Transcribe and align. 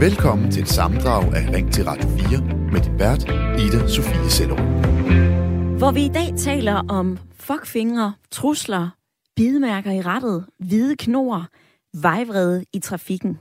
Velkommen 0.00 0.50
til 0.50 0.62
et 0.62 0.68
samdrag 0.68 1.34
af 1.34 1.54
Ring 1.54 1.72
til 1.72 1.84
Radio 1.84 2.08
4 2.08 2.40
med 2.72 2.80
din 2.80 2.98
vært, 2.98 3.24
Ida 3.60 3.88
Sofie 3.88 4.30
Sellerup. 4.30 4.60
Hvor 5.78 5.90
vi 5.90 6.04
i 6.04 6.08
dag 6.08 6.34
taler 6.38 6.74
om 6.88 7.18
fuckfingre, 7.34 8.14
trusler, 8.30 8.88
bidemærker 9.36 9.90
i 9.90 10.00
rettet, 10.00 10.46
hvide 10.58 10.96
knor, 10.96 11.46
vejvrede 12.02 12.64
i 12.72 12.78
trafikken. 12.78 13.38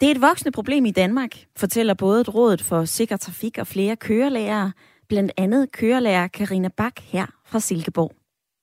Det 0.00 0.06
er 0.06 0.10
et 0.10 0.20
voksende 0.20 0.52
problem 0.52 0.86
i 0.86 0.90
Danmark, 0.90 1.44
fortæller 1.56 1.94
både 1.94 2.20
et 2.20 2.34
rådet 2.34 2.62
for 2.62 2.84
sikker 2.84 3.16
trafik 3.16 3.58
og 3.58 3.66
flere 3.66 3.96
kørelærere, 3.96 4.72
blandt 5.08 5.32
andet 5.36 5.72
kørelærer 5.72 6.28
Karina 6.28 6.68
Bak 6.76 7.00
her 7.00 7.26
fra 7.46 7.60
Silkeborg. 7.60 8.17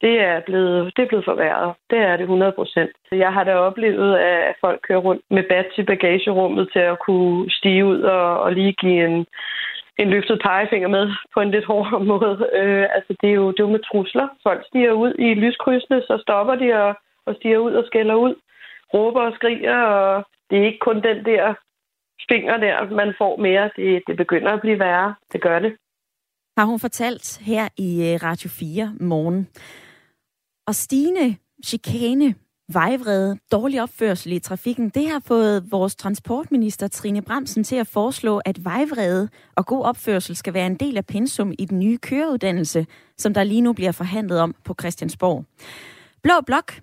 Det 0.06 0.16
er 0.32 0.40
blevet, 0.46 0.94
det 0.96 1.02
er 1.04 1.08
blevet 1.12 1.30
forværret. 1.32 1.76
Det 1.90 2.00
er 2.00 2.16
det 2.18 2.24
100 2.24 2.52
procent. 2.52 2.92
Jeg 3.12 3.34
har 3.34 3.44
da 3.44 3.54
oplevet, 3.56 4.18
at 4.18 4.56
folk 4.62 4.80
kører 4.88 5.04
rundt 5.08 5.24
med 5.30 5.44
bat 5.50 5.68
til 5.76 5.86
bagagerummet 5.86 6.70
til 6.74 6.80
at 6.80 7.00
kunne 7.06 7.52
stige 7.52 7.86
ud 7.86 8.02
og, 8.02 8.40
og 8.44 8.54
lige 8.54 8.74
give 8.74 9.06
en, 9.06 9.26
en 10.02 10.10
løftet 10.10 10.42
pegefinger 10.44 10.88
med 10.88 11.06
på 11.34 11.40
en 11.42 11.52
lidt 11.52 11.66
hårdere 11.66 12.04
måde. 12.12 12.50
Øh, 12.60 12.86
altså, 12.96 13.12
det 13.22 13.30
er, 13.30 13.38
jo, 13.42 13.52
det 13.52 13.60
er 13.60 13.68
jo 13.68 13.76
med 13.76 13.88
trusler. 13.90 14.28
Folk 14.44 14.62
stiger 14.68 14.92
ud 14.92 15.14
i 15.20 15.34
lyskrydsene, 15.34 16.02
så 16.02 16.18
stopper 16.26 16.56
de 16.56 16.68
og, 16.84 16.96
og 17.26 17.36
stiger 17.36 17.58
ud 17.58 17.74
og 17.74 17.84
skælder 17.86 18.16
ud. 18.16 18.36
Råber 18.94 19.22
og 19.22 19.34
skriger, 19.36 19.78
og 19.78 20.24
det 20.50 20.60
er 20.60 20.66
ikke 20.66 20.86
kun 20.88 20.96
den 20.96 21.26
der 21.26 21.54
finger 22.32 22.58
der, 22.58 22.90
man 22.90 23.14
får 23.18 23.38
mere. 23.38 23.70
Det, 23.76 24.04
det 24.08 24.18
begynder 24.18 24.52
at 24.52 24.62
blive 24.62 24.80
værre. 24.80 25.16
Det 25.34 25.42
gør 25.42 25.60
det. 25.60 25.76
Har 26.58 26.66
hun 26.66 26.80
fortalt 26.80 27.42
her 27.46 27.68
i 27.78 27.90
øh, 28.08 28.24
Radio 28.24 28.50
4 28.50 28.94
morgen. 29.00 29.48
Og 30.68 30.76
stigende 30.76 31.36
chikane, 31.66 32.36
vejvrede, 32.74 33.38
dårlig 33.52 33.82
opførsel 33.82 34.32
i 34.32 34.40
trafikken, 34.40 34.90
det 34.90 35.10
har 35.10 35.20
fået 35.20 35.72
vores 35.72 35.96
transportminister 35.96 36.88
Trine 36.88 37.22
Bremsen 37.22 37.64
til 37.64 37.76
at 37.76 37.88
foreslå, 37.88 38.42
at 38.46 38.66
vejvrede 38.66 39.30
og 39.56 39.66
god 39.66 39.84
opførsel 39.84 40.36
skal 40.36 40.54
være 40.54 40.66
en 40.66 40.76
del 40.76 40.98
af 40.98 41.06
pensum 41.06 41.54
i 41.60 41.66
den 41.66 41.80
nye 41.80 41.98
køreuddannelse, 41.98 42.88
som 43.18 43.34
der 43.34 43.44
lige 43.44 43.62
nu 43.62 43.74
bliver 43.74 43.92
forhandlet 43.92 44.40
om 44.40 44.56
på 44.64 44.76
Christiansborg. 44.80 45.46
Blå 46.24 46.34
Blok 46.46 46.82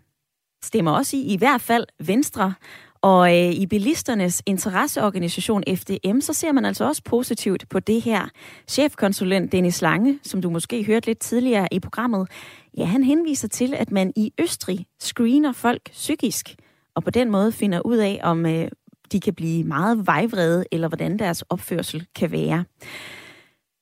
stemmer 0.64 0.91
også 0.91 1.16
i, 1.16 1.20
i 1.20 1.36
hvert 1.36 1.60
fald 1.60 1.86
Venstre, 2.06 2.55
og 3.03 3.39
øh, 3.39 3.53
i 3.53 3.67
bilisternes 3.67 4.42
interesseorganisation 4.47 5.62
FDM, 5.77 6.20
så 6.20 6.33
ser 6.33 6.53
man 6.53 6.64
altså 6.64 6.84
også 6.84 7.03
positivt 7.05 7.69
på 7.69 7.81
det 7.81 8.03
her. 8.03 8.28
Chefkonsulent 8.69 9.53
Dennis 9.53 9.83
Lange, 9.83 10.19
som 10.22 10.42
du 10.42 10.50
måske 10.50 10.84
hørte 10.84 11.06
lidt 11.06 11.19
tidligere 11.19 11.69
i 11.72 11.81
programmet, 11.81 12.28
ja, 12.77 12.84
han 12.84 13.05
henviser 13.05 13.48
til, 13.48 13.75
at 13.75 13.91
man 13.91 14.12
i 14.17 14.33
Østrig 14.39 14.86
screener 15.00 15.53
folk 15.53 15.91
psykisk, 15.91 16.55
og 16.94 17.05
på 17.05 17.11
den 17.11 17.31
måde 17.31 17.53
finder 17.53 17.81
ud 17.81 17.97
af, 17.97 18.20
om 18.22 18.47
øh, 18.47 18.69
de 19.12 19.20
kan 19.20 19.34
blive 19.34 19.64
meget 19.64 20.06
vejvrede, 20.06 20.64
eller 20.72 20.89
hvordan 20.89 21.19
deres 21.19 21.42
opførsel 21.42 22.06
kan 22.16 22.33
være. 22.33 22.64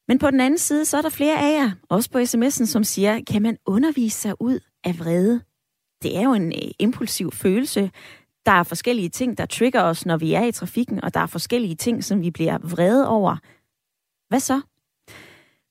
Men 0.08 0.18
på 0.18 0.30
den 0.30 0.40
anden 0.40 0.58
side, 0.58 0.84
så 0.84 0.96
er 0.96 1.02
der 1.02 1.08
flere 1.08 1.38
af 1.38 1.60
jer, 1.60 1.70
også 1.88 2.10
på 2.10 2.18
sms'en, 2.18 2.66
som 2.66 2.84
siger, 2.84 3.20
kan 3.30 3.42
man 3.42 3.56
undervise 3.66 4.18
sig 4.18 4.34
ud 4.40 4.60
af 4.84 4.98
vrede? 4.98 5.40
Det 6.02 6.16
er 6.16 6.22
jo 6.22 6.32
en 6.32 6.52
øh, 6.52 6.70
impulsiv 6.78 7.32
følelse, 7.32 7.90
der 8.46 8.52
er 8.52 8.62
forskellige 8.62 9.08
ting, 9.08 9.38
der 9.38 9.46
trigger 9.46 9.82
os, 9.82 10.06
når 10.06 10.16
vi 10.16 10.32
er 10.32 10.44
i 10.44 10.52
trafikken, 10.52 11.04
og 11.04 11.14
der 11.14 11.20
er 11.20 11.26
forskellige 11.26 11.74
ting, 11.74 12.04
som 12.04 12.22
vi 12.22 12.30
bliver 12.30 12.58
vrede 12.62 13.08
over. 13.08 13.36
Hvad 14.28 14.40
så? 14.40 14.60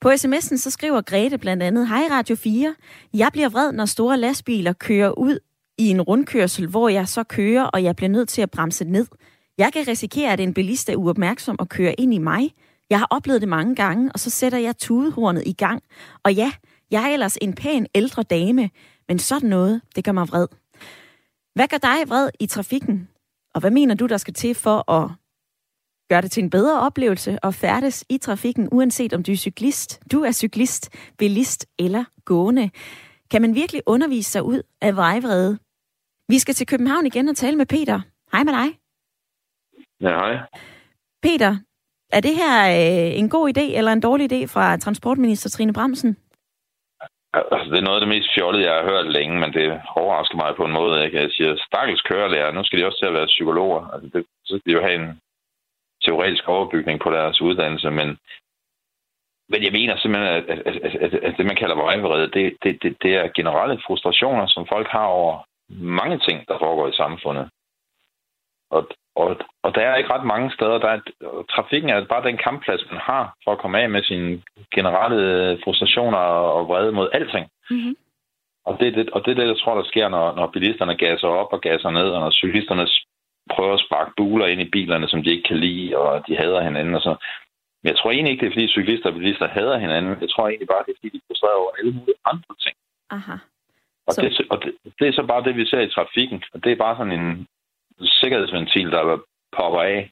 På 0.01 0.09
sms'en 0.09 0.57
så 0.57 0.69
skriver 0.69 1.01
Grete 1.01 1.37
blandt 1.37 1.63
andet, 1.63 1.87
Hej 1.87 2.03
Radio 2.11 2.35
4, 2.35 2.75
jeg 3.13 3.29
bliver 3.33 3.49
vred, 3.49 3.71
når 3.71 3.85
store 3.85 4.17
lastbiler 4.17 4.73
kører 4.73 5.19
ud 5.19 5.39
i 5.77 5.87
en 5.87 6.01
rundkørsel, 6.01 6.67
hvor 6.67 6.89
jeg 6.89 7.07
så 7.07 7.23
kører, 7.23 7.63
og 7.63 7.83
jeg 7.83 7.95
bliver 7.95 8.09
nødt 8.09 8.29
til 8.29 8.41
at 8.41 8.51
bremse 8.51 8.85
ned. 8.85 9.07
Jeg 9.57 9.73
kan 9.73 9.87
risikere, 9.87 10.33
at 10.33 10.39
en 10.39 10.53
bilist 10.53 10.89
er 10.89 10.95
uopmærksom 10.95 11.55
og 11.59 11.69
kører 11.69 11.95
ind 11.97 12.13
i 12.13 12.17
mig. 12.17 12.53
Jeg 12.89 12.99
har 12.99 13.07
oplevet 13.09 13.41
det 13.41 13.49
mange 13.49 13.75
gange, 13.75 14.11
og 14.13 14.19
så 14.19 14.29
sætter 14.29 14.57
jeg 14.57 14.77
tudehornet 14.77 15.43
i 15.45 15.53
gang. 15.53 15.83
Og 16.23 16.33
ja, 16.33 16.51
jeg 16.91 17.03
er 17.03 17.13
ellers 17.13 17.37
en 17.41 17.53
pæn 17.53 17.87
ældre 17.95 18.23
dame, 18.23 18.69
men 19.07 19.19
sådan 19.19 19.49
noget, 19.49 19.81
det 19.95 20.03
gør 20.03 20.11
mig 20.11 20.27
vred. 20.27 20.47
Hvad 21.59 21.67
gør 21.67 21.77
dig 21.77 22.09
vred 22.09 22.29
i 22.39 22.45
trafikken? 22.45 23.09
Og 23.53 23.61
hvad 23.61 23.71
mener 23.71 23.95
du, 23.95 24.05
der 24.05 24.17
skal 24.17 24.33
til 24.33 24.55
for 24.55 24.91
at 24.91 25.11
gøre 26.09 26.21
det 26.21 26.31
til 26.31 26.43
en 26.43 26.49
bedre 26.49 26.79
oplevelse 26.79 27.45
at 27.45 27.55
færdes 27.55 28.05
i 28.09 28.17
trafikken, 28.17 28.69
uanset 28.71 29.13
om 29.13 29.23
du 29.23 29.31
er 29.31 29.35
cyklist, 29.35 30.01
du 30.11 30.21
er 30.21 30.31
cyklist, 30.31 30.89
bilist 31.17 31.65
eller 31.79 32.03
gående? 32.25 32.69
Kan 33.31 33.41
man 33.41 33.55
virkelig 33.55 33.81
undervise 33.85 34.31
sig 34.31 34.43
ud 34.43 34.61
af 34.81 34.95
vejvrede? 34.95 35.57
Vi 36.27 36.39
skal 36.39 36.55
til 36.55 36.67
København 36.67 37.05
igen 37.05 37.27
og 37.29 37.35
tale 37.35 37.57
med 37.57 37.65
Peter. 37.65 38.01
Hej 38.31 38.43
med 38.43 38.53
dig. 38.53 38.79
Ja, 40.01 40.09
hej. 40.09 40.37
Peter, 41.21 41.57
er 42.09 42.19
det 42.19 42.35
her 42.35 42.55
øh, 42.69 43.19
en 43.19 43.29
god 43.29 43.57
idé 43.57 43.77
eller 43.77 43.93
en 43.93 44.01
dårlig 44.01 44.33
idé 44.33 44.45
fra 44.45 44.77
transportminister 44.77 45.49
Trine 45.49 45.73
Bremsen? 45.73 46.17
Altså, 47.33 47.69
det 47.71 47.77
er 47.77 47.87
noget 47.87 47.99
af 47.99 48.05
det 48.05 48.15
mest 48.15 48.29
fjollede, 48.35 48.65
jeg 48.65 48.75
har 48.75 48.89
hørt 48.91 49.11
længe, 49.17 49.39
men 49.39 49.53
det 49.53 49.81
overrasker 49.95 50.37
mig 50.37 50.55
på 50.55 50.65
en 50.65 50.71
måde. 50.71 51.05
Ikke? 51.05 51.21
Jeg 51.21 51.31
siger, 51.31 51.55
stakkels 51.67 52.01
kørelærer, 52.01 52.51
nu 52.51 52.63
skal 52.63 52.79
de 52.79 52.85
også 52.85 52.99
til 52.99 53.11
at 53.11 53.13
være 53.13 53.33
psykologer. 53.35 53.81
Altså, 53.93 54.09
det, 54.13 54.25
så 54.45 54.53
skal 54.57 54.71
de 54.71 54.77
jo 54.77 54.81
have 54.87 54.95
en 54.95 55.21
teoretisk 56.05 56.47
overbygning 56.47 56.99
på 56.99 57.09
deres 57.11 57.41
uddannelse, 57.41 57.89
men, 57.91 58.17
men 59.49 59.63
jeg 59.63 59.71
mener 59.71 59.97
simpelthen, 59.97 60.33
at, 60.37 60.43
at, 60.49 60.59
at, 60.67 60.95
at, 61.05 61.13
at 61.13 61.33
det, 61.37 61.45
man 61.45 61.55
kalder 61.61 61.75
vejvrede, 61.75 62.31
det, 62.31 62.57
det, 62.63 62.83
det, 62.83 62.97
det 63.03 63.13
er 63.15 63.35
generelle 63.35 63.81
frustrationer, 63.85 64.47
som 64.47 64.67
folk 64.73 64.87
har 64.87 65.05
over 65.05 65.43
mange 65.69 66.17
ting, 66.27 66.47
der 66.47 66.57
foregår 66.59 66.87
i 66.87 66.99
samfundet. 67.03 67.49
Og, 68.71 68.87
og, 69.15 69.37
og 69.63 69.75
der 69.75 69.81
er 69.81 69.95
ikke 69.95 70.13
ret 70.13 70.25
mange 70.25 70.51
steder. 70.51 70.77
Der 70.77 70.89
er, 70.89 70.99
trafikken 71.55 71.89
er 71.89 72.05
bare 72.05 72.27
den 72.29 72.37
kampplads, 72.37 72.91
man 72.91 72.99
har 72.99 73.33
for 73.43 73.51
at 73.51 73.59
komme 73.59 73.79
af 73.81 73.89
med 73.89 74.03
sine 74.03 74.41
generelle 74.75 75.59
frustrationer 75.63 76.17
og 76.57 76.67
vrede 76.67 76.91
mod 76.91 77.09
alting. 77.13 77.47
Mm-hmm. 77.69 77.95
Og 78.65 78.79
det, 78.79 78.95
det, 78.95 79.09
og 79.09 79.25
det 79.25 79.31
er 79.31 79.35
det, 79.35 79.47
jeg 79.47 79.57
tror, 79.57 79.75
der 79.75 79.83
sker, 79.83 80.09
når, 80.09 80.35
når 80.35 80.47
bilisterne 80.47 80.95
gasser 80.95 81.27
op 81.27 81.53
og 81.53 81.61
gasser 81.61 81.89
ned, 81.89 82.09
og 82.09 82.19
når 82.19 82.31
cyklisterne 82.31 82.87
prøver 83.53 83.73
at 83.73 83.85
sparke 83.85 84.11
buler 84.17 84.47
ind 84.47 84.61
i 84.61 84.69
bilerne, 84.75 85.07
som 85.07 85.23
de 85.23 85.31
ikke 85.31 85.47
kan 85.47 85.57
lide, 85.57 85.97
og 85.97 86.27
de 86.27 86.37
hader 86.37 86.61
hinanden. 86.61 86.95
Og 86.95 87.01
så. 87.01 87.15
Men 87.81 87.89
jeg 87.91 87.97
tror 87.97 88.11
egentlig 88.11 88.31
ikke, 88.31 88.41
det 88.41 88.49
er, 88.49 88.55
fordi 88.55 88.67
cyklister 88.67 89.09
og 89.09 89.15
bilister 89.15 89.47
hader 89.47 89.77
hinanden. 89.77 90.21
Jeg 90.21 90.29
tror 90.29 90.47
egentlig 90.47 90.67
bare, 90.67 90.83
det 90.85 90.91
er, 90.91 90.97
fordi 90.99 91.17
de 91.17 91.21
frustrerer 91.27 91.61
over 91.61 91.71
alle 91.79 91.91
mulige 91.91 92.19
andre 92.31 92.55
ting. 92.63 92.75
Aha. 93.09 93.35
Og, 94.07 94.13
så... 94.13 94.21
det, 94.21 94.47
og 94.51 94.57
det, 94.63 94.71
det 94.99 95.07
er 95.07 95.13
så 95.13 95.23
bare 95.31 95.43
det, 95.43 95.55
vi 95.55 95.65
ser 95.65 95.81
i 95.81 95.89
trafikken. 95.89 96.43
Og 96.53 96.63
det 96.63 96.71
er 96.71 96.83
bare 96.85 96.97
sådan 96.97 97.19
en 97.19 97.47
sikkerhedsventil, 98.01 98.91
der 98.91 99.17
popper 99.57 99.81
af. 99.81 100.11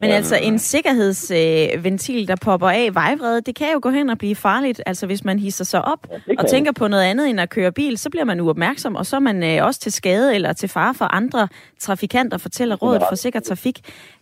Men 0.00 0.10
altså 0.10 0.36
en 0.42 0.58
sikkerhedsventil, 0.58 2.22
øh, 2.22 2.28
der 2.28 2.36
popper 2.44 2.68
af 2.68 2.94
vejvrede, 2.94 3.40
det 3.40 3.56
kan 3.56 3.72
jo 3.72 3.80
gå 3.82 3.90
hen 3.90 4.10
og 4.10 4.18
blive 4.18 4.36
farligt. 4.36 4.82
Altså 4.86 5.06
hvis 5.06 5.24
man 5.24 5.38
hisser 5.38 5.64
sig 5.64 5.84
op 5.84 6.06
ja, 6.10 6.34
og 6.38 6.46
tænker 6.46 6.72
på 6.72 6.88
noget 6.88 7.04
andet 7.04 7.30
end 7.30 7.40
at 7.40 7.50
køre 7.50 7.72
bil, 7.72 7.98
så 7.98 8.10
bliver 8.10 8.24
man 8.24 8.40
uopmærksom, 8.40 8.96
og 8.96 9.06
så 9.06 9.16
er 9.16 9.20
man 9.20 9.42
øh, 9.44 9.66
også 9.66 9.80
til 9.80 9.92
skade 9.92 10.34
eller 10.34 10.52
til 10.52 10.68
fare 10.68 10.94
for 10.94 11.04
andre 11.04 11.48
trafikanter, 11.78 12.38
fortæller 12.38 12.76
Rådet 12.76 13.02
for 13.10 13.16
Sikker 13.16 13.40
Trafik. 13.40 13.78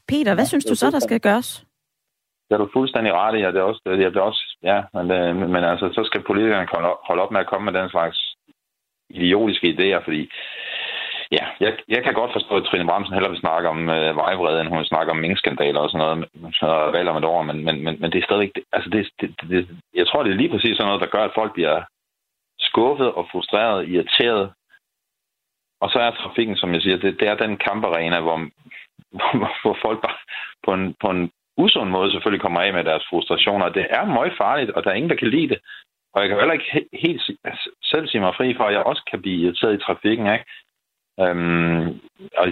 Peter, 0.09 0.35
hvad 0.35 0.47
synes 0.47 0.65
du 0.65 0.75
så, 0.75 0.91
der 0.91 0.99
skal 0.99 1.21
gøres? 1.21 1.65
Det 2.49 2.55
er 2.55 2.59
du 2.59 2.69
fuldstændig 2.73 3.13
ret 3.13 3.39
i, 3.39 3.41
ja, 3.41 3.49
det 3.49 3.57
er 3.57 3.63
også, 3.63 3.81
jeg 3.87 4.11
bliver 4.11 4.25
også, 4.31 4.57
ja, 4.63 4.83
men, 4.95 5.11
øh, 5.11 5.51
men 5.51 5.65
altså, 5.65 5.91
så 5.93 6.03
skal 6.05 6.23
politikerne 6.23 6.67
holde 7.09 7.23
op 7.23 7.31
med 7.31 7.41
at 7.41 7.47
komme 7.47 7.65
med 7.73 7.81
den 7.81 7.91
slags 7.91 8.19
idiotiske 9.11 9.67
idéer, 9.75 10.05
fordi 10.05 10.31
Ja, 11.37 11.45
jeg, 11.61 11.73
jeg 11.89 12.01
kan 12.05 12.15
godt 12.15 12.33
forstå, 12.33 12.57
at 12.57 12.65
Trine 12.65 12.89
Bramsen 12.89 13.15
hellere 13.15 13.35
vil 13.35 13.45
snakke 13.45 13.69
om 13.69 13.81
øh, 13.97 14.17
vejvrede, 14.17 14.61
end 14.61 14.69
hun 14.69 14.79
vil 14.79 14.93
snakke 14.93 15.13
om 15.13 15.17
minkskandaler 15.17 15.81
og 15.81 15.91
sådan 15.91 16.05
noget, 16.05 16.55
så 16.61 16.69
valg 16.97 17.09
om 17.09 17.17
et 17.17 17.25
år, 17.25 17.43
men, 17.43 17.65
men, 17.65 17.77
men, 17.85 17.95
men 18.01 18.13
det 18.13 18.19
er 18.19 18.27
stadigvæk, 18.27 18.53
altså 18.73 18.91
det, 18.91 19.01
det, 19.21 19.29
det, 19.51 19.69
jeg 19.95 20.07
tror, 20.07 20.23
det 20.23 20.31
er 20.33 20.43
lige 20.43 20.53
præcis 20.55 20.77
sådan 20.77 20.89
noget, 20.89 21.05
der 21.05 21.15
gør, 21.15 21.25
at 21.25 21.39
folk 21.41 21.53
bliver 21.53 21.83
skuffet 22.59 23.13
og 23.13 23.29
frustreret, 23.33 23.89
irriteret, 23.89 24.53
og 25.83 25.91
så 25.91 25.99
er 25.99 26.11
trafikken, 26.11 26.57
som 26.57 26.75
jeg 26.75 26.83
siger, 26.83 26.97
det, 26.97 27.21
det 27.21 27.29
er 27.29 27.35
den 27.35 27.57
kamparena, 27.57 28.21
hvor, 28.21 28.39
hvor, 29.11 29.51
hvor 29.63 29.77
folk 29.83 29.99
bare 30.03 30.19
på 30.67 30.73
en, 30.79 30.95
på 31.03 31.09
en 31.11 31.31
usund 31.57 31.91
måde 31.91 32.11
selvfølgelig 32.11 32.43
kommer 32.43 32.61
af 32.61 32.73
med 32.73 32.85
deres 32.85 33.05
frustrationer. 33.11 33.69
Det 33.69 33.87
er 33.91 34.05
meget 34.05 34.35
farligt, 34.43 34.71
og 34.71 34.85
der 34.85 34.91
er 34.91 34.95
ingen, 34.95 35.11
der 35.11 35.17
kan 35.17 35.29
lide 35.29 35.49
det. 35.49 35.59
Og 36.15 36.21
jeg 36.21 36.29
kan 36.29 36.39
heller 36.39 36.59
ikke 36.59 36.87
helt 36.93 37.23
altså, 37.45 37.71
selv 37.83 38.09
sige 38.09 38.21
mig 38.21 38.35
fri 38.37 38.55
for, 38.57 38.65
at 38.65 38.75
jeg 38.75 38.83
også 38.83 39.03
kan 39.11 39.23
blive 39.23 39.41
irriteret 39.43 39.75
i 39.75 39.85
trafikken. 39.87 40.27
Ikke? 40.33 40.45
Øhm, 41.21 42.01
og 42.37 42.47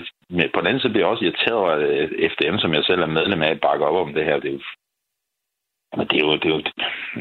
på 0.55 0.61
den 0.61 0.67
anden 0.67 0.81
side 0.81 0.93
bliver 0.93 1.07
jeg 1.07 1.13
også 1.13 1.25
irriteret 1.25 1.55
over, 1.55 1.71
at 1.71 2.33
FDM, 2.33 2.59
som 2.59 2.75
jeg 2.75 2.85
selv 2.85 3.01
er 3.03 3.17
medlem 3.19 3.43
af, 3.43 3.61
bakker 3.61 3.87
op 3.87 4.07
om 4.07 4.15
det 4.15 4.25
her. 4.25 4.41
Det 4.41 4.49
er 4.49 4.53
jo, 4.53 4.61
men 5.97 6.07
det 6.09 6.17
er 6.17 6.25
jo, 6.27 6.33
det 6.33 6.45
er 6.45 6.55
jo, 6.57 6.63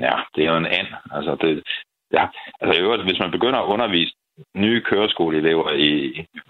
ja, 0.07 0.15
det 0.35 0.41
er 0.45 0.51
jo 0.51 0.57
en 0.57 0.65
and. 0.65 0.88
Altså, 1.11 1.35
det, 1.41 1.63
ja, 2.13 2.27
altså 2.61 2.81
øvrigt, 2.81 3.03
hvis 3.03 3.19
man 3.19 3.31
begynder 3.31 3.59
at 3.59 3.65
undervise 3.73 4.13
nye 4.55 4.81
køreskoleelever 4.81 5.71
i 5.71 5.91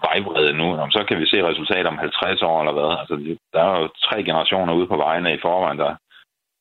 vejbrede 0.04 0.52
nu, 0.52 0.66
så 0.90 1.04
kan 1.08 1.18
vi 1.20 1.26
se 1.26 1.48
resultater 1.48 1.90
om 1.90 1.98
50 1.98 2.42
år 2.42 2.60
eller 2.60 2.72
hvad. 2.72 2.98
Altså, 3.00 3.36
der 3.52 3.60
er 3.64 3.78
jo 3.80 3.88
tre 4.02 4.24
generationer 4.24 4.72
ude 4.74 4.86
på 4.86 4.96
vejene 4.96 5.34
i 5.34 5.42
forvejen, 5.42 5.78
der 5.78 5.96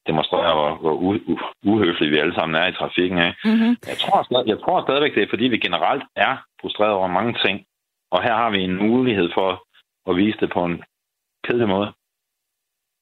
demonstrerer, 0.07 0.53
hvor, 0.53 0.71
hvor 0.75 0.95
u- 1.09 1.59
uhøflige 1.65 2.11
vi 2.11 2.17
alle 2.17 2.35
sammen 2.35 2.55
er 2.61 2.67
i 2.67 2.73
trafikken. 2.73 3.17
Ikke? 3.17 3.37
Mm-hmm. 3.45 3.73
Jeg, 3.91 3.97
tror, 3.97 4.43
jeg 4.45 4.59
tror 4.59 4.81
stadigvæk, 4.81 5.15
det 5.15 5.23
er, 5.23 5.29
fordi 5.29 5.45
vi 5.47 5.57
generelt 5.57 6.03
er 6.15 6.37
frustreret 6.61 6.93
over 6.93 7.07
mange 7.07 7.33
ting. 7.45 7.65
Og 8.11 8.23
her 8.23 8.33
har 8.33 8.49
vi 8.49 8.61
en 8.63 8.75
mulighed 8.75 9.29
for 9.33 9.63
at 10.09 10.17
vise 10.17 10.37
det 10.39 10.49
på 10.53 10.65
en 10.65 10.83
kedelig 11.43 11.67
måde. 11.67 11.91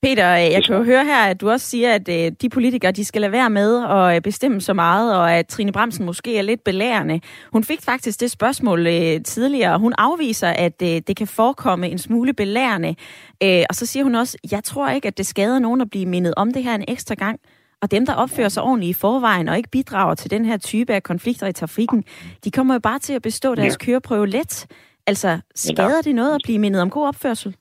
Peter, 0.03 0.27
jeg 0.27 0.63
kan 0.63 0.75
jo 0.75 0.83
høre 0.83 1.05
her, 1.05 1.25
at 1.25 1.41
du 1.41 1.49
også 1.49 1.65
siger, 1.69 1.95
at 1.95 2.09
øh, 2.09 2.31
de 2.41 2.49
politikere, 2.49 2.91
de 2.91 3.05
skal 3.05 3.21
lade 3.21 3.31
være 3.31 3.49
med 3.49 3.85
at 3.89 4.15
øh, 4.15 4.21
bestemme 4.21 4.61
så 4.61 4.73
meget, 4.73 5.17
og 5.17 5.33
at 5.33 5.47
Trine 5.47 5.71
Bremsen 5.71 6.05
måske 6.05 6.37
er 6.37 6.41
lidt 6.41 6.63
belærende. 6.63 7.21
Hun 7.53 7.63
fik 7.63 7.81
faktisk 7.81 8.21
det 8.21 8.31
spørgsmål 8.31 8.87
øh, 8.87 9.23
tidligere. 9.23 9.79
Hun 9.79 9.93
afviser, 9.97 10.47
at 10.47 10.79
det 10.79 11.15
kan 11.17 11.27
forekomme 11.27 11.89
en 11.89 11.97
smule 11.97 12.33
belærende. 12.33 12.95
Og 13.41 13.75
så 13.75 13.85
siger 13.85 14.03
hun 14.03 14.15
også, 14.15 14.37
jeg 14.51 14.63
tror 14.63 14.89
ikke, 14.89 15.07
at 15.07 15.17
det 15.17 15.25
skader 15.25 15.59
nogen 15.59 15.81
at 15.81 15.89
blive 15.89 16.05
mindet 16.05 16.33
om 16.37 16.53
det 16.53 16.63
her 16.63 16.75
en 16.75 16.85
ekstra 16.87 17.15
gang. 17.15 17.39
Og 17.81 17.91
dem, 17.91 18.05
der 18.05 18.13
opfører 18.13 18.49
sig 18.49 18.63
ordentligt 18.63 18.97
i 18.97 18.99
forvejen 18.99 19.49
og 19.49 19.57
ikke 19.57 19.69
bidrager 19.69 20.15
til 20.15 20.31
den 20.31 20.45
her 20.45 20.57
type 20.57 20.93
af 20.93 21.03
konflikter 21.03 21.47
i 21.47 21.53
trafikken, 21.53 22.03
de 22.43 22.51
kommer 22.51 22.73
jo 22.73 22.79
bare 22.79 22.99
til 22.99 23.13
at 23.13 23.21
bestå 23.21 23.55
deres 23.55 23.77
køreprøve 23.77 24.27
let. 24.27 24.67
Altså, 25.09 25.31
skader 25.55 26.01
det 26.01 26.15
noget 26.15 26.35
at 26.35 26.41
blive 26.43 26.59
mindet 26.59 26.81
om 26.81 26.89
god 26.89 27.07
opførsel? 27.07 27.51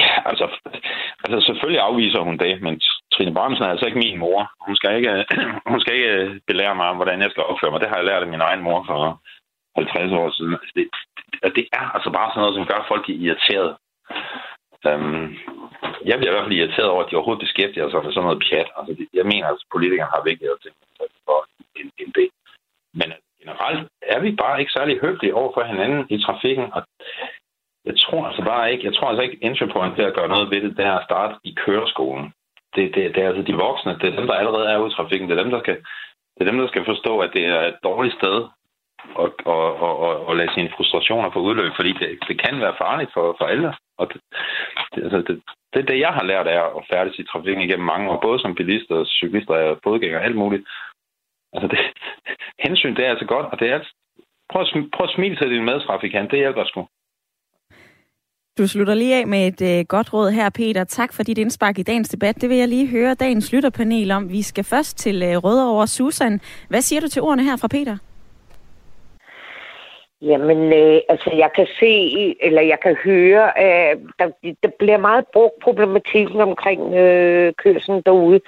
Ja, 0.00 0.10
altså, 0.30 0.46
altså 1.24 1.38
selvfølgelig 1.46 1.80
afviser 1.88 2.20
hun 2.28 2.36
det, 2.44 2.62
men 2.62 2.80
Trine 3.12 3.34
Bramsen 3.34 3.64
er 3.64 3.70
altså 3.70 3.86
ikke 3.86 3.98
min 3.98 4.18
mor. 4.18 4.40
Hun 4.66 4.76
skal 4.76 4.96
ikke, 4.98 5.24
hun 5.72 5.80
skal 5.80 5.94
ikke 5.94 6.40
belære 6.46 6.74
mig 6.74 6.86
om, 6.88 6.96
hvordan 6.96 7.20
jeg 7.22 7.30
skal 7.30 7.42
opføre 7.50 7.70
mig. 7.70 7.80
Det 7.80 7.88
har 7.88 7.96
jeg 7.96 8.08
lært 8.08 8.22
af 8.22 8.32
min 8.34 8.46
egen 8.48 8.62
mor 8.66 8.84
for 8.90 9.00
50 9.76 10.12
år 10.20 10.30
siden. 10.36 10.54
Altså, 10.60 10.72
det, 10.78 10.86
det 11.56 11.66
er 11.78 11.86
altså 11.96 12.10
bare 12.16 12.30
sådan 12.30 12.40
noget, 12.42 12.56
som 12.56 12.68
gør 12.70 12.90
folk 12.92 13.04
irriteret. 13.08 13.70
Um, 14.90 15.36
jeg 16.10 16.16
bliver 16.16 16.32
i 16.32 16.34
hvert 16.34 16.46
fald 16.46 16.60
irriteret 16.60 16.92
over, 16.92 17.02
at 17.04 17.10
de 17.10 17.16
overhovedet 17.16 17.44
beskæftiger 17.46 17.88
sig 17.90 18.00
med 18.04 18.12
sådan 18.12 18.26
noget 18.26 18.42
pjat. 18.46 18.68
Altså, 18.78 18.92
jeg 19.18 19.26
mener, 19.32 19.46
at 19.48 19.58
politikerne 19.74 20.14
har 20.14 20.28
vigtigere 20.30 20.58
ting 20.62 20.74
for 21.26 21.38
end, 21.78 21.90
end 22.00 22.10
det. 22.18 22.28
Men 23.00 23.08
generelt 23.44 23.88
er 24.02 24.20
vi 24.20 24.30
bare 24.42 24.60
ikke 24.60 24.72
særlig 24.72 25.00
høflige 25.00 25.34
over 25.34 25.52
for 25.54 25.62
hinanden 25.62 26.06
i 26.10 26.22
trafikken, 26.26 26.66
og 26.76 26.82
jeg 27.84 27.96
tror 27.98 28.26
altså 28.26 28.42
bare 28.44 28.72
ikke, 28.72 28.84
jeg 28.84 28.94
tror 28.94 29.08
altså 29.08 29.22
ikke, 29.22 29.38
entry 29.42 29.66
point 29.72 29.94
til 29.96 30.02
at 30.02 30.14
gøre 30.14 30.28
noget 30.28 30.50
ved 30.50 30.60
det, 30.62 30.76
det 30.76 30.84
er 30.84 30.96
at 30.98 31.06
starte 31.08 31.34
i 31.44 31.52
køreskolen. 31.64 32.32
Det, 32.74 32.94
det, 32.94 33.14
det 33.14 33.22
er 33.22 33.28
altså 33.28 33.42
de 33.42 33.62
voksne, 33.66 33.98
det 34.00 34.06
er 34.08 34.16
dem, 34.18 34.26
der 34.26 34.34
allerede 34.34 34.68
er 34.68 34.78
ude 34.78 34.90
i 34.90 34.94
trafikken, 34.94 35.28
det 35.28 35.38
er 35.38 35.42
dem, 35.42 35.50
der 35.50 35.60
skal, 35.60 35.76
det 36.34 36.40
er 36.40 36.50
dem, 36.50 36.58
der 36.58 36.68
skal 36.68 36.84
forstå, 36.84 37.18
at 37.18 37.30
det 37.34 37.44
er 37.46 37.60
et 37.60 37.78
dårligt 37.84 38.14
sted 38.20 38.36
at, 39.24 39.30
at, 39.54 39.68
at, 39.88 39.94
at, 40.08 40.14
at 40.28 40.36
lade 40.36 40.54
sine 40.54 40.70
frustrationer 40.76 41.30
få 41.30 41.40
udløb, 41.48 41.72
fordi 41.76 41.92
det, 41.92 42.08
det 42.28 42.36
kan 42.44 42.60
være 42.60 42.80
farligt 42.84 43.10
for, 43.14 43.36
for 43.38 43.44
alle. 43.44 43.74
Og 43.98 44.06
det, 44.12 44.20
det, 44.94 45.02
altså 45.06 45.18
det, 45.28 45.42
det, 45.74 45.88
det, 45.88 45.98
jeg 46.00 46.12
har 46.18 46.24
lært 46.24 46.46
af 46.46 46.58
at 46.78 46.84
færdes 46.90 47.18
i 47.18 47.24
trafikken 47.24 47.62
igennem 47.62 47.86
mange 47.86 48.10
år, 48.10 48.20
både 48.20 48.38
som 48.40 48.54
bilist 48.54 48.90
og 48.90 49.06
cyklister 49.06 49.54
og 49.54 49.78
fodgænger 49.84 50.18
alt 50.18 50.36
muligt. 50.36 50.64
Altså 51.54 51.68
det, 51.72 51.78
hensyn, 52.66 52.96
det 52.96 53.04
er 53.06 53.10
altså 53.10 53.26
godt, 53.26 53.46
og 53.52 53.60
det 53.60 53.68
er 53.70 53.74
altså- 53.74 53.94
prøv 54.50 54.62
at, 54.62 54.68
prøv 54.94 55.04
at 55.04 55.14
smile 55.16 55.36
til 55.36 55.50
din 55.50 55.64
medtrafikant, 55.64 56.30
det 56.30 56.38
hjælper 56.38 56.64
sgu. 56.64 56.86
Du 58.58 58.68
slutter 58.68 58.94
lige 58.94 59.14
af 59.14 59.26
med 59.26 59.46
et 59.46 59.78
øh, 59.78 59.84
godt 59.88 60.12
råd 60.14 60.30
her, 60.30 60.50
Peter. 60.50 60.84
Tak 60.84 61.12
for 61.12 61.22
dit 61.22 61.38
indspark 61.38 61.78
i 61.78 61.82
dagens 61.82 62.08
debat. 62.08 62.40
Det 62.40 62.48
vil 62.48 62.56
jeg 62.56 62.68
lige 62.68 62.86
høre 62.86 63.14
dagens 63.14 63.52
lytterpanel 63.52 64.10
om. 64.10 64.32
Vi 64.32 64.42
skal 64.42 64.64
først 64.64 64.98
til 64.98 65.22
øh, 65.22 65.36
Rødovre. 65.36 65.86
Susan, 65.86 66.40
hvad 66.68 66.80
siger 66.80 67.00
du 67.00 67.08
til 67.08 67.22
ordene 67.22 67.44
her 67.44 67.56
fra 67.56 67.68
Peter? 67.68 67.96
Jamen, 70.24 70.72
øh, 70.72 71.00
altså 71.08 71.30
jeg 71.34 71.50
kan 71.56 71.66
se, 71.80 71.92
eller 72.40 72.62
jeg 72.62 72.80
kan 72.80 72.96
høre, 73.04 73.58
at 73.58 73.98
der, 74.18 74.30
der 74.62 74.70
bliver 74.78 74.98
meget 74.98 75.24
brugt 75.32 75.62
problematikken 75.62 76.40
omkring 76.40 76.94
øh, 76.94 77.52
kørselen 77.54 78.02
derude. 78.06 78.40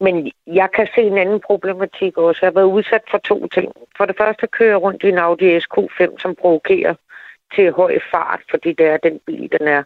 Men 0.00 0.32
jeg 0.46 0.68
kan 0.76 0.88
se 0.94 1.00
en 1.00 1.18
anden 1.18 1.40
problematik 1.40 2.18
også. 2.18 2.38
Jeg 2.42 2.48
har 2.48 2.60
været 2.60 2.74
udsat 2.76 3.02
for 3.10 3.18
to 3.18 3.46
ting. 3.46 3.72
For 3.96 4.04
det 4.06 4.16
første 4.16 4.46
kører 4.46 4.68
jeg 4.70 4.82
rundt 4.82 5.02
i 5.02 5.08
en 5.08 5.18
Audi 5.18 5.58
SQ5, 5.58 6.18
som 6.18 6.34
provokerer 6.34 6.94
til 7.54 7.72
høj 7.72 7.98
fart, 8.10 8.40
fordi 8.50 8.72
det 8.72 8.86
er 8.86 8.96
den 8.96 9.20
bil, 9.26 9.48
den 9.58 9.68
er. 9.68 9.82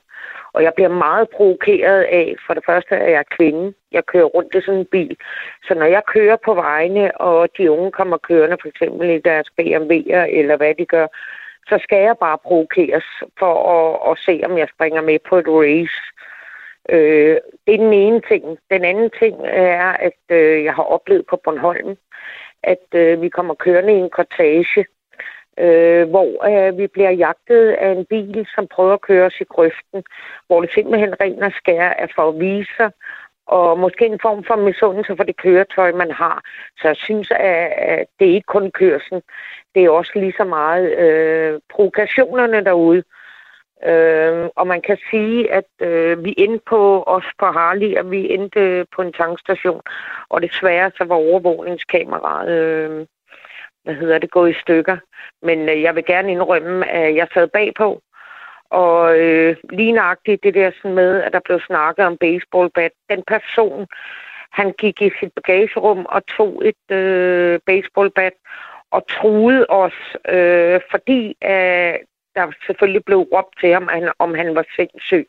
Og 0.53 0.63
jeg 0.63 0.73
bliver 0.75 0.89
meget 0.89 1.29
provokeret 1.29 2.03
af, 2.03 2.37
for 2.47 2.55
det 2.55 2.65
første 2.67 2.95
er 2.95 3.11
jeg 3.11 3.27
kvinde. 3.27 3.75
Jeg 3.93 4.07
kører 4.07 4.25
rundt 4.25 4.55
i 4.55 4.61
sådan 4.61 4.81
en 4.81 4.87
bil. 4.87 5.17
Så 5.65 5.75
når 5.75 5.87
jeg 5.87 6.03
kører 6.15 6.37
på 6.45 6.55
vejene, 6.55 7.21
og 7.21 7.49
de 7.59 7.71
unge 7.71 7.91
kommer 7.91 8.17
kørende, 8.17 8.57
for 8.61 8.69
eksempel 8.69 9.11
i 9.11 9.19
deres 9.19 9.49
BMW'er, 9.61 10.27
eller 10.39 10.57
hvad 10.57 10.75
de 10.75 10.87
gør, 10.87 11.07
så 11.69 11.79
skal 11.83 11.99
jeg 12.03 12.17
bare 12.21 12.39
provokeres 12.39 13.05
for 13.39 13.55
at, 13.77 14.11
at 14.11 14.19
se, 14.27 14.41
om 14.45 14.59
jeg 14.59 14.69
springer 14.75 15.03
med 15.03 15.19
på 15.29 15.37
et 15.37 15.49
race. 15.49 16.01
Øh, 16.89 17.37
det 17.67 17.75
er 17.75 17.79
den 17.79 17.93
ene 17.93 18.21
ting. 18.21 18.59
Den 18.71 18.85
anden 18.85 19.11
ting 19.19 19.37
er, 19.47 19.93
at 20.09 20.21
øh, 20.31 20.65
jeg 20.65 20.75
har 20.75 20.83
oplevet 20.83 21.27
på 21.31 21.37
Bornholm, 21.45 21.97
at 22.63 22.87
øh, 22.95 23.23
vi 23.23 23.29
kommer 23.29 23.55
kørende 23.55 23.93
i 23.93 23.97
en 23.97 24.11
kortage, 24.11 24.85
øh, 25.61 26.09
hvor 26.09 26.31
øh, 26.51 26.79
vi 26.79 26.87
bliver 26.87 27.11
jagtet 27.11 27.71
af 27.71 27.91
en 27.91 28.05
bil, 28.05 28.47
som 28.55 28.67
prøver 28.67 28.93
at 28.93 29.01
køre 29.01 29.27
os 29.27 29.41
i 29.41 29.45
grøften, 29.45 30.03
hvor 30.47 30.61
det 30.61 30.71
simpelthen 30.73 31.21
ren 31.21 31.43
og 31.43 31.53
skær 31.53 31.89
er 31.89 32.07
for 32.17 32.29
at 32.29 32.41
vise 32.41 32.71
sig, 32.77 32.91
og 33.47 33.79
måske 33.79 34.07
en 34.07 34.19
form 34.23 34.45
for 34.45 34.57
misundelse 34.57 35.17
for 35.17 35.25
det 35.25 35.37
køretøj, 35.37 35.93
man 35.93 36.11
har. 36.11 36.43
Så 36.81 36.89
jeg 36.89 36.97
synes, 36.97 37.31
at 37.31 38.07
det 38.19 38.31
er 38.31 38.35
ikke 38.35 38.55
kun 38.57 38.71
kørsen. 38.71 39.23
Det 39.75 39.85
er 39.85 39.91
også 39.91 40.13
lige 40.15 40.35
så 40.37 40.45
meget 40.45 40.99
øh, 40.99 41.61
provokationerne 41.71 42.65
derude. 42.65 43.03
Øh, 43.87 44.49
og 44.57 44.67
man 44.67 44.83
kan 44.83 44.99
sige, 45.11 45.53
at 45.53 45.71
øh, 45.81 46.25
vi 46.25 46.35
endte 46.39 46.65
på 46.67 47.03
os 47.07 47.25
på 47.39 47.47
Harley, 47.47 47.97
og 47.99 48.11
vi 48.11 48.33
endte 48.35 48.61
øh, 48.61 48.87
på 48.97 49.03
en 49.03 49.13
tankstation. 49.13 49.81
Og 50.29 50.43
desværre 50.43 50.91
så 50.97 51.05
var 51.05 51.17
overvågningskameraet 51.17 52.51
øh, 52.51 53.07
hvad 53.89 53.97
hedder 53.97 54.19
det, 54.19 54.31
gå 54.31 54.47
i 54.47 54.61
stykker. 54.63 54.97
Men 55.43 55.69
øh, 55.69 55.83
jeg 55.83 55.95
vil 55.95 56.05
gerne 56.05 56.33
indrømme, 56.33 56.89
at 56.89 57.15
jeg 57.15 57.29
sad 57.35 57.49
bagpå, 57.49 58.03
og 58.71 59.19
øh, 59.19 59.57
lige 59.71 59.93
nøjagtigt 59.93 60.43
det 60.43 60.55
der 60.55 60.71
sådan 60.77 60.95
med, 60.95 61.23
at 61.23 61.33
der 61.33 61.41
blev 61.45 61.61
snakket 61.61 62.05
om 62.07 62.17
baseballbat. 62.17 62.93
Den 63.11 63.23
person, 63.27 63.87
han 64.51 64.73
gik 64.73 65.03
i 65.03 65.11
sit 65.21 65.33
bagagerum 65.35 66.07
og 66.09 66.27
tog 66.27 66.63
et 66.71 66.97
øh, 66.97 67.61
baseballbat 67.67 68.33
og 68.91 69.09
truede 69.09 69.67
os, 69.69 69.99
øh, 70.29 70.81
fordi 70.91 71.37
øh, 71.45 71.95
der 72.37 72.53
selvfølgelig 72.67 73.05
blev 73.05 73.19
råbt 73.19 73.61
til 73.61 73.73
ham, 73.73 73.89
om 74.19 74.35
han 74.35 74.55
var 74.55 74.65
sindssyg. 74.77 75.27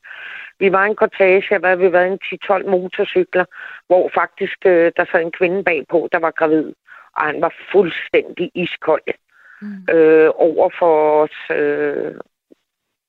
Vi 0.60 0.72
var 0.72 0.84
en 0.86 0.96
kortage, 0.96 1.58
hvad 1.60 1.78
vi 1.78 1.92
var 1.92 2.04
en 2.04 2.20
10-12 2.26 2.70
motorcykler, 2.70 3.46
hvor 3.88 4.12
faktisk 4.14 4.58
øh, 4.66 4.92
der 4.98 5.06
sad 5.12 5.22
en 5.22 5.32
kvinde 5.32 5.64
bagpå, 5.64 6.10
der 6.12 6.20
var 6.20 6.32
gravid 6.32 6.74
og 7.20 7.26
han 7.26 7.42
var 7.42 7.54
fuldstændig 7.72 8.52
iskold 8.56 9.14
mm. 9.62 9.96
øh, 9.96 10.30
over 10.36 10.70
for 10.80 11.24
os, 11.24 11.58
øh, 11.58 12.16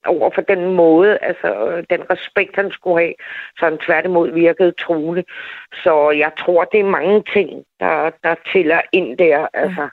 over 0.06 0.30
for 0.34 0.40
den 0.40 0.74
måde, 0.74 1.18
altså 1.22 1.82
den 1.90 2.00
respekt, 2.10 2.56
han 2.56 2.70
skulle 2.70 3.00
have, 3.00 3.14
så 3.58 3.64
han 3.64 3.78
tværtimod 3.78 4.32
virkede 4.32 4.72
truende. 4.72 5.24
Så 5.72 6.10
jeg 6.10 6.32
tror, 6.38 6.64
det 6.64 6.80
er 6.80 6.84
mange 6.84 7.24
ting, 7.32 7.64
der, 7.80 8.10
der 8.24 8.34
tæller 8.52 8.80
ind 8.92 9.18
der. 9.18 9.46
Altså, 9.54 9.88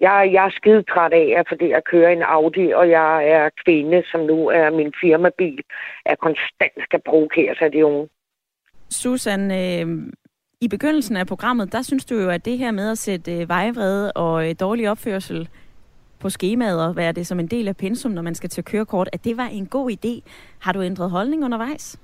jeg, 0.00 0.30
jeg 0.32 0.44
er 0.44 0.50
skide 0.50 0.82
træt 0.82 1.12
af, 1.12 1.42
fordi 1.48 1.68
jeg 1.68 1.84
kører 1.84 2.10
en 2.10 2.22
Audi, 2.22 2.70
og 2.70 2.90
jeg 2.90 3.28
er 3.28 3.50
kvinde, 3.64 4.02
som 4.10 4.20
nu 4.20 4.48
er 4.48 4.70
min 4.70 4.92
firmabil, 5.00 5.62
er 6.06 6.14
konstant 6.14 6.82
skal 6.82 7.00
provokere 7.06 7.54
sig 7.54 7.72
de 7.72 7.86
unge. 7.86 8.08
Susan, 8.90 9.50
øh, 9.50 10.12
i 10.60 10.68
begyndelsen 10.68 11.16
af 11.16 11.26
programmet, 11.26 11.72
der 11.72 11.82
synes 11.82 12.04
du 12.04 12.14
jo, 12.14 12.30
at 12.30 12.44
det 12.44 12.58
her 12.58 12.70
med 12.70 12.90
at 12.90 12.98
sætte 12.98 13.40
øh, 13.40 13.48
vejvrede 13.48 14.12
og 14.12 14.48
øh, 14.48 14.54
dårlig 14.60 14.90
opførsel 14.90 15.48
på 16.20 16.30
skemaet 16.30 16.86
og 16.86 16.96
være 16.96 17.12
det 17.12 17.26
som 17.26 17.40
en 17.40 17.46
del 17.46 17.68
af 17.68 17.76
pensum, 17.76 18.12
når 18.12 18.22
man 18.22 18.34
skal 18.34 18.50
til 18.50 18.64
kørekort, 18.64 19.08
at 19.12 19.24
det 19.24 19.36
var 19.36 19.46
en 19.46 19.66
god 19.66 19.90
idé. 19.90 20.30
Har 20.60 20.72
du 20.72 20.82
ændret 20.82 21.10
holdning 21.10 21.44
undervejs? 21.44 22.00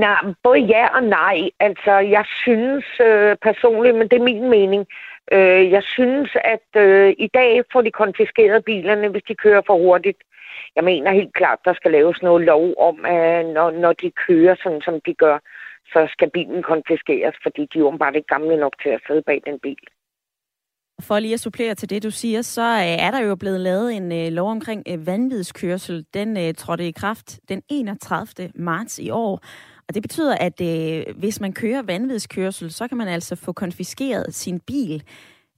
Nej, 0.00 0.20
både 0.42 0.58
ja 0.58 0.86
og 0.96 1.02
nej. 1.02 1.50
Altså, 1.60 1.92
jeg 1.92 2.24
synes 2.42 2.84
øh, 3.00 3.36
personligt, 3.42 3.96
men 3.96 4.08
det 4.08 4.18
er 4.18 4.24
min 4.24 4.50
mening, 4.50 4.86
øh, 5.32 5.70
jeg 5.70 5.82
synes, 5.82 6.30
at 6.54 6.82
øh, 6.82 7.14
i 7.18 7.28
dag 7.34 7.62
får 7.72 7.82
de 7.82 7.90
konfiskeret 7.90 8.64
bilerne, 8.64 9.08
hvis 9.08 9.22
de 9.28 9.34
kører 9.34 9.62
for 9.66 9.76
hurtigt 9.76 10.18
jeg 10.76 10.84
mener 10.84 11.12
helt 11.12 11.34
klart, 11.34 11.58
der 11.64 11.74
skal 11.74 11.90
laves 11.90 12.22
noget 12.22 12.44
lov 12.44 12.74
om, 12.78 13.04
at 13.04 13.46
når, 13.46 13.70
når 13.70 13.92
de 13.92 14.10
kører 14.26 14.54
sådan, 14.62 14.80
som 14.80 15.00
de 15.06 15.14
gør, 15.14 15.38
så 15.92 16.08
skal 16.12 16.30
bilen 16.30 16.62
konfiskeres, 16.62 17.36
fordi 17.42 17.62
de 17.72 17.78
er 17.78 17.96
bare 17.96 18.16
ikke 18.16 18.34
gamle 18.34 18.56
nok 18.56 18.74
til 18.82 18.88
at 18.88 19.00
sidde 19.06 19.22
bag 19.22 19.42
den 19.46 19.58
bil. 19.58 19.84
For 21.00 21.18
lige 21.18 21.34
at 21.34 21.40
supplere 21.40 21.74
til 21.74 21.90
det, 21.90 22.02
du 22.02 22.10
siger, 22.10 22.42
så 22.42 22.62
øh, 22.62 23.06
er 23.06 23.10
der 23.10 23.20
jo 23.20 23.34
blevet 23.36 23.60
lavet 23.60 23.96
en 23.96 24.12
øh, 24.12 24.32
lov 24.32 24.50
omkring 24.50 24.82
vanvidskørsel. 25.06 26.04
Den 26.14 26.54
trådte 26.54 26.88
i 26.88 26.92
kraft 26.92 27.40
den 27.48 27.62
31. 27.68 28.52
marts 28.54 28.98
i 28.98 29.10
år. 29.10 29.40
Og 29.88 29.94
det 29.94 30.02
betyder, 30.02 30.34
at 30.34 30.60
øh, 30.60 31.16
hvis 31.16 31.40
man 31.40 31.52
kører 31.52 31.82
vanvidskørsel, 31.82 32.72
så 32.72 32.88
kan 32.88 32.98
man 32.98 33.08
altså 33.08 33.36
få 33.36 33.52
konfiskeret 33.52 34.34
sin 34.34 34.60
bil. 34.60 35.02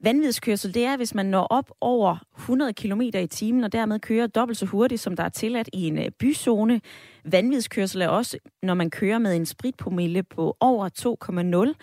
Vanvidskørsel, 0.03 0.75
det 0.75 0.85
er, 0.85 0.97
hvis 0.97 1.15
man 1.15 1.27
når 1.27 1.43
op 1.43 1.71
over 1.81 2.17
100 2.39 2.73
km 2.73 3.01
i 3.01 3.27
timen, 3.27 3.65
og 3.65 3.73
dermed 3.73 4.01
kører 4.01 4.27
dobbelt 4.27 4.59
så 4.59 4.67
hurtigt, 4.67 5.01
som 5.01 5.17
der 5.17 5.25
er 5.25 5.29
tilladt 5.29 5.69
i 5.73 5.87
en 5.87 5.99
øh, 5.99 6.11
byzone. 6.19 6.81
Vanvidskørsel 7.25 8.03
er 8.03 8.09
også, 8.09 8.39
når 8.63 8.75
man 8.75 8.91
kører 8.91 9.19
med 9.19 9.37
en 9.37 9.47
spritpromille 9.47 10.23
på 10.23 10.57
over 10.61 10.89
2,0. 11.69 11.75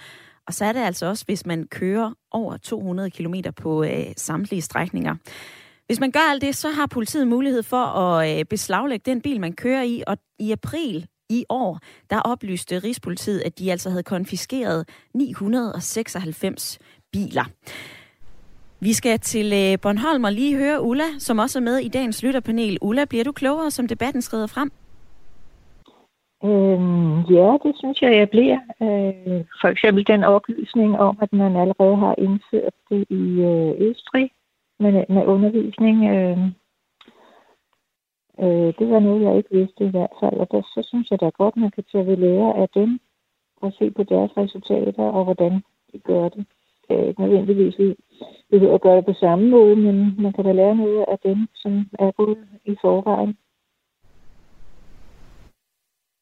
Og 0.48 0.54
så 0.54 0.66
er 0.66 0.72
det 0.72 0.80
altså 0.80 1.06
også, 1.06 1.26
hvis 1.26 1.46
man 1.46 1.68
kører 1.68 2.14
over 2.32 2.58
200 2.58 3.10
km 3.10 3.36
på 3.56 3.84
øh, 3.84 4.06
samtlige 4.18 4.62
strækninger. 4.62 5.16
Hvis 5.86 6.00
man 6.00 6.12
gør 6.12 6.32
alt 6.32 6.42
det, 6.42 6.56
så 6.56 6.70
har 6.70 6.86
politiet 6.86 7.28
mulighed 7.28 7.64
for 7.64 7.86
at 7.86 8.40
øh, 8.40 8.46
beslaglægge 8.46 9.12
den 9.12 9.22
bil, 9.22 9.40
man 9.40 9.54
kører 9.54 9.84
i, 9.84 10.04
og 10.08 10.18
i 10.40 10.52
april 10.52 11.08
i 11.30 11.46
år, 11.50 11.80
der 12.10 12.20
oplyste 12.22 12.80
Rigspolitiet, 12.80 13.42
at 13.46 13.60
de 13.60 13.72
altså 13.72 13.90
havde 13.90 14.04
konfiskeret 14.04 14.90
996 15.14 16.80
biler. 17.12 17.46
Vi 18.80 18.94
skal 18.94 19.20
til 19.20 19.46
øh, 19.46 19.80
Bornholm 19.82 20.24
og 20.24 20.32
lige 20.32 20.58
høre 20.58 20.82
Ulla, 20.82 21.10
som 21.20 21.40
også 21.40 21.60
er 21.60 21.64
med 21.64 21.78
i 21.78 21.88
dagens 21.88 22.24
lytterpanel. 22.24 22.78
Ulla, 22.82 23.06
bliver 23.06 23.24
du 23.24 23.32
klogere, 23.32 23.72
som 23.72 23.88
debatten 23.88 24.22
skrider 24.22 24.48
frem? 24.48 24.72
Øhm, 26.44 27.20
ja, 27.36 27.58
det 27.64 27.74
synes 27.76 28.02
jeg, 28.02 28.16
jeg 28.18 28.30
bliver. 28.30 28.60
Øh, 28.82 29.46
for 29.62 29.68
eksempel 29.68 30.08
den 30.08 30.24
oplysning 30.24 31.00
om, 31.00 31.18
at 31.22 31.34
man 31.34 31.56
allerede 31.56 31.96
har 31.96 32.16
indført 32.18 32.74
det 32.90 33.06
i 33.10 33.24
øh, 33.52 33.90
Østrig 33.90 34.32
med, 34.80 34.94
øh, 35.00 35.16
med 35.16 35.26
undervisning. 35.26 35.98
Øh, 36.10 36.38
øh, 38.44 38.74
det 38.80 38.90
var 38.90 39.00
noget, 39.00 39.24
jeg 39.24 39.38
ikke 39.38 39.56
vidste 39.60 39.86
i 39.86 39.94
hvert 39.96 40.16
fald, 40.20 40.34
og 40.34 40.48
der, 40.52 40.62
så 40.62 40.82
synes 40.90 41.12
jeg 41.12 41.20
da 41.22 41.30
godt, 41.30 41.58
man 41.58 41.72
kan 41.72 41.84
tage 41.92 42.08
ved 42.08 42.18
lære 42.18 42.58
af 42.58 42.70
dem 42.70 43.00
og 43.62 43.74
se 43.80 43.92
på 43.92 44.04
deres 44.04 44.32
resultater 44.38 45.04
og 45.04 45.24
hvordan 45.24 45.54
de 45.94 46.00
gør 46.00 46.30
det. 46.30 46.46
Øh, 46.92 47.20
nødvendigvis 47.20 47.80
vi 47.80 47.96
behøver 48.50 48.76
at 48.76 48.82
gøre 48.82 48.98
det 48.98 49.06
på 49.06 49.14
samme 49.14 49.50
måde, 49.50 49.76
men 49.76 50.22
man 50.22 50.34
kan 50.34 50.46
da 50.46 50.52
lære 50.52 50.76
noget 50.76 51.06
af 51.08 51.20
dem, 51.20 51.48
som 51.56 51.90
er 52.00 52.12
gået 52.12 52.48
i 52.66 52.76
forvejen. 52.82 53.38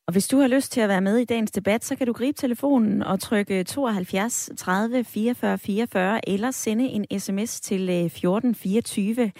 Og 0.07 0.11
hvis 0.11 0.27
du 0.27 0.37
har 0.37 0.47
lyst 0.47 0.71
til 0.71 0.81
at 0.81 0.89
være 0.89 1.01
med 1.01 1.17
i 1.17 1.25
dagens 1.25 1.51
debat, 1.51 1.83
så 1.83 1.95
kan 1.95 2.07
du 2.07 2.13
gribe 2.13 2.37
telefonen 2.37 3.03
og 3.03 3.19
trykke 3.19 3.63
72 3.63 4.49
30 4.57 5.03
44 5.03 5.57
44 5.57 6.29
eller 6.29 6.51
sende 6.51 6.85
en 6.85 7.19
sms 7.19 7.61
til 7.61 7.89
øh, 7.89 8.05
1424. 8.05 9.31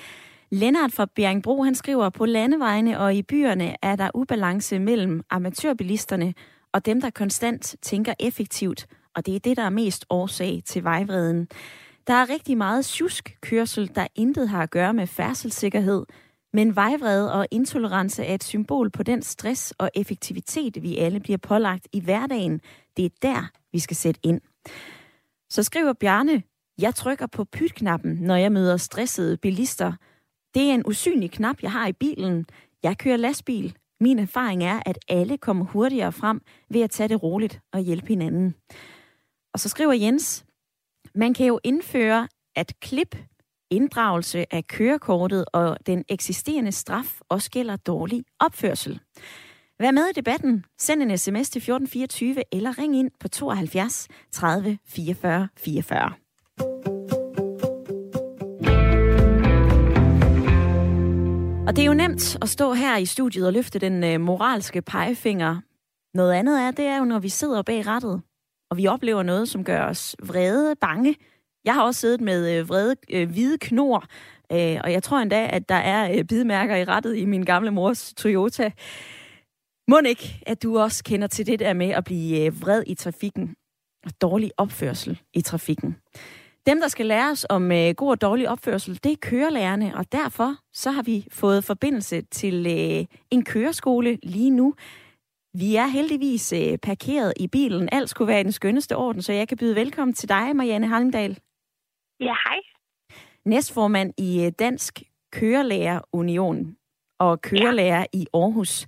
Lennart 0.55 0.91
fra 0.91 1.05
Bjerringbro, 1.15 1.63
han 1.63 1.75
skriver, 1.75 2.09
på 2.09 2.25
landevejene 2.25 2.99
og 2.99 3.15
i 3.15 3.21
byerne 3.21 3.75
er 3.81 3.95
der 3.95 4.09
ubalance 4.13 4.79
mellem 4.79 5.21
amatørbilisterne 5.29 6.33
og 6.73 6.85
dem, 6.85 7.01
der 7.01 7.09
konstant 7.09 7.75
tænker 7.81 8.13
effektivt, 8.19 8.87
og 9.15 9.25
det 9.25 9.35
er 9.35 9.39
det, 9.39 9.57
der 9.57 9.63
er 9.63 9.69
mest 9.69 10.05
årsag 10.09 10.61
til 10.65 10.83
vejvreden. 10.83 11.47
Der 12.07 12.13
er 12.13 12.29
rigtig 12.29 12.57
meget 12.57 12.85
tjusk 12.85 13.37
kørsel, 13.41 13.91
der 13.95 14.07
intet 14.15 14.49
har 14.49 14.63
at 14.63 14.69
gøre 14.69 14.93
med 14.93 15.07
færdselssikkerhed, 15.07 16.05
men 16.53 16.75
vejvrede 16.75 17.33
og 17.33 17.47
intolerance 17.51 18.23
er 18.23 18.35
et 18.35 18.43
symbol 18.43 18.89
på 18.89 19.03
den 19.03 19.21
stress 19.21 19.73
og 19.77 19.89
effektivitet, 19.95 20.83
vi 20.83 20.97
alle 20.97 21.19
bliver 21.19 21.37
pålagt 21.37 21.87
i 21.93 21.99
hverdagen. 21.99 22.61
Det 22.97 23.05
er 23.05 23.09
der, 23.21 23.49
vi 23.71 23.79
skal 23.79 23.95
sætte 23.95 24.19
ind. 24.23 24.41
Så 25.49 25.63
skriver 25.63 25.93
Bjarne, 25.93 26.43
jeg 26.77 26.95
trykker 26.95 27.27
på 27.27 27.43
pytknappen, 27.43 28.17
når 28.21 28.35
jeg 28.35 28.51
møder 28.51 28.77
stressede 28.77 29.37
bilister. 29.37 29.93
Det 30.55 30.69
er 30.69 30.73
en 30.73 30.85
usynlig 30.85 31.31
knap, 31.31 31.61
jeg 31.61 31.71
har 31.71 31.87
i 31.87 31.93
bilen. 31.93 32.45
Jeg 32.83 32.97
kører 32.97 33.17
lastbil. 33.17 33.75
Min 33.99 34.19
erfaring 34.19 34.63
er, 34.63 34.79
at 34.85 34.99
alle 35.07 35.37
kommer 35.37 35.65
hurtigere 35.65 36.11
frem 36.11 36.41
ved 36.69 36.81
at 36.81 36.91
tage 36.91 37.09
det 37.09 37.23
roligt 37.23 37.59
og 37.73 37.79
hjælpe 37.79 38.07
hinanden. 38.07 38.55
Og 39.53 39.59
så 39.59 39.69
skriver 39.69 39.93
Jens, 39.93 40.45
man 41.15 41.33
kan 41.33 41.45
jo 41.47 41.59
indføre, 41.63 42.27
at 42.55 42.73
klip 42.79 43.17
inddragelse 43.69 44.53
af 44.53 44.67
kørekortet 44.67 45.45
og 45.53 45.77
den 45.85 46.03
eksisterende 46.09 46.71
straf 46.71 47.19
også 47.29 47.51
gælder 47.51 47.75
dårlig 47.75 48.23
opførsel. 48.39 48.99
Vær 49.79 49.91
med 49.91 50.07
i 50.07 50.13
debatten. 50.13 50.65
Send 50.77 51.01
en 51.01 51.17
sms 51.17 51.49
til 51.49 51.59
1424 51.59 52.43
eller 52.51 52.77
ring 52.77 52.95
ind 52.95 53.11
på 53.19 53.27
72 53.27 54.07
30 54.31 54.77
44 54.85 55.47
44. 55.57 56.13
Og 61.67 61.75
det 61.75 61.81
er 61.81 61.85
jo 61.85 61.93
nemt 61.93 62.37
at 62.41 62.49
stå 62.49 62.73
her 62.73 62.97
i 62.97 63.05
studiet 63.05 63.47
og 63.47 63.53
løfte 63.53 63.79
den 63.79 64.03
øh, 64.03 64.21
moralske 64.21 64.81
pegefinger. 64.81 65.61
Noget 66.13 66.33
andet 66.33 66.61
er, 66.61 66.71
det 66.71 66.85
er 66.85 66.97
jo, 66.97 67.05
når 67.05 67.19
vi 67.19 67.29
sidder 67.29 67.61
bag 67.61 67.87
rattet, 67.87 68.21
og 68.71 68.77
vi 68.77 68.87
oplever 68.87 69.23
noget, 69.23 69.49
som 69.49 69.63
gør 69.63 69.85
os 69.85 70.15
vrede, 70.23 70.75
bange, 70.75 71.15
jeg 71.65 71.73
har 71.73 71.83
også 71.83 71.99
siddet 71.99 72.21
med 72.21 72.59
øh, 72.59 72.69
vrede 72.69 72.95
øh, 73.09 73.29
hvide 73.29 73.57
knor, 73.57 74.05
øh, 74.51 74.79
og 74.83 74.91
jeg 74.91 75.03
tror 75.03 75.19
endda, 75.19 75.47
at 75.51 75.69
der 75.69 75.75
er 75.75 76.17
øh, 76.17 76.23
bidmærker 76.23 76.75
i 76.75 76.85
rettet 76.85 77.17
i 77.17 77.25
min 77.25 77.43
gamle 77.43 77.71
mors 77.71 78.13
Toyota. 78.17 78.71
Må 79.87 79.99
ikke, 80.05 80.43
at 80.45 80.63
du 80.63 80.79
også 80.79 81.03
kender 81.03 81.27
til 81.27 81.47
det 81.47 81.59
der 81.59 81.73
med 81.73 81.89
at 81.89 82.03
blive 82.03 82.45
øh, 82.45 82.61
vred 82.61 82.83
i 82.87 82.95
trafikken 82.95 83.55
og 84.05 84.11
dårlig 84.21 84.51
opførsel 84.57 85.21
i 85.33 85.41
trafikken. 85.41 85.95
Dem, 86.67 86.79
der 86.79 86.87
skal 86.87 87.05
lære 87.05 87.31
os 87.31 87.45
om 87.49 87.71
øh, 87.71 87.93
god 87.97 88.09
og 88.09 88.21
dårlig 88.21 88.49
opførsel, 88.49 88.99
det 89.03 89.11
er 89.11 89.15
kørelærerne, 89.21 89.97
og 89.97 90.11
derfor 90.11 90.55
så 90.73 90.91
har 90.91 91.03
vi 91.03 91.27
fået 91.31 91.63
forbindelse 91.63 92.21
til 92.21 92.67
øh, 92.67 93.05
en 93.31 93.43
køreskole 93.43 94.19
lige 94.23 94.49
nu. 94.49 94.75
Vi 95.53 95.75
er 95.75 95.87
heldigvis 95.87 96.53
øh, 96.53 96.77
parkeret 96.77 97.33
i 97.39 97.47
bilen. 97.47 97.89
Alt 97.91 98.09
skulle 98.09 98.27
være 98.27 98.39
i 98.39 98.43
den 98.43 98.51
skønneste 98.51 98.95
orden, 98.95 99.21
så 99.21 99.33
jeg 99.33 99.47
kan 99.47 99.57
byde 99.57 99.75
velkommen 99.75 100.13
til 100.13 100.29
dig, 100.29 100.55
Marianne 100.55 100.87
Halmdal. 100.87 101.39
Ja, 102.19 102.35
hej. 102.45 102.59
Næstformand 103.45 104.13
i 104.17 104.45
øh, 104.45 104.51
Dansk 104.59 105.03
Kørelærer 105.31 106.01
Union 106.13 106.75
og 107.19 107.41
kørelærer 107.41 107.99
ja. 107.99 108.05
i 108.13 108.27
Aarhus. 108.33 108.85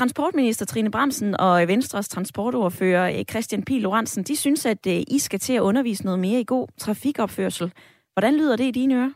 Transportminister 0.00 0.66
Trine 0.66 0.90
Bremsen 0.90 1.30
og 1.46 1.68
Venstres 1.68 2.08
transportordfører 2.08 3.06
eh, 3.08 3.24
Christian 3.30 3.62
P. 3.68 3.70
Lorentzen, 3.86 4.22
de 4.30 4.36
synes, 4.36 4.66
at 4.66 4.82
eh, 4.94 5.16
I 5.16 5.18
skal 5.26 5.40
til 5.46 5.54
at 5.56 5.66
undervise 5.68 6.04
noget 6.04 6.20
mere 6.26 6.40
i 6.40 6.50
god 6.54 6.66
trafikopførsel. 6.84 7.72
Hvordan 8.14 8.34
lyder 8.40 8.56
det 8.56 8.66
i 8.68 8.76
dine 8.80 8.94
ører? 9.00 9.12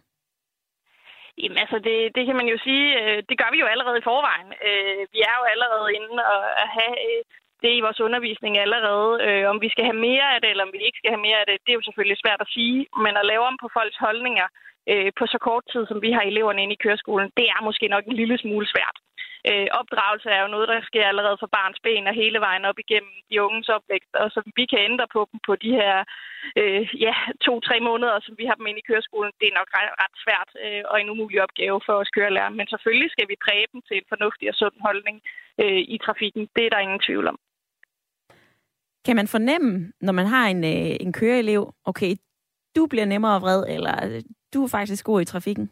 Jamen 1.41 1.59
altså, 1.65 1.79
det, 1.87 1.97
det 2.17 2.23
kan 2.27 2.37
man 2.41 2.49
jo 2.53 2.57
sige, 2.67 2.87
øh, 3.01 3.19
det 3.29 3.37
gør 3.41 3.51
vi 3.55 3.59
jo 3.63 3.67
allerede 3.73 3.99
i 3.99 4.09
forvejen. 4.11 4.51
Øh, 4.69 5.03
vi 5.15 5.21
er 5.31 5.35
jo 5.41 5.45
allerede 5.53 5.89
inde 5.99 6.15
og 6.35 6.43
at 6.65 6.69
have 6.79 6.95
øh, 7.09 7.23
det 7.63 7.73
i 7.75 7.85
vores 7.87 8.01
undervisning 8.07 8.53
allerede. 8.65 9.07
Om 9.53 9.59
vi 9.65 9.69
skal 9.75 9.85
have 9.89 10.01
mere 10.09 10.27
af 10.35 10.39
det, 10.41 10.51
eller 10.51 10.65
om 10.67 10.75
vi 10.77 10.81
ikke 10.87 11.01
skal 11.01 11.13
have 11.15 11.27
mere 11.29 11.41
af 11.43 11.47
det, 11.49 11.57
det 11.65 11.71
er 11.71 11.79
jo 11.79 11.87
selvfølgelig 11.87 12.19
svært 12.21 12.41
at 12.45 12.53
sige. 12.57 12.79
Men 13.05 13.15
at 13.21 13.29
lave 13.33 13.45
om 13.51 13.57
på 13.63 13.69
folks 13.77 13.99
holdninger 14.07 14.49
på 15.19 15.25
så 15.35 15.39
kort 15.49 15.65
tid, 15.73 15.83
som 15.87 15.99
vi 16.07 16.11
har 16.17 16.23
eleverne 16.31 16.63
inde 16.63 16.77
i 16.77 16.83
køreskolen, 16.85 17.29
det 17.39 17.47
er 17.55 17.61
måske 17.69 17.87
nok 17.95 18.05
en 18.07 18.17
lille 18.21 18.39
smule 18.39 18.67
svært. 18.75 18.97
Øh, 19.51 19.69
opdragelse 19.81 20.29
er 20.37 20.41
jo 20.43 20.55
noget, 20.55 20.69
der 20.69 20.89
sker 20.89 21.05
allerede 21.07 21.41
fra 21.41 21.55
barns 21.57 21.81
ben 21.85 22.07
og 22.11 22.15
hele 22.23 22.41
vejen 22.47 22.65
op 22.71 22.79
igennem 22.85 23.15
de 23.31 23.43
unges 23.47 23.69
opvækst, 23.77 24.13
og 24.23 24.31
så 24.35 24.41
vi 24.59 24.65
kan 24.73 24.81
ændre 24.89 25.07
på 25.17 25.21
dem 25.31 25.39
på 25.49 25.53
de 25.65 25.71
her 25.81 25.95
øh, 26.61 26.83
ja, 27.07 27.15
to-tre 27.47 27.77
måneder, 27.89 28.17
som 28.27 28.35
vi 28.41 28.45
har 28.49 28.57
dem 28.59 28.67
inde 28.67 28.83
i 28.83 28.89
køreskolen. 28.89 29.33
Det 29.41 29.47
er 29.49 29.59
nok 29.61 29.71
ret, 29.77 29.91
ret 30.03 30.17
svært 30.25 30.51
øh, 30.65 30.83
og 30.91 30.97
en 31.01 31.11
umulig 31.13 31.43
opgave 31.47 31.79
for 31.87 31.95
os 32.01 32.15
kørelærer. 32.17 32.57
Men 32.59 32.67
selvfølgelig 32.73 33.11
skal 33.11 33.29
vi 33.29 33.45
præge 33.45 33.67
dem 33.73 33.81
til 33.89 33.97
en 33.97 34.11
fornuftig 34.13 34.47
og 34.49 34.57
sund 34.61 34.77
holdning 34.87 35.17
øh, 35.63 35.83
i 35.95 35.99
trafikken. 36.07 36.43
Det 36.57 36.65
er 36.67 36.71
der 36.71 36.85
ingen 36.87 37.05
tvivl 37.07 37.27
om. 37.33 37.39
Kan 39.07 39.17
man 39.17 39.29
fornemme, 39.29 39.93
når 40.01 40.13
man 40.13 40.27
har 40.27 40.47
en, 40.55 40.65
øh, 40.65 40.97
en 41.05 41.13
køreelev, 41.13 41.63
okay, 41.85 42.13
du 42.77 42.87
bliver 42.87 43.05
nemmere 43.05 43.41
vred, 43.41 43.65
eller 43.75 43.95
øh, 44.07 44.23
du 44.55 44.65
er 44.65 44.69
faktisk 44.69 45.05
god 45.05 45.21
i 45.21 45.25
trafikken? 45.25 45.71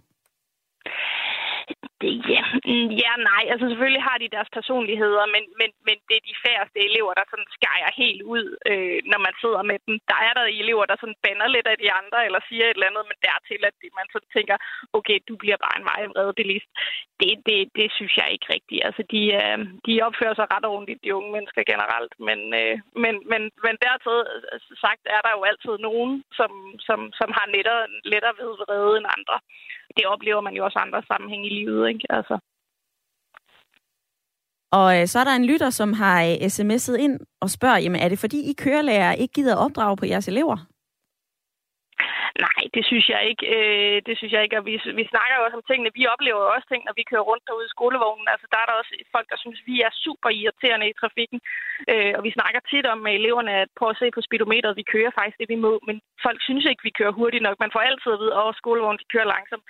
Ja, 2.04 2.44
mm, 2.70 2.90
ja, 3.04 3.12
nej. 3.30 3.44
Altså 3.52 3.66
selvfølgelig 3.68 4.02
har 4.08 4.18
de 4.18 4.34
deres 4.36 4.50
personligheder, 4.58 5.24
men, 5.34 5.44
men, 5.60 5.70
men 5.86 5.96
det 6.08 6.16
er 6.16 6.28
de 6.30 6.40
færreste 6.46 6.78
elever, 6.88 7.12
der 7.14 7.26
sådan 7.30 7.50
skærer 7.56 7.90
helt 8.02 8.22
ud, 8.34 8.46
øh, 8.70 8.98
når 9.12 9.20
man 9.26 9.34
sidder 9.42 9.62
med 9.70 9.78
dem. 9.86 9.94
Der 10.10 10.18
er 10.26 10.32
der 10.38 10.44
elever, 10.62 10.84
der 10.86 10.96
sådan 11.00 11.20
bander 11.24 11.48
lidt 11.56 11.68
af 11.72 11.78
de 11.82 11.88
andre, 12.00 12.18
eller 12.26 12.40
siger 12.48 12.64
et 12.66 12.76
eller 12.76 12.90
andet, 12.90 13.04
men 13.10 13.18
dertil, 13.28 13.60
at 13.70 13.76
man 13.98 14.06
sådan 14.12 14.30
tænker, 14.36 14.56
okay, 14.98 15.18
du 15.28 15.34
bliver 15.42 15.58
bare 15.64 15.76
en 15.78 15.88
vejvrede 15.90 16.38
bilist. 16.40 16.70
Det, 17.20 17.30
det, 17.48 17.58
det 17.78 17.88
synes 17.96 18.14
jeg 18.20 18.28
ikke 18.30 18.48
rigtigt. 18.56 18.84
Altså 18.88 19.02
de, 19.12 19.22
øh, 19.40 19.58
de 19.86 19.92
opfører 20.06 20.36
sig 20.36 20.46
ret 20.54 20.66
ordentligt, 20.72 21.04
de 21.04 21.16
unge 21.18 21.30
mennesker 21.36 21.62
generelt, 21.72 22.12
men, 22.28 22.40
øh, 22.60 22.74
men, 23.02 23.14
men, 23.30 23.42
men 23.66 23.74
dertil 23.86 24.16
altså, 24.54 24.70
sagt 24.84 25.02
er 25.16 25.20
der 25.26 25.32
jo 25.36 25.42
altid 25.50 25.74
nogen, 25.88 26.12
som, 26.38 26.50
som, 26.88 26.98
som 27.20 27.28
har 27.36 27.46
lettere, 27.54 27.82
lettere 28.12 28.34
ved 28.40 28.50
vrede 28.62 28.94
end 28.98 29.08
andre. 29.18 29.36
Det 29.96 30.06
oplever 30.06 30.40
man 30.40 30.54
jo 30.54 30.64
også 30.64 30.78
andre 30.78 31.02
sammenhæng 31.06 31.46
i 31.46 31.54
livet 31.58 31.88
ikke? 31.88 32.06
Altså. 32.10 32.38
Og 34.72 35.00
øh, 35.00 35.06
så 35.06 35.18
er 35.18 35.24
der 35.24 35.36
en 35.36 35.46
lytter, 35.46 35.70
som 35.70 35.92
har 35.92 36.24
øh, 36.24 36.34
sms'et 36.34 36.96
ind 36.96 37.20
og 37.40 37.50
spørger, 37.50 37.78
jamen 37.78 38.00
er 38.00 38.08
det 38.08 38.18
fordi 38.18 38.50
I 38.50 38.52
kørelærer 38.52 39.12
ikke 39.12 39.32
gider 39.32 39.56
opdrage 39.56 39.96
på 39.96 40.06
jeres 40.06 40.28
elever? 40.28 40.56
Nej, 42.44 42.62
det 42.74 42.84
synes 42.90 43.06
jeg 43.14 43.20
ikke. 43.30 43.44
Øh, 43.54 43.96
det 44.06 44.14
synes 44.16 44.32
jeg 44.32 44.42
ikke. 44.42 44.58
Og 44.58 44.64
vi, 44.68 44.74
vi 45.00 45.04
snakker 45.12 45.34
jo 45.36 45.44
også 45.44 45.56
om 45.58 45.66
tingene. 45.66 45.96
Vi 46.00 46.04
oplever 46.14 46.40
jo 46.44 46.50
også 46.54 46.66
ting, 46.68 46.82
når 46.84 46.94
vi 46.98 47.08
kører 47.10 47.28
rundt 47.30 47.44
derude 47.46 47.68
i 47.68 47.74
skolevognen. 47.76 48.28
Altså, 48.32 48.46
der 48.52 48.58
er 48.60 48.66
der 48.68 48.80
også 48.80 48.92
folk, 49.14 49.26
der 49.32 49.38
synes, 49.44 49.58
vi 49.70 49.76
er 49.86 49.92
super 50.04 50.30
irriterende 50.40 50.88
i 50.88 50.98
trafikken. 51.00 51.38
Øh, 51.92 52.12
og 52.18 52.22
vi 52.26 52.36
snakker 52.36 52.60
tit 52.60 52.86
om 52.92 52.98
med 53.06 53.12
eleverne, 53.20 53.52
at 53.62 53.68
prøve 53.78 53.92
at 53.94 54.00
se 54.02 54.08
på 54.14 54.20
speedometeret. 54.26 54.80
Vi 54.80 54.90
kører 54.94 55.16
faktisk 55.18 55.38
det, 55.40 55.48
vi 55.54 55.58
må. 55.66 55.72
Men 55.88 55.96
folk 56.26 56.38
synes 56.42 56.64
ikke, 56.66 56.86
vi 56.88 56.96
kører 56.98 57.18
hurtigt 57.20 57.46
nok. 57.46 57.56
Man 57.60 57.74
får 57.74 57.82
altid 57.88 58.12
at 58.12 58.20
vide, 58.22 58.34
at 58.40 58.58
skolevognen 58.60 59.02
de 59.02 59.12
kører 59.14 59.32
langsomt 59.34 59.64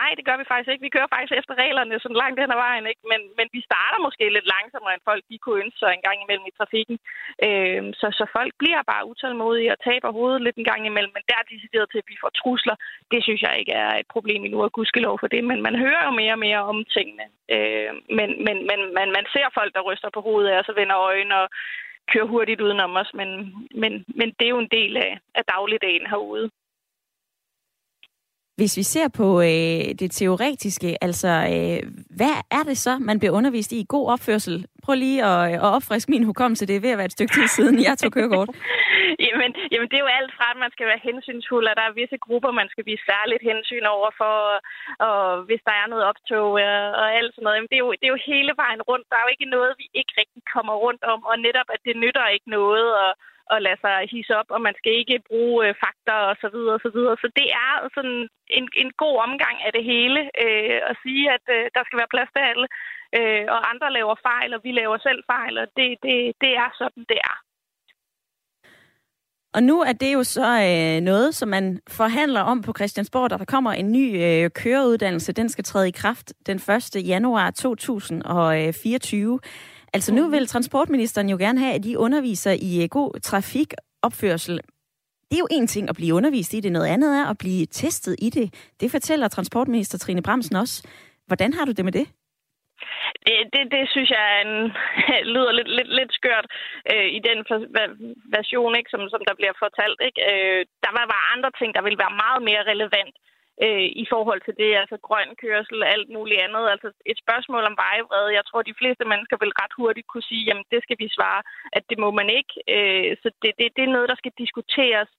Nej, 0.00 0.10
det 0.16 0.24
gør 0.28 0.36
vi 0.38 0.50
faktisk 0.50 0.70
ikke. 0.72 0.86
Vi 0.86 0.94
kører 0.96 1.12
faktisk 1.14 1.34
efter 1.40 1.54
reglerne 1.62 2.00
sådan 2.00 2.22
langt 2.22 2.40
hen 2.40 2.54
ad 2.54 2.60
vejen, 2.66 2.86
ikke? 2.92 3.02
Men, 3.12 3.20
men 3.38 3.46
vi 3.56 3.60
starter 3.68 3.98
måske 4.06 4.24
lidt 4.36 4.52
langsommere, 4.54 4.94
end 4.94 5.08
folk 5.10 5.22
de 5.30 5.38
kunne 5.38 5.62
ønske 5.64 5.78
sig 5.80 5.90
en 5.92 6.06
gang 6.06 6.18
imellem 6.20 6.46
i 6.48 6.56
trafikken. 6.58 6.96
Øh, 7.46 7.82
så, 8.00 8.06
så 8.18 8.24
folk 8.36 8.52
bliver 8.62 8.82
bare 8.92 9.06
utålmodige 9.10 9.72
og 9.74 9.78
taber 9.88 10.10
hovedet 10.18 10.42
lidt 10.42 10.56
en 10.58 10.70
gang 10.70 10.82
imellem, 10.86 11.12
men 11.14 11.24
der 11.28 11.36
er 11.38 11.50
decideret 11.52 11.86
til, 11.90 12.02
at 12.02 12.10
vi 12.12 12.16
får 12.22 12.32
trusler. 12.40 12.76
Det 13.12 13.20
synes 13.22 13.42
jeg 13.46 13.54
ikke 13.60 13.74
er 13.84 13.90
et 14.02 14.08
problem 14.14 14.40
endnu, 14.44 14.58
og 14.62 14.72
gudskelov 14.72 15.16
for 15.18 15.28
det. 15.34 15.42
Men 15.50 15.58
man 15.66 15.76
hører 15.84 16.02
jo 16.08 16.12
mere 16.20 16.34
og 16.36 16.42
mere 16.46 16.60
om 16.72 16.78
tingene. 16.96 17.26
Øh, 17.54 17.90
men, 18.18 18.28
men, 18.46 18.56
men 18.68 18.78
man, 18.98 19.08
man 19.18 19.26
ser 19.34 19.48
folk, 19.58 19.70
der 19.74 19.88
ryster 19.90 20.10
på 20.14 20.20
hovedet 20.26 20.50
af, 20.50 20.58
og 20.58 20.64
så 20.64 20.72
vender 20.80 20.96
øjnene 21.10 21.36
og 21.42 21.48
kører 22.12 22.32
hurtigt 22.34 22.60
udenom 22.60 22.96
os. 22.96 23.10
Men, 23.14 23.28
men, 23.82 23.92
men 24.18 24.28
det 24.36 24.44
er 24.44 24.54
jo 24.56 24.64
en 24.64 24.74
del 24.78 24.96
af, 24.96 25.18
af 25.34 25.44
dagligdagen 25.54 26.06
herude. 26.12 26.50
Hvis 28.60 28.76
vi 28.80 28.84
ser 28.94 29.08
på 29.20 29.26
øh, 29.40 29.84
det 30.02 30.10
teoretiske, 30.20 30.90
altså 31.06 31.32
øh, 31.54 31.78
hvad 32.18 32.34
er 32.58 32.62
det 32.68 32.78
så, 32.86 32.92
man 33.08 33.18
bliver 33.18 33.34
undervist 33.38 33.72
i? 33.72 33.86
God 33.94 34.06
opførsel. 34.14 34.56
Prøv 34.84 34.94
lige 34.94 35.20
at, 35.30 35.42
øh, 35.48 35.54
at 35.64 35.70
opfriske 35.76 36.10
min 36.14 36.28
hukommelse. 36.30 36.68
Det 36.68 36.76
er 36.76 36.84
ved 36.86 36.94
at 36.94 37.00
være 37.00 37.10
et 37.12 37.16
stykke 37.18 37.34
tid 37.38 37.46
siden, 37.56 37.76
jeg 37.88 37.94
tog 37.98 38.12
kørekort. 38.16 38.48
jamen, 39.26 39.50
jamen, 39.72 39.88
det 39.90 39.96
er 39.96 40.04
jo 40.06 40.16
alt 40.18 40.32
fra, 40.38 40.46
at 40.54 40.58
man 40.64 40.72
skal 40.74 40.86
være 40.90 41.06
hensynsfuld, 41.08 41.66
og 41.70 41.76
der 41.78 41.84
er 41.86 41.98
visse 42.00 42.18
grupper, 42.26 42.50
man 42.60 42.68
skal 42.72 42.84
vise 42.90 43.04
særligt 43.10 43.42
hensyn 43.50 43.86
over 43.96 44.10
for, 44.20 44.34
og 45.08 45.22
hvis 45.48 45.62
der 45.68 45.74
er 45.82 45.86
noget 45.92 46.04
optog 46.10 46.48
øh, 46.64 46.88
og 47.00 47.06
alt 47.18 47.32
sådan 47.32 47.44
noget. 47.44 47.56
Jamen, 47.56 47.70
det, 47.72 47.78
er 47.78 47.84
jo, 47.86 47.92
det 47.98 48.06
er 48.06 48.14
jo 48.14 48.26
hele 48.32 48.52
vejen 48.62 48.82
rundt. 48.90 49.06
Der 49.10 49.16
er 49.16 49.24
jo 49.26 49.34
ikke 49.34 49.54
noget, 49.56 49.72
vi 49.80 49.86
ikke 50.00 50.12
rigtig 50.20 50.42
kommer 50.54 50.74
rundt 50.84 51.02
om, 51.12 51.20
og 51.30 51.36
netop, 51.46 51.68
at 51.74 51.80
det 51.86 51.94
nytter 52.04 52.34
ikke 52.34 52.48
noget, 52.58 52.88
og 53.04 53.10
at 53.54 53.58
lade 53.66 53.80
sig 53.84 53.96
hisse 54.12 54.32
op, 54.40 54.48
og 54.54 54.60
man 54.66 54.74
skal 54.78 54.92
ikke 55.00 55.26
bruge 55.28 55.58
øh, 55.66 55.74
fakta 55.82 56.14
og 56.30 56.36
så 56.42 56.48
videre 56.54 56.76
og 56.78 56.82
så 56.86 56.90
videre. 56.96 57.16
Så 57.22 57.28
det 57.40 57.48
er 57.66 57.72
sådan 57.96 58.20
en, 58.58 58.66
en 58.82 58.90
god 59.04 59.16
omgang 59.26 59.56
af 59.66 59.70
det 59.76 59.84
hele 59.92 60.20
øh, 60.44 60.78
at 60.90 60.94
sige, 61.04 61.24
at 61.36 61.44
øh, 61.56 61.64
der 61.74 61.82
skal 61.84 61.98
være 62.00 62.14
plads 62.14 62.30
til 62.32 62.42
alle, 62.50 62.66
øh, 63.18 63.44
og 63.54 63.60
andre 63.70 63.88
laver 63.98 64.16
fejl, 64.28 64.50
og 64.56 64.60
vi 64.66 64.72
laver 64.80 64.98
selv 65.08 65.20
fejl, 65.32 65.54
og 65.62 65.66
det, 65.78 65.88
det, 66.04 66.16
det 66.42 66.52
er 66.64 66.70
sådan, 66.80 67.04
det 67.12 67.20
er. 67.30 67.36
Og 69.56 69.62
nu 69.62 69.80
er 69.80 69.92
det 69.92 70.14
jo 70.14 70.22
så 70.24 70.48
øh, 70.68 71.00
noget, 71.00 71.34
som 71.34 71.48
man 71.48 71.80
forhandler 71.88 72.40
om 72.40 72.62
på 72.62 72.72
Christiansborg, 72.76 73.30
der 73.30 73.36
der 73.36 73.44
kommer 73.44 73.72
en 73.72 73.92
ny 73.92 74.24
øh, 74.24 74.50
køreuddannelse. 74.50 75.32
Den 75.32 75.48
skal 75.48 75.64
træde 75.64 75.88
i 75.88 75.90
kraft 75.90 76.32
den 76.46 76.56
1. 76.56 77.08
januar 77.08 77.50
2024. 77.50 79.40
Altså 79.94 80.14
nu 80.14 80.30
vil 80.30 80.46
transportministeren 80.46 81.28
jo 81.28 81.36
gerne 81.36 81.60
have, 81.60 81.74
at 81.74 81.84
de 81.84 81.98
underviser 81.98 82.54
i 82.68 82.82
øh, 82.82 82.88
god 82.88 83.20
trafikopførsel. 83.20 84.60
Det 85.28 85.36
er 85.36 85.44
jo 85.46 85.48
en 85.50 85.66
ting 85.66 85.88
at 85.88 85.96
blive 85.96 86.14
undervist 86.14 86.54
i 86.54 86.60
det, 86.60 86.72
noget 86.72 86.86
andet 86.86 87.10
er 87.20 87.26
at 87.26 87.38
blive 87.38 87.66
testet 87.66 88.16
i 88.18 88.30
det. 88.30 88.72
Det 88.80 88.90
fortæller 88.90 89.28
transportminister 89.28 89.98
Trine 89.98 90.22
Bremsen 90.22 90.56
også. 90.56 90.88
Hvordan 91.26 91.52
har 91.52 91.64
du 91.64 91.72
det 91.72 91.84
med 91.84 91.92
det? 91.92 92.06
Det, 93.26 93.36
det, 93.54 93.62
det 93.74 93.84
synes 93.94 94.10
jeg 94.14 94.22
er 94.34 94.40
en, 94.46 94.56
lyder 95.34 95.52
lidt, 95.52 95.70
lidt, 95.76 95.90
lidt 95.98 96.12
skørt 96.18 96.46
øh, 96.92 97.08
i 97.18 97.20
den 97.28 97.38
version, 98.36 98.76
ikke, 98.78 98.90
som, 98.90 99.02
som 99.12 99.22
der 99.28 99.34
bliver 99.40 99.54
fortalt. 99.64 99.98
Ikke? 100.08 100.20
Øh, 100.30 100.60
der 100.84 100.92
var, 100.96 101.04
var 101.14 101.32
andre 101.34 101.50
ting, 101.58 101.70
der 101.76 101.82
ville 101.86 102.02
være 102.04 102.20
meget 102.24 102.42
mere 102.48 102.62
relevant 102.72 103.14
øh, 103.64 103.86
i 104.02 104.04
forhold 104.12 104.40
til 104.44 104.54
det, 104.62 104.70
altså 104.82 104.96
grøn 105.08 105.30
kørsel 105.42 105.76
og 105.82 105.88
alt 105.94 106.08
muligt 106.16 106.40
andet. 106.46 106.64
Altså 106.74 106.88
et 107.10 107.18
spørgsmål 107.24 107.64
om 107.70 107.78
vejvrede. 107.84 108.36
Jeg 108.38 108.44
tror, 108.46 108.62
de 108.62 108.78
fleste 108.80 109.04
mennesker 109.10 109.36
vil 109.40 109.58
ret 109.60 109.74
hurtigt 109.80 110.08
kunne 110.08 110.28
sige, 110.30 110.46
jamen 110.48 110.66
det 110.72 110.80
skal 110.82 110.98
vi 111.02 111.08
svare, 111.16 111.42
at 111.76 111.82
det 111.90 111.98
må 112.04 112.08
man 112.20 112.28
ikke. 112.38 112.54
Øh, 112.74 113.10
så 113.22 113.28
det, 113.42 113.50
det, 113.58 113.66
det 113.76 113.82
er 113.84 113.94
noget, 113.96 114.08
der 114.12 114.18
skal 114.20 114.32
diskuteres 114.42 115.10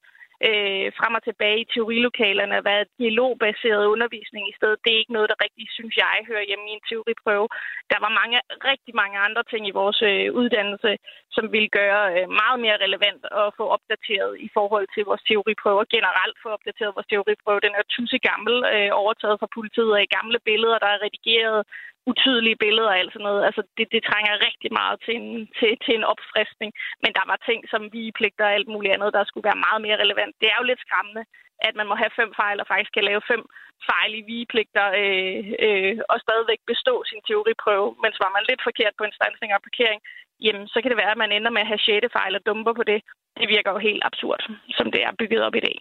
øh, 0.47 0.87
frem 0.99 1.13
og 1.17 1.23
tilbage 1.23 1.59
i 1.61 1.69
teorilokalerne, 1.73 2.57
og 2.59 2.65
være 2.71 2.91
dialogbaseret 2.99 3.91
undervisning 3.93 4.43
i 4.49 4.57
stedet. 4.57 4.81
Det 4.83 4.91
er 4.91 5.01
ikke 5.01 5.17
noget, 5.17 5.29
der 5.31 5.43
rigtig, 5.45 5.65
synes 5.77 5.95
jeg, 6.03 6.15
hører 6.29 6.47
hjemme 6.49 6.65
i 6.69 6.75
en 6.77 6.87
teoriprøve. 6.89 7.47
Der 7.91 7.99
var 8.05 8.11
mange, 8.19 8.37
rigtig 8.71 8.93
mange 9.01 9.17
andre 9.27 9.43
ting 9.51 9.63
i 9.67 9.77
vores 9.81 9.99
øh, 10.09 10.27
uddannelse, 10.39 10.91
som 11.35 11.45
ville 11.55 11.71
gøre 11.79 12.01
øh, 12.15 12.25
meget 12.41 12.59
mere 12.65 12.81
relevant 12.85 13.21
at 13.43 13.47
få 13.59 13.65
opdateret 13.75 14.31
i 14.47 14.49
forhold 14.57 14.87
til 14.95 15.03
vores 15.09 15.23
teoriprøve, 15.29 15.79
og 15.83 15.91
generelt 15.95 16.37
få 16.43 16.49
opdateret 16.57 16.95
vores 16.95 17.09
teoriprøve. 17.11 17.65
Den 17.67 17.75
er 17.79 17.91
tusse 17.95 18.19
gammel, 18.29 18.55
øh, 18.75 18.89
overtaget 19.01 19.39
fra 19.39 19.53
politiet 19.57 19.93
af 20.01 20.13
gamle 20.17 20.39
billeder, 20.49 20.77
der 20.83 20.89
er 20.91 21.03
redigeret 21.05 21.61
utydelige 22.11 22.61
billeder 22.65 22.89
og 22.91 22.99
alt 22.99 23.13
sådan 23.13 23.27
noget. 23.29 23.41
Altså, 23.47 23.61
det, 23.77 23.85
det 23.93 24.01
trænger 24.09 24.45
rigtig 24.47 24.71
meget 24.79 24.97
til 25.05 25.13
en, 25.21 25.29
til, 25.57 25.71
til 25.85 25.93
en 25.99 26.09
opfriskning. 26.13 26.71
Men 27.03 27.11
der 27.17 27.25
var 27.31 27.37
ting 27.47 27.59
som 27.71 27.81
vigepligter 27.97 28.45
og 28.45 28.53
alt 28.57 28.69
muligt 28.73 28.93
andet, 28.95 29.15
der 29.17 29.23
skulle 29.27 29.49
være 29.49 29.63
meget 29.67 29.81
mere 29.85 30.01
relevant. 30.03 30.33
Det 30.41 30.47
er 30.49 30.57
jo 30.59 30.69
lidt 30.69 30.83
skræmmende, 30.85 31.23
at 31.67 31.73
man 31.79 31.87
må 31.89 31.95
have 32.01 32.17
fem 32.19 32.31
fejl 32.41 32.57
og 32.61 32.67
faktisk 32.71 32.91
kan 32.93 33.07
lave 33.09 33.21
fem 33.31 33.41
fejl 33.89 34.11
i 34.19 34.27
vigepligter 34.31 34.87
øh, 35.01 35.41
øh, 35.65 35.95
og 36.11 36.17
stadigvæk 36.25 36.61
bestå 36.71 36.93
sin 37.09 37.21
teoriprøve. 37.27 37.89
Men 38.01 38.11
var 38.23 38.31
man 38.35 38.47
lidt 38.49 38.61
forkert 38.67 38.93
på 38.97 39.03
instansning 39.09 39.49
og 39.53 39.61
parkering, 39.67 39.99
jamen, 40.45 40.65
så 40.71 40.77
kan 40.79 40.89
det 40.91 41.01
være, 41.01 41.13
at 41.15 41.23
man 41.23 41.31
ender 41.31 41.51
med 41.53 41.63
at 41.63 41.71
have 41.71 41.85
sjette 41.85 42.09
fejl 42.17 42.35
og 42.35 42.45
dumper 42.45 42.73
på 42.79 42.83
det. 42.91 42.99
Det 43.39 43.47
virker 43.55 43.71
jo 43.71 43.79
helt 43.89 44.03
absurd, 44.09 44.41
som 44.77 44.87
det 44.93 45.01
er 45.03 45.19
bygget 45.19 45.41
op 45.47 45.55
i 45.55 45.65
dag. 45.67 45.77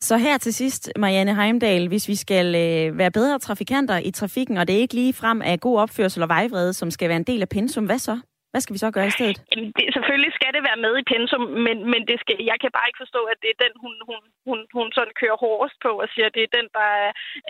Så 0.00 0.16
her 0.16 0.38
til 0.38 0.54
sidst, 0.54 0.92
Marianne 0.96 1.34
Heimdal, 1.34 1.88
hvis 1.88 2.08
vi 2.08 2.14
skal 2.14 2.46
øh, 2.46 2.98
være 2.98 3.10
bedre 3.10 3.38
trafikanter 3.38 3.98
i 3.98 4.10
trafikken, 4.10 4.56
og 4.56 4.68
det 4.68 4.76
er 4.76 4.80
ikke 4.80 4.94
lige 4.94 5.14
frem 5.22 5.42
af 5.42 5.60
god 5.60 5.76
opførsel 5.80 6.22
og 6.22 6.28
vejvrede, 6.28 6.72
som 6.72 6.90
skal 6.90 7.08
være 7.08 7.22
en 7.24 7.30
del 7.30 7.42
af 7.42 7.48
pensum, 7.48 7.86
hvad 7.86 7.98
så? 7.98 8.20
Hvad 8.52 8.60
skal 8.62 8.74
vi 8.76 8.84
så 8.84 8.90
gøre 8.96 9.10
i 9.12 9.16
stedet? 9.18 9.38
Jamen, 9.50 9.70
det, 9.76 9.84
selvfølgelig 9.96 10.32
skal 10.38 10.52
det 10.56 10.62
være 10.68 10.82
med 10.84 10.94
i 10.98 11.08
pensum, 11.12 11.44
men, 11.66 11.76
men 11.92 12.02
det 12.10 12.16
skal, 12.22 12.36
jeg 12.50 12.58
kan 12.62 12.70
bare 12.76 12.88
ikke 12.88 13.02
forstå, 13.04 13.22
at 13.32 13.38
det 13.42 13.50
er 13.52 13.62
den, 13.64 13.74
hun, 13.84 13.94
hun, 14.08 14.20
hun, 14.48 14.58
hun 14.76 14.88
sådan 14.96 15.18
kører 15.20 15.42
hårdest 15.46 15.76
på 15.86 15.92
og 16.02 16.08
siger, 16.12 16.26
at 16.28 16.36
det 16.36 16.44
er 16.44 16.56
den, 16.58 16.68
der 16.78 16.90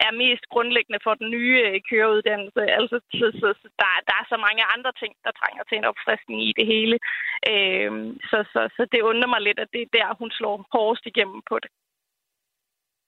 er 0.07 0.13
mest 0.25 0.45
grundlæggende 0.53 1.01
for 1.07 1.15
den 1.21 1.29
nye 1.37 1.57
øh, 1.67 1.77
køreuddannelse. 1.89 2.63
Altså, 2.79 2.97
så, 3.19 3.27
så, 3.41 3.49
så 3.61 3.67
der, 3.83 3.91
der 4.09 4.15
er 4.21 4.27
så 4.33 4.39
mange 4.47 4.63
andre 4.75 4.93
ting, 5.01 5.13
der 5.25 5.33
trænger 5.41 5.63
til 5.65 5.77
en 5.79 5.89
opfriskning 5.91 6.39
i 6.51 6.53
det 6.59 6.67
hele. 6.73 6.97
Øh, 7.53 7.91
så, 8.31 8.39
så, 8.53 8.61
så 8.77 8.83
det 8.93 9.01
undrer 9.11 9.33
mig 9.35 9.43
lidt, 9.45 9.59
at 9.65 9.73
det 9.75 9.83
er 9.85 9.95
der, 9.99 10.09
hun 10.21 10.31
slår 10.39 10.55
hårdest 10.75 11.05
igennem 11.13 11.41
på 11.51 11.57
det. 11.63 11.71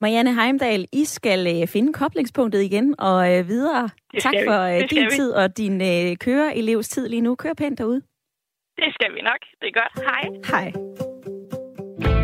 Marianne 0.00 0.34
Heimdal, 0.34 0.86
I 0.92 1.04
skal 1.04 1.62
øh, 1.62 1.68
finde 1.68 1.92
koblingspunktet 1.92 2.62
igen 2.62 2.94
og 2.98 3.38
øh, 3.38 3.48
videre. 3.48 3.88
Tak 4.20 4.34
for 4.46 4.60
øh, 4.60 4.90
din 4.90 5.04
vi. 5.04 5.10
tid 5.10 5.32
og 5.32 5.56
din 5.56 5.78
køreelevs 6.16 6.88
tid 6.88 7.08
lige 7.08 7.20
nu. 7.20 7.34
Kør 7.34 7.54
pænt 7.54 7.78
derude. 7.78 8.02
Det 8.76 8.94
skal 8.94 9.14
vi 9.14 9.20
nok. 9.22 9.40
Det 9.60 9.68
er 9.68 9.72
godt. 9.80 9.92
Hej. 10.08 10.24
Hej. 10.52 10.72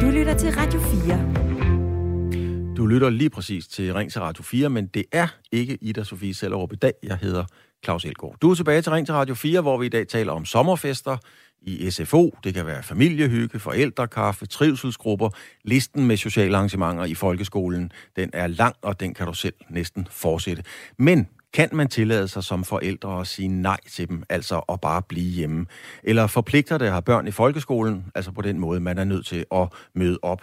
Du 0.00 0.06
lytter 0.18 0.34
til 0.38 0.50
Radio 0.56 0.80
4. 0.80 2.76
Du 2.76 2.86
lytter 2.86 3.10
lige 3.10 3.30
præcis 3.30 3.68
til 3.68 3.94
Ring 3.94 4.12
til 4.12 4.20
Radio 4.20 4.42
4, 4.42 4.70
men 4.70 4.86
det 4.86 5.04
er 5.12 5.28
ikke 5.52 5.78
Ida 5.80 6.04
Sofie 6.04 6.34
Sellerup 6.34 6.72
i 6.72 6.76
dag. 6.76 6.92
Jeg 7.02 7.16
hedder 7.16 7.44
Claus 7.84 8.04
Elgaard. 8.04 8.36
Du 8.42 8.50
er 8.50 8.54
tilbage 8.54 8.82
til 8.82 8.92
Ring 8.92 9.06
til 9.06 9.14
Radio 9.14 9.34
4, 9.34 9.60
hvor 9.60 9.76
vi 9.78 9.86
i 9.86 9.88
dag 9.88 10.08
taler 10.08 10.32
om 10.32 10.44
sommerfester, 10.44 11.16
i 11.66 11.90
SFO. 11.90 12.36
Det 12.44 12.54
kan 12.54 12.66
være 12.66 12.82
familiehygge, 12.82 13.58
forældrekaffe, 13.58 14.46
trivselsgrupper. 14.46 15.30
Listen 15.64 16.06
med 16.06 16.16
sociale 16.16 16.56
arrangementer 16.56 17.04
i 17.04 17.14
folkeskolen, 17.14 17.92
den 18.16 18.30
er 18.32 18.46
lang, 18.46 18.76
og 18.82 19.00
den 19.00 19.14
kan 19.14 19.26
du 19.26 19.34
selv 19.34 19.54
næsten 19.70 20.08
fortsætte. 20.10 20.62
Men 20.98 21.28
kan 21.52 21.68
man 21.72 21.88
tillade 21.88 22.28
sig 22.28 22.44
som 22.44 22.64
forældre 22.64 23.20
at 23.20 23.26
sige 23.26 23.48
nej 23.48 23.80
til 23.90 24.08
dem, 24.08 24.22
altså 24.28 24.58
at 24.58 24.80
bare 24.80 25.02
blive 25.02 25.30
hjemme? 25.30 25.66
Eller 26.02 26.26
forpligter 26.26 26.78
det 26.78 26.86
at 26.86 26.92
have 26.92 27.02
børn 27.02 27.28
i 27.28 27.30
folkeskolen, 27.30 28.04
altså 28.14 28.32
på 28.32 28.42
den 28.42 28.58
måde, 28.58 28.80
man 28.80 28.98
er 28.98 29.04
nødt 29.04 29.26
til 29.26 29.44
at 29.54 29.68
møde 29.94 30.18
op? 30.22 30.42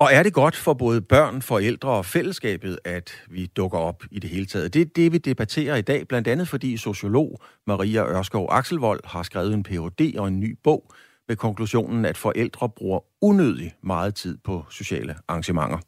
Og 0.00 0.12
er 0.12 0.22
det 0.22 0.32
godt 0.32 0.56
for 0.56 0.74
både 0.74 1.00
børn, 1.00 1.42
forældre 1.42 1.90
og 1.90 2.06
fællesskabet, 2.06 2.78
at 2.84 3.22
vi 3.30 3.46
dukker 3.46 3.78
op 3.78 4.04
i 4.10 4.18
det 4.18 4.30
hele 4.30 4.46
taget? 4.46 4.74
Det 4.74 4.82
er 4.82 4.86
det, 4.96 5.12
vi 5.12 5.18
debatterer 5.18 5.76
i 5.76 5.82
dag, 5.82 6.08
blandt 6.08 6.28
andet 6.28 6.48
fordi 6.48 6.76
sociolog 6.76 7.40
Maria 7.66 8.06
Ørskov 8.06 8.48
Akselvold 8.50 9.00
har 9.04 9.22
skrevet 9.22 9.54
en 9.54 9.62
Ph.D. 9.62 10.14
og 10.18 10.28
en 10.28 10.40
ny 10.40 10.58
bog 10.64 10.92
med 11.28 11.36
konklusionen, 11.36 12.04
at 12.04 12.16
forældre 12.16 12.68
bruger 12.68 13.00
unødig 13.22 13.74
meget 13.82 14.14
tid 14.14 14.38
på 14.44 14.64
sociale 14.70 15.16
arrangementer. 15.28 15.78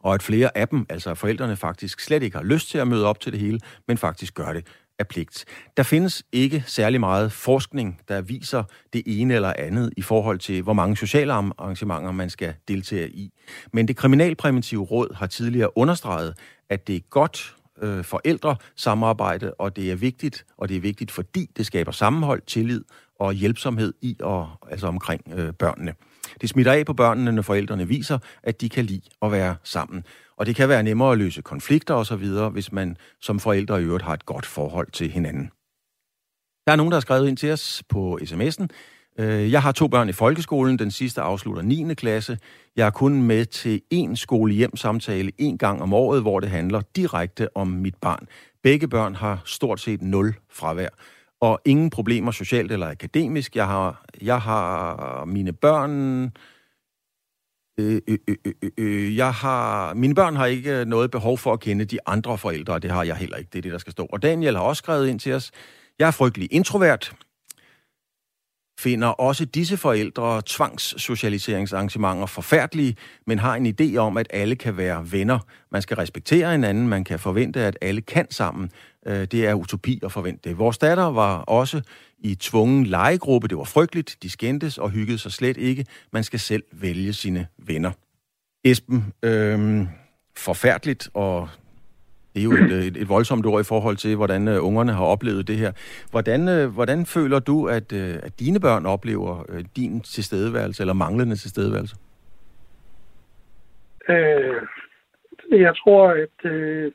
Og 0.00 0.14
at 0.14 0.22
flere 0.22 0.58
af 0.58 0.68
dem, 0.68 0.86
altså 0.88 1.14
forældrene, 1.14 1.56
faktisk 1.56 2.00
slet 2.00 2.22
ikke 2.22 2.36
har 2.36 2.44
lyst 2.44 2.70
til 2.70 2.78
at 2.78 2.88
møde 2.88 3.06
op 3.06 3.20
til 3.20 3.32
det 3.32 3.40
hele, 3.40 3.60
men 3.88 3.98
faktisk 3.98 4.34
gør 4.34 4.52
det 4.52 4.66
af 4.98 5.08
pligt. 5.08 5.44
Der 5.76 5.82
findes 5.82 6.22
ikke 6.32 6.64
særlig 6.66 7.00
meget 7.00 7.32
forskning, 7.32 8.00
der 8.08 8.20
viser 8.20 8.62
det 8.92 9.02
ene 9.06 9.34
eller 9.34 9.52
andet 9.58 9.92
i 9.96 10.02
forhold 10.02 10.38
til, 10.38 10.62
hvor 10.62 10.72
mange 10.72 10.96
sociale 10.96 11.32
arrangementer 11.32 12.12
man 12.12 12.30
skal 12.30 12.54
deltage 12.68 13.10
i. 13.10 13.32
Men 13.72 13.88
det 13.88 13.96
kriminalpræventive 13.96 14.84
råd 14.84 15.14
har 15.14 15.26
tidligere 15.26 15.78
understreget, 15.78 16.34
at 16.70 16.86
det 16.86 16.96
er 16.96 17.00
godt 17.10 17.54
øh, 17.82 18.04
forældre 18.04 18.56
samarbejde, 18.76 19.54
og 19.54 19.76
det 19.76 19.90
er 19.90 19.96
vigtigt, 19.96 20.44
og 20.56 20.68
det 20.68 20.76
er 20.76 20.80
vigtigt, 20.80 21.10
fordi 21.10 21.50
det 21.56 21.66
skaber 21.66 21.92
sammenhold, 21.92 22.42
tillid 22.46 22.84
og 23.20 23.32
hjælpsomhed 23.32 23.94
i 24.02 24.16
og 24.20 24.50
altså 24.70 24.86
omkring 24.86 25.22
øh, 25.36 25.52
børnene. 25.52 25.94
Det 26.40 26.48
smitter 26.48 26.72
af 26.72 26.86
på 26.86 26.92
børnene, 26.92 27.32
når 27.32 27.42
forældrene 27.42 27.88
viser, 27.88 28.18
at 28.42 28.60
de 28.60 28.68
kan 28.68 28.84
lide 28.84 29.02
at 29.22 29.32
være 29.32 29.56
sammen. 29.62 30.04
Og 30.38 30.46
det 30.46 30.56
kan 30.56 30.68
være 30.68 30.82
nemmere 30.82 31.12
at 31.12 31.18
løse 31.18 31.42
konflikter 31.42 31.94
osv., 31.94 32.26
hvis 32.52 32.72
man 32.72 32.96
som 33.20 33.40
forældre 33.40 33.80
i 33.80 33.84
øvrigt 33.84 34.04
har 34.04 34.14
et 34.14 34.26
godt 34.26 34.46
forhold 34.46 34.90
til 34.90 35.10
hinanden. 35.10 35.50
Der 36.66 36.72
er 36.72 36.76
nogen, 36.76 36.90
der 36.90 36.96
har 36.96 37.00
skrevet 37.00 37.28
ind 37.28 37.36
til 37.36 37.52
os 37.52 37.82
på 37.88 38.18
sms'en. 38.22 38.66
Øh, 39.18 39.52
jeg 39.52 39.62
har 39.62 39.72
to 39.72 39.88
børn 39.88 40.08
i 40.08 40.12
folkeskolen. 40.12 40.78
Den 40.78 40.90
sidste 40.90 41.20
afslutter 41.20 41.62
9. 41.62 41.94
klasse. 41.94 42.38
Jeg 42.76 42.86
er 42.86 42.90
kun 42.90 43.22
med 43.22 43.46
til 43.46 43.80
én 43.94 44.14
skole 44.14 44.54
hjem 44.54 44.76
samtale 44.76 45.32
en 45.38 45.58
gang 45.58 45.82
om 45.82 45.92
året, 45.92 46.22
hvor 46.22 46.40
det 46.40 46.50
handler 46.50 46.80
direkte 46.96 47.56
om 47.56 47.68
mit 47.68 47.94
barn. 48.00 48.26
Begge 48.62 48.88
børn 48.88 49.14
har 49.14 49.42
stort 49.44 49.80
set 49.80 50.02
nul 50.02 50.34
fravær 50.50 50.88
og 51.40 51.60
ingen 51.64 51.90
problemer 51.90 52.30
socialt 52.30 52.72
eller 52.72 52.88
akademisk. 52.88 53.56
Jeg 53.56 53.66
har, 53.66 54.04
jeg 54.22 54.40
har 54.40 55.24
mine 55.24 55.52
børn... 55.52 56.32
Øh, 57.78 58.00
øh, 58.08 58.18
øh, 58.28 58.36
øh, 58.44 58.70
øh, 58.78 59.16
jeg 59.16 59.32
har, 59.32 59.94
mine 59.94 60.14
børn 60.14 60.36
har 60.36 60.46
ikke 60.46 60.84
noget 60.84 61.10
behov 61.10 61.38
for 61.38 61.52
at 61.52 61.60
kende 61.60 61.84
de 61.84 61.98
andre 62.06 62.38
forældre, 62.38 62.74
og 62.74 62.82
det 62.82 62.90
har 62.90 63.02
jeg 63.02 63.16
heller 63.16 63.36
ikke. 63.36 63.50
Det 63.52 63.58
er 63.58 63.62
det, 63.62 63.72
der 63.72 63.78
skal 63.78 63.92
stå. 63.92 64.06
Og 64.12 64.22
Daniel 64.22 64.56
har 64.56 64.62
også 64.62 64.80
skrevet 64.80 65.08
ind 65.08 65.20
til 65.20 65.32
os. 65.34 65.50
Jeg 65.98 66.06
er 66.06 66.10
frygtelig 66.10 66.48
introvert 66.50 67.14
finder 68.78 69.08
også 69.08 69.44
disse 69.44 69.76
forældre 69.76 70.42
tvangssocialiseringsarrangementer 70.46 72.26
forfærdelige, 72.26 72.96
men 73.26 73.38
har 73.38 73.54
en 73.56 73.74
idé 73.80 73.96
om, 73.96 74.16
at 74.16 74.26
alle 74.30 74.56
kan 74.56 74.76
være 74.76 75.12
venner. 75.12 75.38
Man 75.72 75.82
skal 75.82 75.96
respektere 75.96 76.50
hinanden, 76.50 76.88
man 76.88 77.04
kan 77.04 77.18
forvente, 77.18 77.60
at 77.60 77.78
alle 77.80 78.00
kan 78.00 78.26
sammen. 78.30 78.70
Øh, 79.06 79.24
det 79.24 79.46
er 79.46 79.54
utopi 79.54 80.00
at 80.02 80.12
forvente 80.12 80.48
det. 80.48 80.58
Vores 80.58 80.78
datter 80.78 81.04
var 81.04 81.38
også 81.38 81.80
i 82.18 82.34
tvungen 82.34 82.86
legegruppe. 82.86 83.48
Det 83.48 83.58
var 83.58 83.64
frygteligt. 83.64 84.16
De 84.22 84.30
skændtes 84.30 84.78
og 84.78 84.90
hyggede 84.90 85.18
sig 85.18 85.32
slet 85.32 85.56
ikke. 85.56 85.86
Man 86.12 86.24
skal 86.24 86.40
selv 86.40 86.62
vælge 86.72 87.12
sine 87.12 87.46
venner. 87.58 87.92
Esben, 88.64 89.12
øh, 89.22 89.86
forfærdeligt, 90.36 91.08
og 91.14 91.48
det 92.34 92.40
er 92.40 92.44
jo 92.44 92.52
et, 92.52 92.72
øh, 92.72 92.84
et, 92.84 92.96
et 92.96 93.08
voldsomt 93.08 93.46
ord 93.46 93.60
i 93.60 93.64
forhold 93.64 93.96
til, 93.96 94.16
hvordan 94.16 94.48
uh, 94.48 94.66
ungerne 94.66 94.92
har 94.92 95.04
oplevet 95.04 95.48
det 95.48 95.56
her. 95.56 95.72
Hvordan, 96.10 96.40
uh, 96.48 96.74
hvordan 96.74 97.06
føler 97.06 97.38
du, 97.38 97.66
at, 97.66 97.92
uh, 97.92 98.26
at 98.26 98.40
dine 98.40 98.60
børn 98.60 98.86
oplever 98.86 99.44
uh, 99.48 99.60
din 99.76 100.00
tilstedeværelse, 100.00 100.82
eller 100.82 100.94
manglende 100.94 101.36
tilstedeværelse? 101.36 101.96
Øh, 104.08 104.62
jeg 105.50 105.76
tror, 105.76 106.08
at 106.08 106.50
øh, 106.50 106.92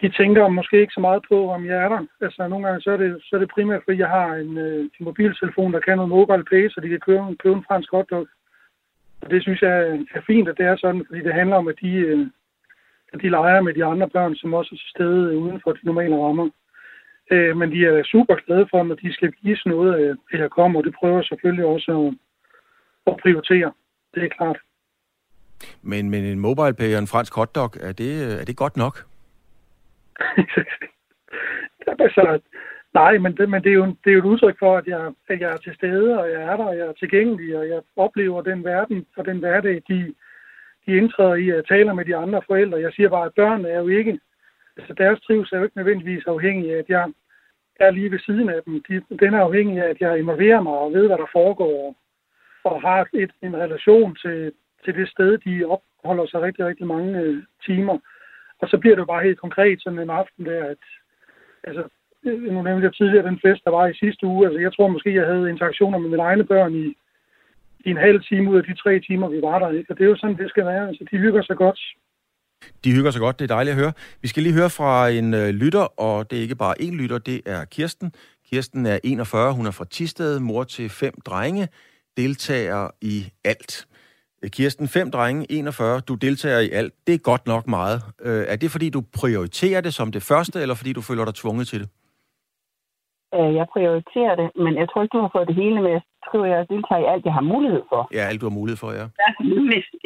de 0.00 0.08
tænker 0.08 0.48
måske 0.48 0.80
ikke 0.80 0.92
så 0.92 1.00
meget 1.00 1.22
på, 1.28 1.50
om 1.50 1.66
jeg 1.66 1.76
er 1.84 1.88
der. 1.88 2.06
Altså, 2.20 2.48
nogle 2.48 2.66
gange 2.66 2.80
så 2.80 2.90
er 2.90 2.96
det, 2.96 3.22
så 3.22 3.36
er 3.36 3.40
det 3.40 3.50
primært, 3.54 3.82
fordi 3.84 3.98
jeg 3.98 4.08
har 4.08 4.34
en, 4.34 4.58
øh, 4.58 4.80
en 4.80 5.04
mobiltelefon, 5.04 5.72
der 5.72 5.80
kan 5.80 5.96
noget 5.96 6.08
mobile 6.08 6.44
pay, 6.44 6.68
så 6.68 6.80
de 6.80 6.88
kan 6.88 7.00
købe, 7.00 7.36
købe 7.42 7.56
en 7.56 7.64
fransk 7.68 7.90
hotdog. 7.90 8.26
Og 9.20 9.30
det 9.30 9.42
synes 9.42 9.62
jeg 9.62 10.04
er 10.14 10.20
fint, 10.26 10.48
at 10.48 10.58
det 10.58 10.66
er 10.66 10.76
sådan, 10.76 11.04
fordi 11.06 11.20
det 11.22 11.34
handler 11.34 11.56
om, 11.56 11.68
at 11.68 11.74
de, 11.82 11.90
øh, 11.90 12.26
at 13.12 13.20
de 13.22 13.28
leger 13.28 13.60
med 13.60 13.74
de 13.74 13.84
andre 13.84 14.08
børn, 14.08 14.34
som 14.34 14.54
også 14.54 14.70
er 14.74 14.78
til 14.78 14.90
stede 14.96 15.38
uden 15.38 15.60
for 15.64 15.72
de 15.72 15.78
normale 15.82 16.16
rammer. 16.16 16.48
Øh, 17.30 17.56
men 17.56 17.70
de 17.72 17.86
er 17.86 18.02
super 18.04 18.34
glade 18.46 18.66
for, 18.70 18.82
når 18.82 18.94
de 18.94 19.12
skal 19.12 19.32
vise 19.42 19.68
noget, 19.68 20.16
at 20.32 20.40
jeg 20.40 20.50
kommer, 20.50 20.78
og 20.80 20.84
det 20.84 20.94
prøver 21.00 21.22
selvfølgelig 21.22 21.64
også 21.64 21.90
at, 22.06 22.14
at 23.12 23.20
prioritere. 23.22 23.72
Det 24.14 24.24
er 24.24 24.28
klart. 24.28 24.58
Men, 25.82 26.10
men 26.10 26.24
en 26.24 26.38
mobile 26.38 26.74
pay 26.74 26.94
og 26.94 26.98
en 26.98 27.06
fransk 27.06 27.34
hotdog, 27.34 27.70
er 27.80 27.92
det, 27.92 28.40
er 28.40 28.44
det 28.44 28.56
godt 28.56 28.76
nok? 28.76 28.94
altså, 32.04 32.40
nej, 32.94 33.18
men, 33.18 33.36
det, 33.36 33.48
men 33.48 33.62
det, 33.62 33.70
er 33.70 33.74
jo, 33.74 33.86
det 34.04 34.10
er 34.10 34.12
jo 34.12 34.18
et 34.18 34.24
udtryk 34.32 34.58
for, 34.58 34.76
at 34.76 34.86
jeg, 34.86 35.12
at 35.28 35.40
jeg 35.40 35.52
er 35.52 35.56
til 35.56 35.74
stede, 35.74 36.20
og 36.20 36.30
jeg 36.30 36.42
er 36.42 36.56
der, 36.56 36.64
og 36.64 36.76
jeg 36.76 36.86
er 36.86 36.92
tilgængelig, 36.92 37.58
og 37.58 37.68
jeg 37.68 37.80
oplever 37.96 38.42
den 38.42 38.64
verden 38.64 39.06
og 39.16 39.24
den 39.24 39.38
hverdag, 39.38 39.82
de, 39.88 40.14
de 40.88 40.96
indtræder 40.96 41.34
i 41.34 41.50
at 41.50 41.66
tale 41.68 41.94
med 41.94 42.04
de 42.04 42.16
andre 42.16 42.42
forældre. 42.46 42.80
Jeg 42.80 42.92
siger 42.92 43.08
bare, 43.08 43.26
at 43.26 43.34
børnene 43.34 43.68
er 43.68 43.80
jo 43.80 43.88
ikke, 43.88 44.20
altså 44.76 44.94
deres 44.94 45.20
trivsel 45.20 45.54
er 45.54 45.58
jo 45.58 45.64
ikke 45.64 45.76
nødvendigvis 45.76 46.24
afhængig 46.26 46.74
af, 46.74 46.78
at 46.78 46.88
jeg 46.88 47.12
er 47.80 47.90
lige 47.90 48.10
ved 48.10 48.18
siden 48.18 48.48
af 48.48 48.60
dem. 48.66 48.82
De, 48.88 49.16
den 49.22 49.34
er 49.34 49.40
afhængig 49.40 49.82
af, 49.82 49.88
at 49.88 50.00
jeg 50.00 50.18
involverer 50.18 50.60
mig 50.60 50.72
og 50.72 50.92
ved, 50.92 51.06
hvad 51.06 51.18
der 51.18 51.30
foregår, 51.32 51.96
og 52.64 52.80
har 52.80 53.08
et, 53.14 53.32
en 53.42 53.56
relation 53.56 54.16
til, 54.16 54.52
til 54.84 54.94
det 54.94 55.08
sted, 55.08 55.38
de 55.38 55.64
opholder 55.64 56.26
sig 56.26 56.40
rigtig, 56.42 56.64
rigtig 56.66 56.86
mange 56.86 57.20
øh, 57.20 57.42
timer. 57.66 57.98
Og 58.58 58.68
så 58.68 58.78
bliver 58.78 58.94
det 58.94 59.00
jo 59.00 59.12
bare 59.12 59.22
helt 59.22 59.40
konkret 59.40 59.82
sådan 59.82 59.98
en 59.98 60.10
aften 60.10 60.46
der, 60.46 60.64
at 60.64 60.82
altså, 61.64 61.84
øh, 62.24 62.42
nu 62.42 62.62
nævnte 62.62 62.84
jeg 62.84 62.94
tidligere 62.94 63.26
den 63.26 63.40
fest, 63.44 63.64
der 63.64 63.70
var 63.70 63.86
i 63.86 63.94
sidste 63.94 64.26
uge. 64.26 64.46
Altså, 64.46 64.60
jeg 64.60 64.72
tror 64.72 64.88
måske, 64.88 65.14
jeg 65.14 65.26
havde 65.26 65.50
interaktioner 65.50 65.98
med 65.98 66.08
mine 66.10 66.22
egne 66.22 66.44
børn 66.44 66.74
i 66.74 66.96
i 67.86 67.90
en 67.90 67.96
halv 67.96 68.22
time 68.28 68.50
ud 68.50 68.56
af 68.56 68.64
de 68.64 68.74
tre 68.74 69.00
timer, 69.00 69.28
vi 69.28 69.40
var 69.42 69.58
der. 69.58 69.70
Ikke? 69.70 69.90
Og 69.90 69.98
det 69.98 70.04
er 70.04 70.08
jo 70.08 70.16
sådan, 70.16 70.36
det 70.36 70.50
skal 70.50 70.66
være. 70.66 70.88
Altså, 70.88 71.04
de 71.10 71.18
hygger 71.18 71.42
sig 71.42 71.56
godt. 71.56 71.80
De 72.84 72.92
hygger 72.92 73.10
sig 73.10 73.20
godt, 73.20 73.38
det 73.38 73.50
er 73.50 73.54
dejligt 73.54 73.74
at 73.74 73.80
høre. 73.80 73.92
Vi 74.22 74.28
skal 74.28 74.42
lige 74.42 74.54
høre 74.54 74.70
fra 74.70 75.08
en 75.08 75.34
øh, 75.34 75.48
lytter, 75.48 76.00
og 76.00 76.30
det 76.30 76.38
er 76.38 76.42
ikke 76.42 76.56
bare 76.56 76.74
én 76.80 76.94
lytter, 77.02 77.18
det 77.18 77.40
er 77.46 77.64
Kirsten. 77.64 78.12
Kirsten 78.50 78.86
er 78.86 78.98
41, 79.04 79.52
hun 79.54 79.66
er 79.66 79.70
fra 79.70 79.84
Tisted, 79.84 80.40
mor 80.40 80.64
til 80.64 80.90
fem 80.90 81.14
drenge, 81.26 81.68
deltager 82.16 82.90
i 83.02 83.26
alt. 83.44 83.86
Øh, 84.42 84.50
Kirsten, 84.50 84.88
fem 84.88 85.10
drenge, 85.10 85.46
41, 85.52 86.00
du 86.00 86.14
deltager 86.14 86.60
i 86.60 86.70
alt. 86.70 86.92
Det 87.06 87.14
er 87.14 87.18
godt 87.18 87.46
nok 87.46 87.66
meget. 87.66 88.02
Øh, 88.20 88.44
er 88.48 88.56
det 88.56 88.70
fordi, 88.70 88.90
du 88.90 89.02
prioriterer 89.20 89.80
det 89.80 89.94
som 89.94 90.12
det 90.12 90.22
første, 90.22 90.60
eller 90.62 90.74
fordi 90.74 90.92
du 90.92 91.00
føler 91.00 91.24
dig 91.24 91.34
tvunget 91.34 91.68
til 91.68 91.80
det? 91.80 91.88
Øh, 93.34 93.54
jeg 93.58 93.66
prioriterer 93.72 94.34
det, 94.40 94.48
men 94.64 94.72
jeg 94.80 94.86
tror 94.88 95.02
ikke, 95.02 95.16
du 95.16 95.20
har 95.20 95.30
fået 95.34 95.48
det 95.48 95.56
hele 95.62 95.80
med. 95.82 96.00
Jeg 96.28 96.32
skriver, 96.32 96.56
jeg 96.56 96.68
deltager 96.74 97.02
i 97.04 97.10
alt, 97.12 97.24
jeg 97.24 97.34
har 97.38 97.46
mulighed 97.54 97.82
for. 97.88 98.00
Ja, 98.16 98.22
alt 98.30 98.40
du 98.40 98.46
har 98.48 98.58
mulighed 98.60 98.78
for, 98.84 98.90
ja. 99.00 99.06
Ja, 99.22 99.28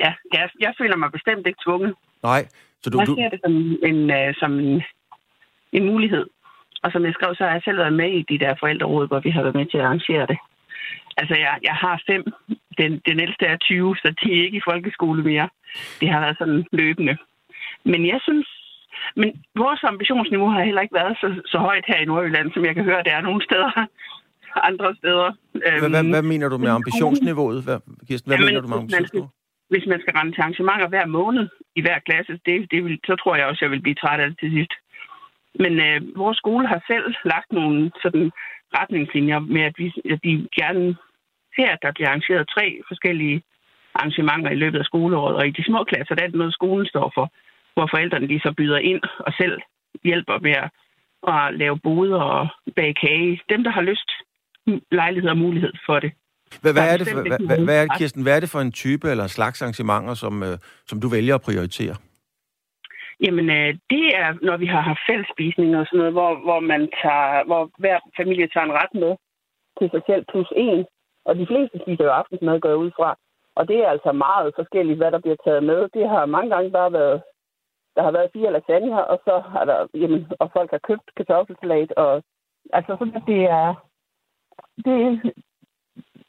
ja 0.04 0.12
jeg, 0.32 0.48
jeg 0.60 0.72
føler 0.80 0.96
mig 0.96 1.10
bestemt 1.12 1.46
ikke 1.46 1.62
tvunget. 1.66 1.94
Nej. 2.22 2.42
Så 2.82 2.90
du, 2.90 2.98
jeg 2.98 3.06
ser 3.06 3.28
det 3.34 3.40
som 3.44 3.54
en, 3.90 3.98
uh, 4.18 4.30
som 4.42 4.52
en, 4.58 4.82
en 5.72 5.84
mulighed. 5.92 6.24
Og 6.82 6.92
som 6.92 7.04
jeg 7.04 7.14
skrev, 7.14 7.34
så 7.34 7.44
har 7.44 7.52
jeg 7.52 7.62
selv 7.64 7.78
været 7.78 7.92
med 8.02 8.10
i 8.18 8.22
de 8.30 8.38
der 8.38 8.54
forældreråd, 8.60 9.06
hvor 9.08 9.20
vi 9.20 9.30
har 9.30 9.42
været 9.42 9.54
med 9.60 9.66
til 9.66 9.78
at 9.78 9.84
arrangere 9.84 10.26
det. 10.32 10.38
Altså, 11.20 11.34
jeg, 11.44 11.58
jeg 11.68 11.76
har 11.84 12.02
fem. 12.10 12.22
Den, 12.80 12.90
den 13.08 13.16
ældste 13.24 13.44
er 13.46 13.56
20, 13.56 13.96
så 13.96 14.14
de 14.20 14.26
er 14.32 14.44
ikke 14.44 14.56
i 14.56 14.66
folkeskole 14.70 15.22
mere. 15.22 15.48
Det 16.00 16.08
har 16.08 16.20
været 16.20 16.38
sådan 16.38 16.64
løbende. 16.72 17.16
Men 17.84 18.06
jeg 18.06 18.20
synes, 18.22 18.48
men 19.16 19.44
vores 19.56 19.80
ambitionsniveau 19.84 20.48
har 20.48 20.62
heller 20.64 20.82
ikke 20.82 20.94
været 20.94 21.16
så, 21.20 21.28
så 21.46 21.58
højt 21.58 21.84
her 21.86 21.98
i 22.00 22.04
Nordjylland, 22.04 22.52
som 22.52 22.64
jeg 22.64 22.74
kan 22.74 22.84
høre, 22.84 23.02
det 23.02 23.12
er 23.12 23.20
nogle 23.20 23.44
steder 23.44 23.86
andre 24.70 24.88
steder. 25.00 25.28
Hvad, 25.52 25.90
hvad, 25.90 26.04
hvad 26.14 26.22
mener 26.32 26.48
du 26.48 26.58
med 26.58 26.70
ambitionsniveauet? 26.70 27.64
Hvad, 27.64 27.78
Kirsten, 28.08 28.28
hvad 28.28 28.38
Jamen, 28.38 28.48
mener 28.48 28.60
du 28.60 28.68
med 28.68 28.78
ambitionsniveauet? 28.82 29.30
Hvis 29.72 29.86
man 29.92 30.00
skal 30.00 30.14
rende 30.16 30.32
til 30.32 30.40
arrangementer 30.40 30.88
hver 30.88 31.06
måned 31.06 31.48
i 31.78 31.80
hver 31.80 31.98
klasse, 32.08 32.32
det, 32.46 32.56
det 32.72 32.84
vil, 32.84 32.98
så 33.06 33.14
tror 33.16 33.36
jeg 33.36 33.46
også, 33.46 33.64
jeg 33.64 33.70
vil 33.70 33.82
blive 33.82 34.00
træt 34.02 34.20
af 34.20 34.28
det 34.30 34.38
til 34.38 34.50
sidst. 34.56 34.72
Men 35.62 35.72
øh, 35.86 35.98
vores 36.22 36.38
skole 36.42 36.66
har 36.72 36.80
selv 36.92 37.14
lagt 37.24 37.52
nogle 37.52 37.90
sådan 38.02 38.32
retningslinjer 38.78 39.38
med, 39.38 39.62
at, 39.70 39.74
vi, 39.78 39.86
at 40.12 40.20
de 40.24 40.32
gerne 40.60 40.96
ser, 41.56 41.68
at 41.74 41.82
der 41.82 41.92
bliver 41.92 42.08
arrangeret 42.08 42.52
tre 42.56 42.66
forskellige 42.88 43.42
arrangementer 43.94 44.50
i 44.50 44.60
løbet 44.62 44.78
af 44.78 44.84
skoleåret. 44.84 45.36
Og 45.36 45.46
i 45.46 45.50
de 45.50 45.64
små 45.64 45.84
klasser, 45.84 46.14
der 46.14 46.22
er 46.22 46.26
det 46.26 46.42
noget, 46.42 46.54
skolen 46.54 46.86
står 46.86 47.12
for 47.14 47.26
hvor 47.74 47.86
forældrene 47.92 48.28
de 48.28 48.40
så 48.40 48.52
byder 48.56 48.78
ind 48.78 49.02
og 49.18 49.32
selv 49.40 49.60
hjælper 50.04 50.38
med 50.38 50.54
at, 50.64 50.68
at 51.34 51.54
lave 51.54 51.78
boder 51.78 52.20
og 52.20 52.48
bage 52.76 52.94
kage. 52.94 53.40
Dem, 53.48 53.64
der 53.64 53.70
har 53.70 53.82
lyst, 53.82 54.10
lejlighed 54.90 55.30
og 55.30 55.38
mulighed 55.38 55.72
for 55.86 55.98
det. 56.00 56.12
Hvad, 56.62 56.72
hvad, 56.72 56.92
er 56.92 56.96
det 56.96 57.06
for, 57.08 57.20
hvad, 57.46 57.64
hvad, 57.64 57.78
er 57.82 57.86
Kirsten, 57.98 58.22
hvad 58.22 58.36
er 58.36 58.40
det 58.40 58.50
for 58.50 58.60
en 58.60 58.72
type 58.72 59.10
eller 59.10 59.26
slags 59.26 59.62
arrangementer, 59.62 60.14
som, 60.14 60.42
øh, 60.42 60.58
som 60.86 61.00
du 61.00 61.08
vælger 61.08 61.34
at 61.34 61.46
prioritere? 61.48 61.94
Jamen, 63.24 63.50
øh, 63.50 63.70
det 63.90 64.06
er, 64.22 64.28
når 64.42 64.56
vi 64.56 64.66
har 64.66 64.80
haft 64.80 65.06
fællesspisning 65.08 65.76
og 65.76 65.86
sådan 65.86 65.98
noget, 65.98 66.12
hvor, 66.12 66.32
hvor, 66.46 66.60
man 66.60 66.82
tager, 67.02 67.44
hvor 67.48 67.70
hver 67.78 67.98
familie 68.16 68.48
tager 68.48 68.66
en 68.66 68.78
ret 68.80 68.94
med 69.02 69.12
til 69.78 69.88
sig 69.90 70.02
selv 70.08 70.24
plus 70.30 70.50
en. 70.56 70.84
Og 71.24 71.32
de 71.40 71.46
fleste 71.50 71.76
spiser 71.82 72.04
jo 72.04 72.10
aftensmad, 72.20 72.60
går 72.60 72.74
ud 72.74 72.90
fra. 72.98 73.10
Og 73.58 73.68
det 73.68 73.78
er 73.78 73.88
altså 73.88 74.12
meget 74.12 74.52
forskelligt, 74.60 74.98
hvad 75.00 75.10
der 75.12 75.20
bliver 75.24 75.36
taget 75.44 75.64
med. 75.70 75.80
Det 75.96 76.08
har 76.08 76.26
mange 76.26 76.50
gange 76.54 76.70
bare 76.70 76.92
været 76.92 77.22
der 77.96 78.02
har 78.02 78.12
været 78.16 78.32
fire 78.32 78.52
lasagne, 78.52 79.06
og 79.12 79.18
så 79.26 79.34
har 79.52 79.64
der, 79.64 79.78
jamen, 79.94 80.26
og 80.40 80.50
folk 80.52 80.70
har 80.70 80.82
købt 80.88 81.06
kartoffelsalat, 81.16 81.92
og 81.92 82.22
altså 82.72 82.92
sådan, 82.98 83.16
at 83.16 83.22
det 83.26 83.42
er, 83.44 83.68
det, 84.84 84.96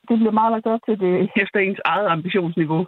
det 0.08 0.16
bliver 0.20 0.32
meget 0.32 0.52
lagt 0.52 0.66
op 0.66 0.80
til 0.88 1.00
det 1.00 1.30
efter 1.44 1.60
ens 1.60 1.82
eget 1.86 2.08
ambitionsniveau. 2.08 2.86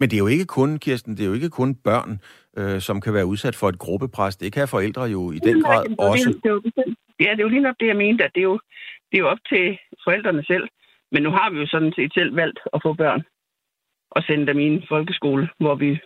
Men 0.00 0.10
det 0.10 0.16
er 0.16 0.24
jo 0.26 0.26
ikke 0.26 0.46
kun, 0.46 0.78
Kirsten, 0.78 1.16
det 1.16 1.22
er 1.22 1.28
jo 1.28 1.32
ikke 1.32 1.50
kun 1.50 1.74
børn, 1.74 2.10
øh, 2.58 2.80
som 2.80 3.00
kan 3.00 3.14
være 3.14 3.26
udsat 3.26 3.56
for 3.56 3.68
et 3.68 3.78
gruppepres. 3.78 4.36
Det 4.36 4.52
kan 4.52 4.68
forældre 4.68 5.02
jo 5.02 5.32
i 5.32 5.38
den 5.38 5.62
grad 5.62 5.84
det, 5.84 5.98
også. 5.98 6.28
Det, 6.28 6.42
det, 6.42 6.48
er 6.48 6.54
jo, 6.54 6.62
ja, 7.20 7.30
det 7.30 7.40
er 7.40 7.46
jo 7.48 7.54
lige 7.54 7.66
nok 7.68 7.76
det, 7.80 7.86
jeg 7.86 7.96
mente, 7.96 8.24
at 8.24 8.30
det 8.34 8.40
er, 8.40 8.48
jo, 8.52 8.58
det 9.10 9.16
er 9.16 9.22
jo 9.24 9.28
op 9.28 9.38
til 9.48 9.78
forældrene 10.04 10.44
selv. 10.44 10.68
Men 11.12 11.22
nu 11.22 11.30
har 11.30 11.50
vi 11.50 11.58
jo 11.58 11.66
sådan 11.66 11.92
set 11.96 12.12
selv 12.14 12.36
valgt 12.36 12.60
at 12.74 12.80
få 12.82 12.92
børn 12.92 13.22
og 14.10 14.22
sende 14.22 14.46
dem 14.46 14.58
i 14.58 14.66
en 14.66 14.82
folkeskole, 14.88 15.48
hvor 15.58 15.74
vi 15.74 15.98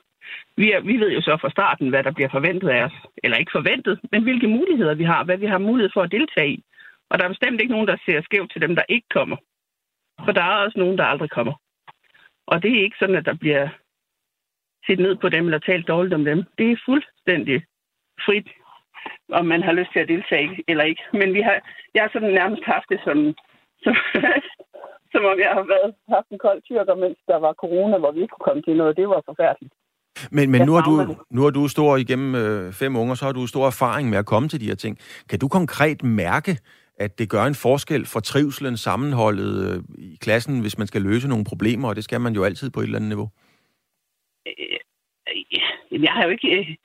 vi, 0.57 0.73
er, 0.73 0.81
vi 0.81 0.97
ved 1.03 1.11
jo 1.11 1.21
så 1.21 1.39
fra 1.41 1.51
starten, 1.51 1.89
hvad 1.89 2.03
der 2.05 2.13
bliver 2.13 2.29
forventet 2.37 2.69
af 2.69 2.85
os. 2.85 2.97
Eller 3.23 3.37
ikke 3.37 3.57
forventet, 3.59 4.01
men 4.13 4.23
hvilke 4.23 4.49
muligheder 4.49 4.95
vi 4.95 5.05
har, 5.05 5.25
hvad 5.25 5.37
vi 5.37 5.47
har 5.47 5.59
mulighed 5.59 5.91
for 5.95 6.03
at 6.03 6.13
deltage 6.13 6.51
i. 6.51 6.65
Og 7.11 7.19
der 7.19 7.25
er 7.25 7.29
bestemt 7.29 7.61
ikke 7.61 7.73
nogen, 7.73 7.89
der 7.89 7.97
ser 8.07 8.23
skævt 8.23 8.53
til 8.53 8.61
dem, 8.61 8.75
der 8.75 8.83
ikke 8.89 9.09
kommer. 9.11 9.37
For 10.25 10.33
der 10.33 10.43
er 10.43 10.65
også 10.65 10.79
nogen, 10.79 10.99
der 10.99 11.05
aldrig 11.05 11.31
kommer. 11.31 11.55
Og 12.47 12.63
det 12.63 12.71
er 12.73 12.83
ikke 12.83 12.97
sådan, 12.99 13.17
at 13.17 13.25
der 13.25 13.35
bliver 13.35 13.69
set 14.87 14.99
ned 14.99 15.17
på 15.17 15.29
dem 15.29 15.45
eller 15.45 15.59
talt 15.59 15.89
dårligt 15.89 16.15
om 16.15 16.25
dem. 16.25 16.45
Det 16.59 16.73
er 16.73 16.85
fuldstændig 16.89 17.59
frit, 18.27 18.49
om 19.33 19.45
man 19.47 19.63
har 19.63 19.73
lyst 19.73 19.93
til 19.93 20.01
at 20.01 20.09
deltage 20.09 20.65
eller 20.69 20.85
ikke. 20.85 21.03
Men 21.13 21.35
vi 21.35 21.41
har, 21.41 21.57
jeg 21.95 22.03
har 22.03 22.11
sådan 22.13 22.35
nærmest 22.41 22.65
haft 22.65 22.89
det 22.93 23.01
som, 23.05 23.19
Så, 23.85 23.91
som 25.13 25.23
om 25.25 25.39
jeg 25.45 25.51
har 25.59 25.65
været, 25.75 25.95
haft 26.09 26.29
en 26.31 26.39
kold 26.39 26.63
tyrker, 26.63 26.95
mens 26.95 27.19
der 27.27 27.37
var 27.37 27.53
corona, 27.53 27.99
hvor 27.99 28.13
vi 28.13 28.21
ikke 28.21 28.35
kunne 28.35 28.49
komme 28.49 28.63
til 28.63 28.77
noget. 28.77 28.97
Det 28.97 29.09
var 29.09 29.23
forfærdeligt. 29.31 29.75
Men, 30.31 30.51
men 30.51 30.61
nu, 30.67 30.73
har 30.73 30.83
du, 30.83 31.15
nu 31.31 31.43
har 31.43 31.51
du 31.51 31.69
stor 31.69 31.97
igennem 31.97 32.35
øh, 32.35 32.73
fem 32.73 32.97
unger, 32.97 33.15
så 33.15 33.25
har 33.25 33.33
du 33.33 33.47
stor 33.47 33.67
erfaring 33.67 34.11
med 34.11 34.19
at 34.19 34.27
komme 34.27 34.49
til 34.49 34.61
de 34.61 34.67
her 34.67 34.75
ting. 34.75 34.99
Kan 35.31 35.39
du 35.39 35.49
konkret 35.49 36.03
mærke, 36.03 36.59
at 36.99 37.19
det 37.19 37.31
gør 37.31 37.45
en 37.45 37.55
forskel 37.55 38.07
for 38.07 38.21
trivselen, 38.21 38.77
sammenholdet 38.77 39.53
øh, 39.69 39.83
i 39.99 40.17
klassen, 40.21 40.61
hvis 40.61 40.79
man 40.79 40.87
skal 40.87 41.03
løse 41.03 41.29
nogle 41.29 41.45
problemer, 41.45 41.89
og 41.89 41.97
det 41.97 42.05
skal 42.05 42.21
man 42.21 42.35
jo 42.35 42.45
altid 42.45 42.71
på 42.71 42.81
et 42.81 42.85
eller 42.85 42.99
andet 42.99 43.09
niveau? 43.09 43.29
Øh, 44.47 44.79
øh, 45.93 46.03
jeg 46.05 46.13
har 46.13 46.25
jo 46.25 46.31
ikke 46.31 46.49
øh, 46.59 46.77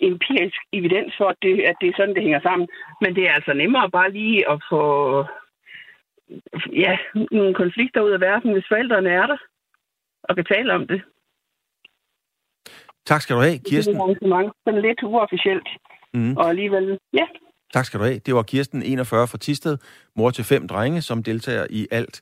empirisk 0.00 0.60
evidens 0.72 1.14
for, 1.18 1.28
at 1.28 1.36
det, 1.42 1.60
at 1.60 1.76
det 1.80 1.88
er 1.88 1.92
sådan, 1.96 2.14
det 2.14 2.22
hænger 2.22 2.40
sammen. 2.40 2.68
Men 3.00 3.16
det 3.16 3.24
er 3.28 3.32
altså 3.32 3.52
nemmere 3.52 3.90
bare 3.90 4.12
lige 4.12 4.50
at 4.50 4.62
få 4.70 4.82
ja, 6.72 6.98
nogle 7.30 7.54
konflikter 7.54 8.00
ud 8.00 8.10
af 8.10 8.20
verden, 8.20 8.52
hvis 8.52 8.68
forældrene 8.68 9.10
er 9.10 9.26
der 9.26 9.36
og 10.22 10.36
kan 10.36 10.44
tale 10.44 10.72
om 10.72 10.86
det. 10.86 11.02
Tak 13.06 13.20
skal 13.20 13.36
du 13.36 13.40
have, 13.40 13.58
Kirsten. 13.58 13.94
Det 13.94 14.00
er 14.00 14.52
sådan 14.64 14.82
lidt 14.82 15.02
uofficielt. 15.02 15.68
Mm. 16.14 16.36
Og 16.36 16.48
alligevel, 16.48 16.98
ja. 17.12 17.26
Tak 17.72 17.84
skal 17.84 18.00
du 18.00 18.04
have. 18.04 18.18
Det 18.18 18.34
var 18.34 18.42
Kirsten, 18.42 18.82
41 18.82 19.28
fra 19.28 19.38
Tisted, 19.38 19.78
mor 20.16 20.30
til 20.30 20.44
fem 20.44 20.68
drenge, 20.68 21.02
som 21.02 21.22
deltager 21.22 21.66
i 21.70 21.88
alt, 21.90 22.20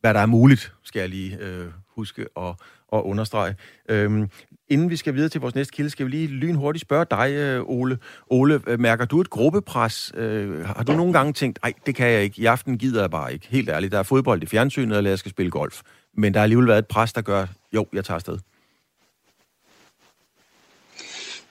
hvad 0.00 0.14
der 0.14 0.20
er 0.20 0.26
muligt, 0.26 0.72
skal 0.82 1.00
jeg 1.00 1.08
lige 1.08 1.38
øh, 1.40 1.66
huske 1.96 2.26
at, 2.36 2.54
at 2.92 3.00
understrege. 3.02 3.56
Øhm, 3.88 4.30
inden 4.68 4.90
vi 4.90 4.96
skal 4.96 5.14
videre 5.14 5.28
til 5.28 5.40
vores 5.40 5.54
næste 5.54 5.72
kilde, 5.72 5.90
skal 5.90 6.06
vi 6.06 6.10
lige 6.10 6.26
lynhurtigt 6.26 6.82
spørge 6.82 7.06
dig, 7.10 7.30
øh, 7.32 7.62
Ole. 7.66 7.98
Ole, 8.26 8.60
øh, 8.66 8.80
mærker 8.80 9.04
du 9.04 9.20
et 9.20 9.30
gruppepres? 9.30 10.12
Øh, 10.14 10.66
har 10.66 10.82
du 10.82 10.92
nogle 10.92 11.12
gange 11.12 11.32
tænkt, 11.32 11.58
nej, 11.62 11.72
det 11.86 11.94
kan 11.94 12.10
jeg 12.10 12.22
ikke, 12.22 12.42
i 12.42 12.46
aften 12.46 12.78
gider 12.78 13.00
jeg 13.00 13.10
bare 13.10 13.32
ikke. 13.32 13.46
Helt 13.50 13.68
ærligt, 13.68 13.92
der 13.92 13.98
er 13.98 14.02
fodbold 14.02 14.42
i 14.42 14.46
fjernsynet, 14.46 14.96
eller 14.96 15.10
jeg 15.10 15.18
skal 15.18 15.30
spille 15.30 15.50
golf. 15.50 15.82
Men 16.16 16.34
der 16.34 16.40
har 16.40 16.42
alligevel 16.42 16.68
været 16.68 16.78
et 16.78 16.86
pres, 16.86 17.12
der 17.12 17.20
gør, 17.20 17.46
jo, 17.72 17.86
jeg 17.92 18.04
tager 18.04 18.16
afsted. 18.16 18.38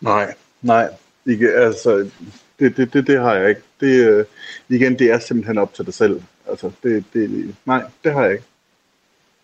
Nej, 0.02 0.34
nej. 0.62 0.90
Ikke, 1.26 1.50
altså, 1.50 2.10
det, 2.60 2.78
det, 2.78 2.94
det, 2.94 3.08
det 3.08 3.20
har 3.20 3.34
jeg 3.34 3.50
ikke. 3.50 3.62
Det, 3.80 4.10
øh, 4.10 4.26
igen, 4.70 5.00
det 5.00 5.12
er 5.12 5.20
simpelthen 5.20 5.58
op 5.58 5.74
til 5.74 5.86
dig 5.86 5.94
selv. 5.94 6.22
Altså, 6.50 6.72
det, 6.84 7.04
det, 7.14 7.56
nej, 7.66 7.84
det 8.04 8.14
har 8.14 8.24
jeg 8.24 8.32
ikke. 8.32 8.44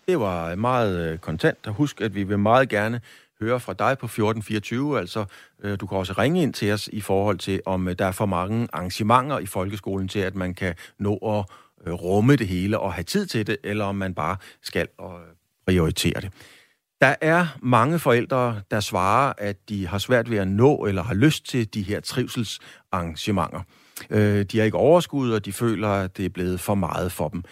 Det 0.08 0.20
var 0.20 0.54
meget 0.54 1.12
øh, 1.12 1.18
kontant. 1.18 1.66
Og 1.66 1.72
husk, 1.72 2.00
at 2.00 2.14
vi 2.14 2.22
vil 2.22 2.38
meget 2.38 2.68
gerne 2.68 3.00
høre 3.40 3.60
fra 3.60 3.72
dig 3.72 3.98
på 3.98 4.06
1424. 4.06 4.98
Altså, 4.98 5.24
øh, 5.62 5.80
du 5.80 5.86
kan 5.86 5.98
også 5.98 6.12
ringe 6.12 6.42
ind 6.42 6.54
til 6.54 6.72
os 6.72 6.88
i 6.92 7.00
forhold 7.00 7.38
til, 7.38 7.60
om 7.66 7.88
øh, 7.88 7.94
der 7.98 8.04
er 8.04 8.12
for 8.12 8.26
mange 8.26 8.68
arrangementer 8.72 9.38
i 9.38 9.46
folkeskolen 9.46 10.08
til, 10.08 10.18
at 10.18 10.34
man 10.34 10.54
kan 10.54 10.74
nå 10.98 11.16
at 11.16 11.44
øh, 11.86 11.92
rumme 11.92 12.36
det 12.36 12.46
hele 12.46 12.78
og 12.78 12.92
have 12.92 13.04
tid 13.04 13.26
til 13.26 13.46
det, 13.46 13.56
eller 13.64 13.84
om 13.84 13.94
man 13.94 14.14
bare 14.14 14.36
skal 14.62 14.88
øh, 15.00 15.06
prioritere 15.66 16.20
det. 16.20 16.32
Der 17.00 17.14
er 17.20 17.46
mange 17.62 17.98
forældre, 17.98 18.60
der 18.70 18.80
svarer, 18.80 19.32
at 19.38 19.68
de 19.68 19.86
har 19.86 19.98
svært 19.98 20.30
ved 20.30 20.38
at 20.38 20.48
nå 20.48 20.76
eller 20.76 21.02
har 21.02 21.14
lyst 21.14 21.48
til 21.48 21.74
de 21.74 21.82
her 21.82 22.00
trivselsarrangementer. 22.00 23.60
Øh, 24.10 24.44
de 24.44 24.58
har 24.58 24.64
ikke 24.64 24.76
overskud, 24.76 25.32
og 25.32 25.44
de 25.44 25.52
føler, 25.52 25.88
at 25.88 26.16
det 26.16 26.24
er 26.24 26.28
blevet 26.28 26.60
for 26.60 26.74
meget 26.74 27.12
for 27.12 27.28
dem. 27.28 27.44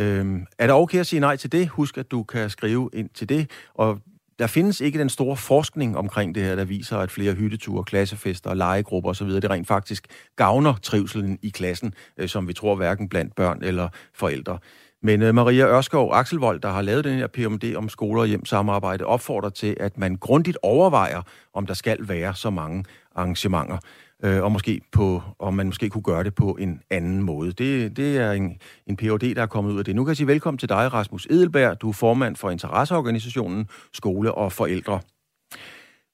Øh, 0.00 0.40
er 0.58 0.66
det 0.66 0.76
okay 0.76 0.98
at 0.98 1.06
sige 1.06 1.20
nej 1.20 1.36
til 1.36 1.52
det? 1.52 1.68
Husk, 1.68 1.98
at 1.98 2.10
du 2.10 2.22
kan 2.22 2.50
skrive 2.50 2.90
ind 2.92 3.08
til 3.08 3.28
det. 3.28 3.50
Og 3.74 4.00
der 4.38 4.46
findes 4.46 4.80
ikke 4.80 4.98
den 4.98 5.08
store 5.08 5.36
forskning 5.36 5.96
omkring 5.96 6.34
det 6.34 6.42
her, 6.42 6.56
der 6.56 6.64
viser, 6.64 6.98
at 6.98 7.10
flere 7.10 7.34
hytteture, 7.34 7.84
klassefester, 7.84 8.54
legegrupper 8.54 9.10
osv., 9.10 9.28
det 9.28 9.50
rent 9.50 9.68
faktisk 9.68 10.06
gavner 10.36 10.74
trivselen 10.82 11.38
i 11.42 11.48
klassen, 11.48 11.94
øh, 12.16 12.28
som 12.28 12.48
vi 12.48 12.52
tror 12.52 12.74
hverken 12.74 13.08
blandt 13.08 13.34
børn 13.34 13.62
eller 13.62 13.88
forældre. 14.14 14.58
Men 15.04 15.22
øh, 15.22 15.34
Maria 15.34 15.66
Ørskov 15.66 16.10
Axelvold, 16.12 16.60
der 16.60 16.68
har 16.68 16.82
lavet 16.82 17.04
den 17.04 17.18
her 17.18 17.26
PMD 17.26 17.76
om 17.76 17.88
skoler 17.88 18.20
og 18.20 18.26
hjem 18.26 18.44
samarbejde, 18.44 19.04
opfordrer 19.04 19.50
til, 19.50 19.76
at 19.80 19.98
man 19.98 20.16
grundigt 20.16 20.58
overvejer, 20.62 21.22
om 21.54 21.66
der 21.66 21.74
skal 21.74 21.98
være 22.00 22.34
så 22.34 22.50
mange 22.50 22.84
arrangementer, 23.14 23.78
øh, 24.22 24.42
og 24.42 24.52
måske 24.52 24.80
på, 24.92 25.22
om 25.38 25.54
man 25.54 25.66
måske 25.66 25.88
kunne 25.88 26.02
gøre 26.02 26.24
det 26.24 26.34
på 26.34 26.56
en 26.60 26.80
anden 26.90 27.22
måde. 27.22 27.52
Det, 27.52 27.96
det 27.96 28.16
er 28.16 28.32
en, 28.32 28.58
en 28.86 28.96
PhD, 28.96 29.34
der 29.34 29.42
er 29.42 29.46
kommet 29.46 29.72
ud 29.72 29.78
af 29.78 29.84
det. 29.84 29.96
Nu 29.96 30.04
kan 30.04 30.08
jeg 30.08 30.16
sige 30.16 30.26
velkommen 30.26 30.58
til 30.58 30.68
dig, 30.68 30.92
Rasmus 30.92 31.26
Edelberg. 31.30 31.80
Du 31.80 31.88
er 31.88 31.92
formand 31.92 32.36
for 32.36 32.50
interesseorganisationen 32.50 33.68
Skole 33.92 34.34
og 34.34 34.52
Forældre. 34.52 35.00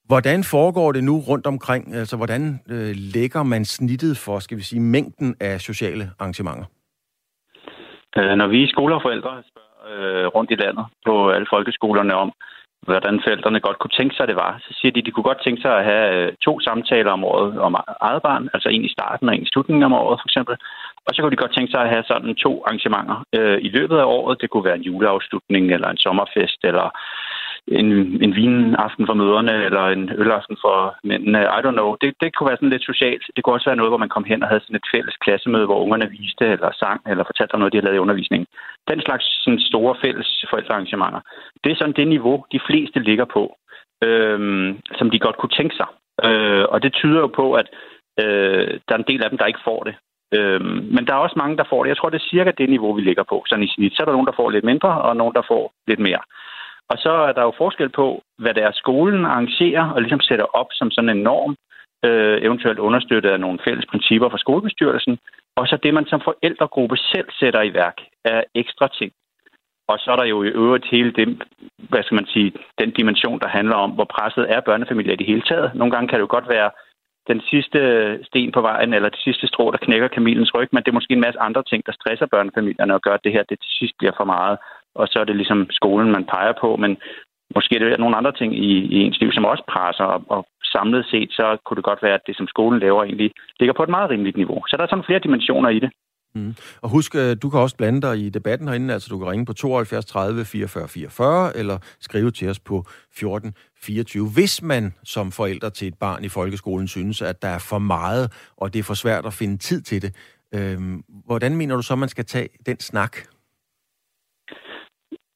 Hvordan 0.07 0.45
foregår 0.45 0.93
det 0.93 1.05
nu 1.05 1.21
rundt 1.21 1.47
omkring? 1.47 1.95
Altså, 1.95 2.17
hvordan 2.17 2.61
øh, 2.69 2.95
lægger 2.97 3.43
man 3.43 3.65
snittet 3.65 4.19
for, 4.19 4.39
skal 4.39 4.57
vi 4.57 4.63
sige, 4.63 4.81
mængden 4.81 5.35
af 5.41 5.61
sociale 5.61 6.11
arrangementer? 6.19 6.65
Øh, 8.19 8.35
når 8.41 8.47
vi 8.47 8.67
skoleforældre 8.67 9.43
spørger 9.51 9.71
øh, 9.91 10.27
rundt 10.27 10.51
i 10.51 10.55
landet 10.55 10.87
på 11.07 11.31
alle 11.31 11.47
folkeskolerne 11.51 12.15
om, 12.15 12.33
hvordan 12.89 13.21
forældrene 13.25 13.61
godt 13.61 13.79
kunne 13.79 13.97
tænke 13.99 14.15
sig, 14.17 14.29
det 14.29 14.37
var, 14.37 14.53
så 14.67 14.71
siger 14.79 14.93
de, 14.93 15.01
at 15.01 15.07
de 15.07 15.11
kunne 15.11 15.31
godt 15.31 15.45
tænke 15.45 15.63
sig 15.63 15.73
at 15.79 15.85
have 15.85 16.07
øh, 16.17 16.33
to 16.47 16.61
samtaler 16.61 17.13
om 17.13 17.25
året 17.25 17.61
om 17.67 17.73
eget 18.01 18.23
barn, 18.23 18.49
altså 18.55 18.69
en 18.69 18.85
i 18.85 18.95
starten 18.97 19.29
og 19.29 19.35
en 19.35 19.43
i 19.43 19.53
slutningen 19.53 19.83
af 19.83 20.01
året 20.05 20.21
for 20.21 20.29
eksempel. 20.29 20.57
Og 21.07 21.11
så 21.13 21.19
kunne 21.23 21.31
de 21.31 21.43
godt 21.43 21.55
tænke 21.55 21.71
sig 21.73 21.83
at 21.83 21.93
have 21.95 22.05
sådan 22.13 22.35
to 22.35 22.53
arrangementer 22.67 23.19
øh, 23.39 23.59
i 23.67 23.69
løbet 23.69 23.99
af 23.99 24.05
året. 24.05 24.41
Det 24.41 24.51
kunne 24.51 24.69
være 24.69 24.81
en 24.81 24.89
juleafslutning 24.91 25.65
eller 25.75 25.89
en 25.89 26.05
sommerfest 26.05 26.61
eller 26.71 26.87
en, 27.69 27.89
en 28.25 28.33
vinaften 28.37 29.07
for 29.07 29.15
møderne, 29.15 29.65
eller 29.65 29.85
en 29.89 30.11
ølaften 30.23 30.57
for 30.65 30.97
mændene. 31.05 31.41
I 31.59 31.61
don't 31.65 31.79
know. 31.79 31.97
Det, 32.01 32.15
det 32.21 32.35
kunne 32.35 32.49
være 32.49 32.57
sådan 32.57 32.75
lidt 32.75 32.85
socialt. 32.85 33.25
Det 33.37 33.45
kunne 33.45 33.57
også 33.57 33.71
være 33.71 33.81
noget, 33.81 33.91
hvor 33.91 34.05
man 34.05 34.15
kom 34.15 34.25
hen 34.25 34.43
og 34.43 34.49
havde 34.49 34.61
sådan 34.61 34.77
et 34.77 34.91
fælles 34.95 35.17
klassemøde, 35.25 35.67
hvor 35.67 35.83
ungerne 35.85 36.11
viste, 36.11 36.45
eller 36.47 36.71
sang, 36.83 37.01
eller 37.11 37.25
fortalte 37.25 37.55
om 37.55 37.61
noget, 37.61 37.73
de 37.73 37.77
havde 37.79 37.87
lavet 37.87 38.01
i 38.01 38.05
undervisningen. 38.05 38.47
Den 38.91 39.01
slags 39.01 39.25
sådan 39.45 39.61
store 39.61 39.95
fælles 40.03 40.45
forældrearrangementer. 40.51 41.21
Det 41.65 41.73
er 41.73 41.77
sådan 41.77 41.99
det 42.01 42.09
niveau, 42.09 42.45
de 42.53 42.61
fleste 42.69 42.99
ligger 43.01 43.25
på, 43.25 43.43
øhm, 44.05 44.81
som 44.99 45.11
de 45.11 45.19
godt 45.19 45.37
kunne 45.39 45.57
tænke 45.59 45.75
sig. 45.81 45.89
Øh, 46.27 46.65
og 46.73 46.83
det 46.83 46.93
tyder 46.93 47.21
jo 47.21 47.27
på, 47.27 47.47
at 47.61 47.67
øh, 48.23 48.81
der 48.87 48.95
er 48.95 49.01
en 49.01 49.11
del 49.13 49.23
af 49.25 49.31
dem, 49.31 49.39
der 49.39 49.47
ikke 49.47 49.67
får 49.69 49.83
det. 49.89 49.95
Øhm, 50.39 50.83
men 50.95 51.07
der 51.07 51.13
er 51.15 51.25
også 51.27 51.39
mange, 51.39 51.57
der 51.57 51.65
får 51.71 51.83
det. 51.83 51.89
Jeg 51.89 51.97
tror, 51.97 52.11
det 52.11 52.21
er 52.21 52.31
cirka 52.31 52.51
det 52.59 52.69
niveau, 52.71 52.93
vi 52.95 53.03
ligger 53.03 53.23
på. 53.23 53.45
Sådan 53.47 53.65
i 53.65 53.73
snit. 53.75 53.93
Så 53.95 54.03
er 54.03 54.05
der 54.05 54.13
nogen, 54.13 54.27
der 54.27 54.39
får 54.41 54.51
lidt 54.51 54.65
mindre, 54.65 55.03
og 55.03 55.17
nogen, 55.17 55.35
der 55.35 55.43
får 55.49 55.73
lidt 55.87 56.01
mere. 56.01 56.23
Og 56.91 56.97
så 56.99 57.13
er 57.29 57.33
der 57.33 57.43
jo 57.43 57.53
forskel 57.59 57.89
på, 57.89 58.23
hvad 58.39 58.55
det 58.55 58.63
er, 58.63 58.73
skolen 58.73 59.25
arrangerer 59.25 59.91
og 59.91 60.01
ligesom 60.03 60.21
sætter 60.21 60.45
op 60.45 60.71
som 60.73 60.91
sådan 60.91 61.11
en 61.17 61.23
norm, 61.23 61.57
øh, 62.05 62.39
eventuelt 62.47 62.79
understøttet 62.79 63.31
af 63.31 63.41
nogle 63.41 63.59
fælles 63.65 63.87
principper 63.91 64.29
fra 64.29 64.39
skolebestyrelsen, 64.39 65.19
og 65.57 65.67
så 65.67 65.77
det, 65.83 65.95
man 65.95 66.07
som 66.07 66.21
forældregruppe 66.21 66.97
selv 66.97 67.29
sætter 67.41 67.63
i 67.63 67.75
værk 67.75 67.99
af 68.25 68.45
ekstra 68.55 68.89
ting. 68.99 69.13
Og 69.89 69.99
så 69.99 70.13
er 70.13 70.17
der 70.17 70.25
jo 70.25 70.43
i 70.43 70.55
øvrigt 70.63 70.87
hele 70.91 71.13
det, 71.13 71.43
hvad 71.91 72.03
skal 72.03 72.15
man 72.15 72.27
sige, 72.27 72.53
den 72.81 72.91
dimension, 72.91 73.41
der 73.41 73.49
handler 73.49 73.77
om, 73.77 73.91
hvor 73.91 74.05
presset 74.05 74.47
er 74.55 74.61
børnefamilier 74.61 75.13
i 75.13 75.17
det 75.17 75.27
hele 75.27 75.43
taget. 75.43 75.75
Nogle 75.75 75.93
gange 75.93 76.09
kan 76.09 76.17
det 76.17 76.27
jo 76.27 76.37
godt 76.37 76.49
være 76.49 76.71
den 77.29 77.41
sidste 77.51 77.81
sten 78.29 78.53
på 78.53 78.61
vejen, 78.61 78.95
eller 78.95 79.09
det 79.09 79.23
sidste 79.27 79.47
strå, 79.47 79.71
der 79.71 79.85
knækker 79.87 80.09
kamilens 80.09 80.55
ryg, 80.55 80.69
men 80.73 80.83
det 80.83 80.89
er 80.89 80.99
måske 80.99 81.15
en 81.15 81.27
masse 81.27 81.41
andre 81.41 81.63
ting, 81.63 81.87
der 81.87 81.93
stresser 81.93 82.27
børnefamilierne 82.27 82.95
og 82.95 83.03
gør, 83.03 83.15
at 83.15 83.25
det 83.25 83.33
her 83.33 83.43
det 83.43 83.59
til 83.61 83.73
sidst 83.79 83.95
bliver 83.99 84.15
for 84.17 84.25
meget 84.25 84.59
og 84.95 85.09
så 85.11 85.19
er 85.21 85.25
det 85.25 85.37
ligesom 85.37 85.67
skolen, 85.71 86.13
man 86.13 86.25
peger 86.25 86.55
på, 86.61 86.77
men 86.77 86.97
måske 87.55 87.75
er 87.75 87.79
der 87.79 87.97
nogle 87.97 88.17
andre 88.17 88.33
ting 88.33 88.55
i, 88.55 88.71
i 88.95 88.97
ens 89.05 89.21
liv, 89.21 89.33
som 89.33 89.45
også 89.45 89.65
presser, 89.73 90.05
og, 90.05 90.23
og 90.29 90.47
samlet 90.65 91.07
set, 91.11 91.31
så 91.33 91.57
kunne 91.65 91.77
det 91.77 91.85
godt 91.85 92.03
være, 92.03 92.15
at 92.15 92.27
det, 92.27 92.37
som 92.37 92.47
skolen 92.47 92.81
laver, 92.81 93.05
egentlig 93.05 93.31
ligger 93.61 93.75
på 93.77 93.83
et 93.83 93.89
meget 93.89 94.11
rimeligt 94.11 94.37
niveau. 94.37 94.61
Så 94.69 94.77
der 94.77 94.83
er 94.83 94.89
sådan 94.89 95.09
flere 95.09 95.25
dimensioner 95.27 95.69
i 95.69 95.79
det. 95.79 95.91
Mm. 96.35 96.55
Og 96.83 96.91
husk, 96.91 97.15
øh, 97.15 97.37
du 97.43 97.51
kan 97.51 97.61
også 97.61 97.77
blande 97.77 98.03
dig 98.03 98.19
i 98.19 98.29
debatten 98.29 98.69
herinde, 98.69 98.95
altså 98.95 99.09
du 99.11 99.19
kan 99.19 99.31
ringe 99.31 99.47
på 99.47 99.53
72 99.53 100.05
30 100.05 100.45
44 100.45 100.89
44, 100.89 101.57
eller 101.57 101.79
skrive 102.01 102.31
til 102.31 102.49
os 102.49 102.61
på 102.61 102.85
14 103.15 103.55
24. 103.83 104.29
Hvis 104.35 104.63
man 104.63 104.95
som 105.05 105.33
forældre 105.33 105.71
til 105.71 105.89
et 105.89 105.99
barn 106.01 106.25
i 106.25 106.29
folkeskolen 106.29 106.89
synes, 106.89 107.23
at 107.23 107.43
der 107.43 107.49
er 107.49 107.59
for 107.59 107.79
meget, 107.79 108.53
og 108.57 108.73
det 108.73 108.79
er 108.79 108.83
for 108.83 108.95
svært 108.95 109.27
at 109.27 109.33
finde 109.33 109.57
tid 109.57 109.83
til 109.83 110.03
det, 110.03 110.13
øh, 110.55 110.79
hvordan 111.27 111.57
mener 111.57 111.77
du 111.77 111.83
så, 111.83 111.97
man 111.97 112.09
skal 112.09 112.25
tage 112.25 112.49
den 112.67 112.81
snak? 112.81 113.17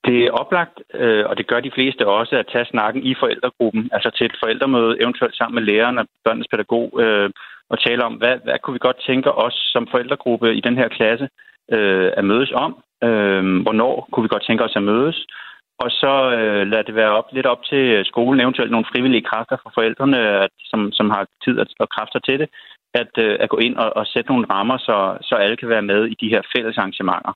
Det 0.06 0.18
er 0.24 0.30
oplagt, 0.30 0.76
øh, 0.94 1.24
og 1.28 1.38
det 1.38 1.46
gør 1.46 1.60
de 1.60 1.74
fleste 1.74 2.06
også, 2.06 2.36
at 2.36 2.50
tage 2.52 2.64
snakken 2.64 3.02
i 3.02 3.14
forældregruppen, 3.20 3.88
altså 3.92 4.10
til 4.10 4.24
et 4.26 4.36
forældremøde, 4.42 5.02
eventuelt 5.02 5.36
sammen 5.36 5.54
med 5.54 5.62
læreren 5.62 5.98
og 5.98 6.06
børnenes 6.24 6.48
pædagog, 6.48 7.00
øh, 7.02 7.30
og 7.70 7.80
tale 7.80 8.04
om, 8.04 8.14
hvad, 8.14 8.36
hvad 8.44 8.58
kunne 8.58 8.74
vi 8.74 8.86
godt 8.88 9.04
tænke 9.06 9.32
os 9.32 9.56
som 9.72 9.88
forældregruppe 9.90 10.54
i 10.54 10.60
den 10.60 10.76
her 10.76 10.88
klasse 10.88 11.28
øh, 11.72 12.12
at 12.16 12.24
mødes 12.24 12.52
om? 12.52 12.72
Øh, 13.04 13.62
hvornår 13.62 14.08
kunne 14.12 14.24
vi 14.24 14.34
godt 14.34 14.46
tænke 14.46 14.64
os 14.64 14.76
at 14.76 14.82
mødes? 14.82 15.26
Og 15.78 15.90
så 15.90 16.14
øh, 16.38 16.66
lad 16.72 16.84
det 16.84 16.94
være 16.94 17.16
op, 17.18 17.28
lidt 17.32 17.46
op 17.46 17.62
til 17.64 18.04
skolen, 18.04 18.40
eventuelt 18.40 18.70
nogle 18.70 18.90
frivillige 18.92 19.28
kræfter 19.30 19.56
fra 19.62 19.70
forældrene, 19.74 20.18
at, 20.18 20.50
som, 20.70 20.92
som 20.92 21.10
har 21.10 21.26
tid 21.44 21.58
og 21.80 21.88
kræfter 21.88 22.18
til 22.18 22.38
det, 22.38 22.48
at, 22.94 23.12
øh, 23.18 23.36
at 23.40 23.48
gå 23.48 23.56
ind 23.56 23.76
og, 23.76 23.96
og 23.96 24.06
sætte 24.06 24.30
nogle 24.30 24.46
rammer, 24.50 24.78
så, 24.78 25.18
så 25.22 25.34
alle 25.34 25.56
kan 25.56 25.68
være 25.68 25.88
med 25.92 26.06
i 26.06 26.16
de 26.20 26.28
her 26.28 26.42
fælles 26.56 26.78
arrangementer. 26.78 27.32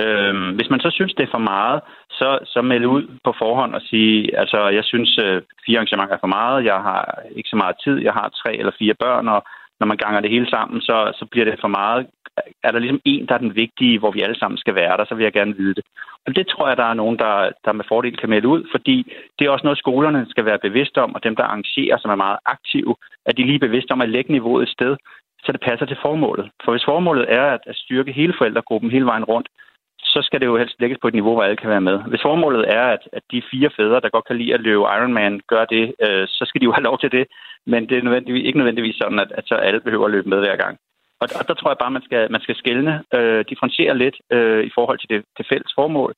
Øhm, 0.00 0.50
hvis 0.56 0.70
man 0.70 0.80
så 0.80 0.90
synes, 0.90 1.14
det 1.14 1.24
er 1.24 1.34
for 1.36 1.44
meget, 1.54 1.80
så, 2.10 2.38
så 2.44 2.62
meld 2.62 2.86
ud 2.86 3.04
på 3.24 3.34
forhånd 3.38 3.74
og 3.74 3.82
sige, 3.90 4.38
altså 4.38 4.68
jeg 4.68 4.84
synes, 4.84 5.18
øh, 5.18 5.42
fire 5.66 5.78
arrangementer 5.78 6.14
er 6.14 6.24
for 6.24 6.34
meget, 6.38 6.64
jeg 6.64 6.78
har 6.88 7.18
ikke 7.36 7.48
så 7.48 7.56
meget 7.56 7.76
tid, 7.84 7.96
jeg 7.98 8.12
har 8.12 8.28
tre 8.28 8.56
eller 8.56 8.72
fire 8.78 8.94
børn, 8.94 9.28
og 9.28 9.42
når 9.80 9.86
man 9.86 9.96
ganger 9.96 10.20
det 10.20 10.30
hele 10.30 10.50
sammen, 10.50 10.80
så, 10.80 11.12
så 11.18 11.24
bliver 11.30 11.44
det 11.44 11.60
for 11.60 11.68
meget. 11.68 12.06
er 12.64 12.70
der 12.72 12.78
ligesom 12.78 13.00
en, 13.04 13.26
der 13.26 13.34
er 13.34 13.44
den 13.46 13.54
vigtige, 13.54 13.98
hvor 13.98 14.10
vi 14.10 14.20
alle 14.20 14.38
sammen 14.38 14.58
skal 14.58 14.74
være 14.74 14.96
der, 14.96 15.04
så 15.04 15.14
vil 15.14 15.24
jeg 15.24 15.32
gerne 15.32 15.56
vide 15.56 15.74
det. 15.74 15.84
Og 16.26 16.36
det 16.36 16.46
tror 16.46 16.68
jeg, 16.68 16.76
der 16.76 16.84
er 16.84 16.94
nogen, 16.94 17.18
der, 17.18 17.50
der 17.64 17.72
med 17.72 17.84
fordel 17.88 18.16
kan 18.16 18.30
melde 18.30 18.48
ud, 18.48 18.62
fordi 18.70 18.96
det 19.38 19.46
er 19.46 19.50
også 19.50 19.64
noget, 19.66 19.78
skolerne 19.78 20.26
skal 20.28 20.44
være 20.44 20.58
bevidste 20.58 21.02
om, 21.02 21.14
og 21.14 21.24
dem, 21.24 21.36
der 21.36 21.44
arrangerer, 21.44 21.98
som 21.98 22.10
er 22.10 22.24
meget 22.26 22.38
aktive, 22.46 22.94
at 23.26 23.36
de 23.36 23.42
lige 23.42 23.54
er 23.54 23.68
bevidste 23.68 23.92
om 23.92 24.00
at 24.00 24.08
lægge 24.08 24.32
niveauet 24.32 24.62
et 24.62 24.68
sted, 24.68 24.96
så 25.44 25.52
det 25.52 25.60
passer 25.60 25.86
til 25.86 26.02
formålet. 26.02 26.50
For 26.64 26.72
hvis 26.72 26.84
formålet 26.84 27.26
er 27.28 27.46
at, 27.54 27.60
at 27.66 27.76
styrke 27.76 28.12
hele 28.12 28.34
forældregruppen 28.38 28.90
hele 28.90 29.06
vejen 29.06 29.24
rundt, 29.24 29.48
så 30.14 30.20
skal 30.26 30.40
det 30.40 30.46
jo 30.46 30.56
helst 30.56 30.80
lægges 30.80 30.98
på 31.00 31.08
et 31.08 31.14
niveau, 31.18 31.32
hvor 31.34 31.42
alle 31.42 31.56
kan 31.62 31.70
være 31.70 31.86
med. 31.88 31.96
Hvis 32.10 32.26
formålet 32.28 32.64
er, 32.78 32.86
at, 32.96 33.02
at 33.12 33.22
de 33.32 33.48
fire 33.50 33.70
fædre, 33.76 34.00
der 34.00 34.14
godt 34.14 34.26
kan 34.26 34.38
lide 34.38 34.54
at 34.54 34.60
løbe 34.60 34.84
Ironman, 34.96 35.40
gør 35.52 35.64
det, 35.64 35.84
øh, 36.04 36.24
så 36.28 36.42
skal 36.48 36.60
de 36.60 36.68
jo 36.68 36.72
have 36.72 36.88
lov 36.88 36.98
til 36.98 37.12
det. 37.12 37.24
Men 37.66 37.88
det 37.88 37.98
er 37.98 38.02
nødvendigvis, 38.02 38.46
ikke 38.46 38.58
nødvendigvis 38.58 38.96
sådan, 38.96 39.18
at, 39.24 39.30
at 39.38 39.44
så 39.46 39.54
alle 39.54 39.80
behøver 39.80 40.06
at 40.06 40.10
løbe 40.10 40.28
med 40.28 40.38
hver 40.38 40.56
gang. 40.56 40.78
Og, 41.20 41.28
og 41.38 41.48
der 41.48 41.54
tror 41.54 41.70
jeg 41.70 41.82
bare, 41.82 41.96
man 41.98 42.06
skal, 42.08 42.32
man 42.32 42.40
skal 42.40 42.56
skælne, 42.56 43.02
øh, 43.14 43.44
differentiere 43.50 43.98
lidt 43.98 44.16
øh, 44.32 44.64
i 44.64 44.70
forhold 44.74 44.98
til 44.98 45.08
det, 45.12 45.24
det 45.38 45.46
fælles 45.50 45.72
formål. 45.78 46.14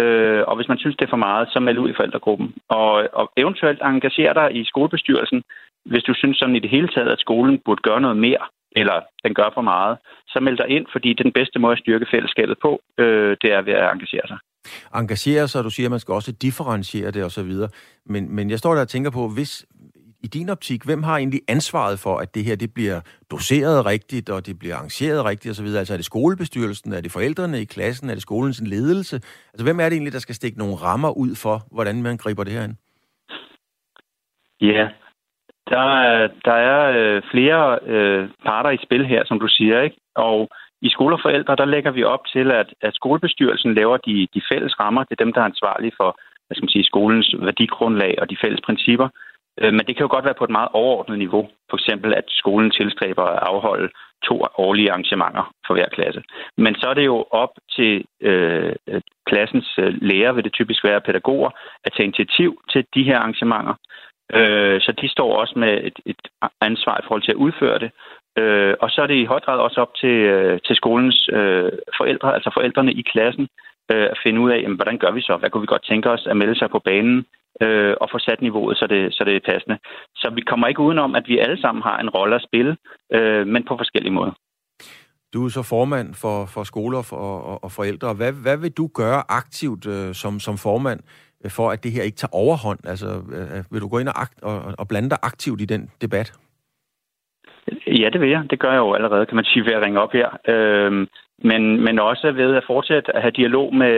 Øh, 0.00 0.42
og 0.48 0.56
hvis 0.56 0.68
man 0.68 0.78
synes, 0.78 0.96
det 0.96 1.04
er 1.04 1.14
for 1.14 1.26
meget, 1.28 1.48
så 1.52 1.60
meld 1.60 1.78
ud 1.78 1.90
i 1.90 1.96
forældregruppen. 1.96 2.54
Og, 2.68 2.92
og 3.12 3.32
eventuelt 3.36 3.80
engagere 3.82 4.34
dig 4.34 4.48
i 4.56 4.64
skolebestyrelsen, 4.64 5.42
hvis 5.90 6.02
du 6.02 6.14
synes 6.14 6.38
sådan 6.38 6.56
i 6.56 6.64
det 6.64 6.70
hele 6.70 6.88
taget, 6.88 7.08
at 7.08 7.20
skolen 7.20 7.58
burde 7.64 7.82
gøre 7.82 8.00
noget 8.00 8.16
mere 8.16 8.44
eller 8.76 9.00
den 9.24 9.34
gør 9.34 9.50
for 9.54 9.60
meget, 9.60 9.98
så 10.28 10.40
meld 10.40 10.56
dig 10.56 10.68
ind, 10.68 10.86
fordi 10.92 11.08
det 11.08 11.20
er 11.20 11.30
den 11.30 11.38
bedste 11.40 11.58
måde 11.58 11.72
at 11.72 11.78
styrke 11.78 12.06
fællesskabet 12.10 12.56
på, 12.62 12.80
øh, 12.98 13.36
det 13.42 13.52
er 13.52 13.62
ved 13.62 13.72
at 13.72 13.92
engagere 13.92 14.26
sig. 14.26 14.38
Engagere 14.94 15.48
sig, 15.48 15.64
du 15.64 15.70
siger, 15.70 15.86
at 15.86 15.90
man 15.90 16.00
skal 16.00 16.14
også 16.14 16.32
differentiere 16.32 17.10
det 17.10 17.24
osv. 17.24 17.52
Men, 18.06 18.34
men 18.36 18.50
jeg 18.50 18.58
står 18.58 18.74
der 18.74 18.80
og 18.80 18.88
tænker 18.88 19.10
på, 19.10 19.28
hvis 19.28 19.66
i 20.26 20.28
din 20.28 20.48
optik, 20.48 20.82
hvem 20.84 21.02
har 21.02 21.16
egentlig 21.16 21.40
ansvaret 21.48 21.98
for, 21.98 22.16
at 22.18 22.34
det 22.34 22.44
her 22.44 22.56
det 22.56 22.74
bliver 22.74 23.00
doseret 23.30 23.86
rigtigt, 23.86 24.30
og 24.30 24.46
det 24.46 24.58
bliver 24.58 24.76
arrangeret 24.76 25.24
rigtigt 25.24 25.52
osv.? 25.52 25.66
Altså 25.66 25.92
er 25.92 25.96
det 25.96 26.04
skolebestyrelsen, 26.04 26.92
er 26.92 27.00
det 27.00 27.12
forældrene 27.12 27.60
i 27.60 27.64
klassen, 27.64 28.10
er 28.10 28.14
det 28.14 28.22
skolens 28.22 28.60
ledelse? 28.66 29.16
Altså 29.52 29.64
hvem 29.64 29.80
er 29.80 29.84
det 29.84 29.92
egentlig, 29.92 30.12
der 30.12 30.18
skal 30.18 30.34
stikke 30.34 30.58
nogle 30.58 30.74
rammer 30.74 31.10
ud 31.10 31.34
for, 31.34 31.56
hvordan 31.72 32.02
man 32.02 32.16
griber 32.16 32.44
det 32.44 32.52
her 32.52 32.64
ind? 32.64 32.76
Ja, 34.60 34.88
der, 35.70 35.84
der 36.44 36.56
er 36.72 36.80
øh, 36.98 37.22
flere 37.30 37.78
øh, 37.86 38.28
parter 38.46 38.70
i 38.70 38.78
spil 38.82 39.06
her, 39.06 39.22
som 39.24 39.40
du 39.40 39.48
siger, 39.48 39.82
ikke? 39.82 39.96
Og 40.14 40.48
i 40.82 40.90
skoleforældre, 40.90 41.56
der 41.56 41.64
lægger 41.64 41.90
vi 41.90 42.04
op 42.04 42.26
til, 42.32 42.50
at, 42.50 42.74
at 42.82 42.94
skolebestyrelsen 42.94 43.74
laver 43.74 43.96
de, 43.96 44.28
de 44.34 44.42
fælles 44.52 44.80
rammer. 44.80 45.04
Det 45.04 45.20
er 45.20 45.24
dem, 45.24 45.32
der 45.32 45.40
er 45.40 45.44
ansvarlige 45.44 45.92
for 45.96 46.18
hvad 46.46 46.54
skal 46.54 46.64
man 46.64 46.76
sige, 46.76 46.90
skolens 46.92 47.34
værdigrundlag 47.38 48.14
og 48.18 48.30
de 48.30 48.36
fælles 48.42 48.60
principper. 48.66 49.08
Øh, 49.60 49.72
men 49.72 49.84
det 49.86 49.96
kan 49.96 50.04
jo 50.04 50.14
godt 50.14 50.24
være 50.24 50.38
på 50.38 50.44
et 50.44 50.56
meget 50.58 50.68
overordnet 50.72 51.18
niveau. 51.18 51.48
For 51.70 51.76
eksempel, 51.76 52.14
at 52.14 52.24
skolen 52.28 52.70
tilstræber 52.70 53.22
at 53.22 53.38
afholde 53.42 53.88
to 54.24 54.42
årlige 54.58 54.90
arrangementer 54.90 55.54
for 55.66 55.74
hver 55.74 55.88
klasse. 55.88 56.22
Men 56.56 56.74
så 56.74 56.86
er 56.88 56.94
det 56.94 57.04
jo 57.04 57.26
op 57.30 57.52
til 57.76 58.04
øh, 58.22 58.72
øh 58.88 59.00
klassens 59.26 59.68
øh, 59.78 59.94
lærer, 60.02 60.32
vil 60.32 60.44
det 60.44 60.52
typisk 60.52 60.84
være 60.84 61.00
pædagoger, 61.00 61.50
at 61.84 61.92
tage 61.92 62.04
initiativ 62.04 62.50
til 62.72 62.86
de 62.94 63.02
her 63.02 63.18
arrangementer. 63.18 63.74
Øh, 64.34 64.80
så 64.80 64.92
de 65.00 65.08
står 65.08 65.40
også 65.40 65.54
med 65.56 65.84
et, 65.84 65.98
et 66.06 66.22
ansvar 66.60 66.96
i 66.98 67.04
forhold 67.06 67.22
til 67.22 67.32
at 67.32 67.42
udføre 67.46 67.78
det. 67.78 67.90
Øh, 68.38 68.74
og 68.80 68.90
så 68.90 69.02
er 69.02 69.06
det 69.06 69.14
i 69.14 69.24
høj 69.24 69.40
grad 69.40 69.58
også 69.58 69.80
op 69.80 69.94
til, 69.94 70.16
øh, 70.34 70.60
til 70.66 70.76
skolens 70.76 71.28
øh, 71.32 71.72
forældre, 71.98 72.34
altså 72.34 72.50
forældrene 72.54 72.92
i 72.92 73.02
klassen, 73.02 73.48
øh, 73.92 74.06
at 74.12 74.18
finde 74.22 74.40
ud 74.40 74.50
af, 74.50 74.60
jamen, 74.62 74.76
hvordan 74.76 74.98
gør 74.98 75.10
vi 75.10 75.20
så? 75.20 75.36
Hvad 75.36 75.50
kunne 75.50 75.60
vi 75.60 75.74
godt 75.74 75.86
tænke 75.86 76.10
os 76.10 76.26
at 76.26 76.36
melde 76.36 76.58
sig 76.58 76.70
på 76.70 76.78
banen 76.78 77.26
øh, 77.62 77.94
og 78.00 78.08
få 78.12 78.18
sat 78.18 78.42
niveauet, 78.42 78.76
så 78.78 78.86
det, 78.86 79.14
så 79.14 79.24
det 79.24 79.36
er 79.36 79.50
passende. 79.52 79.78
Så 80.16 80.30
vi 80.34 80.40
kommer 80.40 80.66
ikke 80.66 80.80
udenom, 80.80 81.14
at 81.14 81.24
vi 81.26 81.38
alle 81.38 81.60
sammen 81.60 81.82
har 81.82 81.98
en 81.98 82.10
rolle 82.10 82.34
at 82.34 82.46
spille, 82.48 82.76
øh, 83.12 83.46
men 83.46 83.62
på 83.64 83.76
forskellige 83.76 84.12
måder. 84.12 84.32
Du 85.34 85.44
er 85.44 85.48
så 85.48 85.62
formand 85.62 86.14
for, 86.14 86.46
for 86.54 86.62
skoler 86.64 87.02
for, 87.02 87.16
og, 87.16 87.64
og 87.64 87.72
forældre. 87.72 88.14
Hvad, 88.14 88.32
hvad 88.32 88.56
vil 88.56 88.72
du 88.72 88.86
gøre 88.94 89.22
aktivt 89.28 89.86
øh, 89.86 90.14
som, 90.14 90.40
som 90.40 90.56
formand 90.58 91.00
Øh, 91.44 91.50
for, 91.50 91.70
at 91.70 91.84
det 91.84 91.92
her 91.92 92.02
ikke 92.02 92.16
tager 92.16 92.34
overhånd? 92.44 92.80
Altså, 92.84 93.08
øh, 93.36 93.64
vil 93.72 93.80
du 93.80 93.88
gå 93.88 93.98
ind 93.98 94.08
og, 94.08 94.20
akt, 94.22 94.42
og, 94.42 94.74
og 94.78 94.88
blande 94.88 95.10
dig 95.10 95.18
aktivt 95.22 95.60
i 95.60 95.64
den 95.64 95.90
debat? 96.00 96.32
Ja, 97.86 98.08
det 98.12 98.20
vil 98.20 98.30
jeg. 98.30 98.42
Det 98.50 98.58
gør 98.58 98.72
jeg 98.72 98.78
jo 98.78 98.94
allerede, 98.94 99.26
kan 99.26 99.36
man 99.36 99.44
sige, 99.44 99.64
ved 99.64 99.72
at 99.72 99.84
ringe 99.84 100.00
op 100.00 100.12
her. 100.12 100.28
Øhm, 100.48 101.06
men, 101.38 101.62
men 101.84 101.98
også 101.98 102.32
ved 102.32 102.54
at 102.54 102.64
fortsætte 102.66 103.16
at 103.16 103.22
have 103.22 103.38
dialog 103.40 103.74
med, 103.74 103.94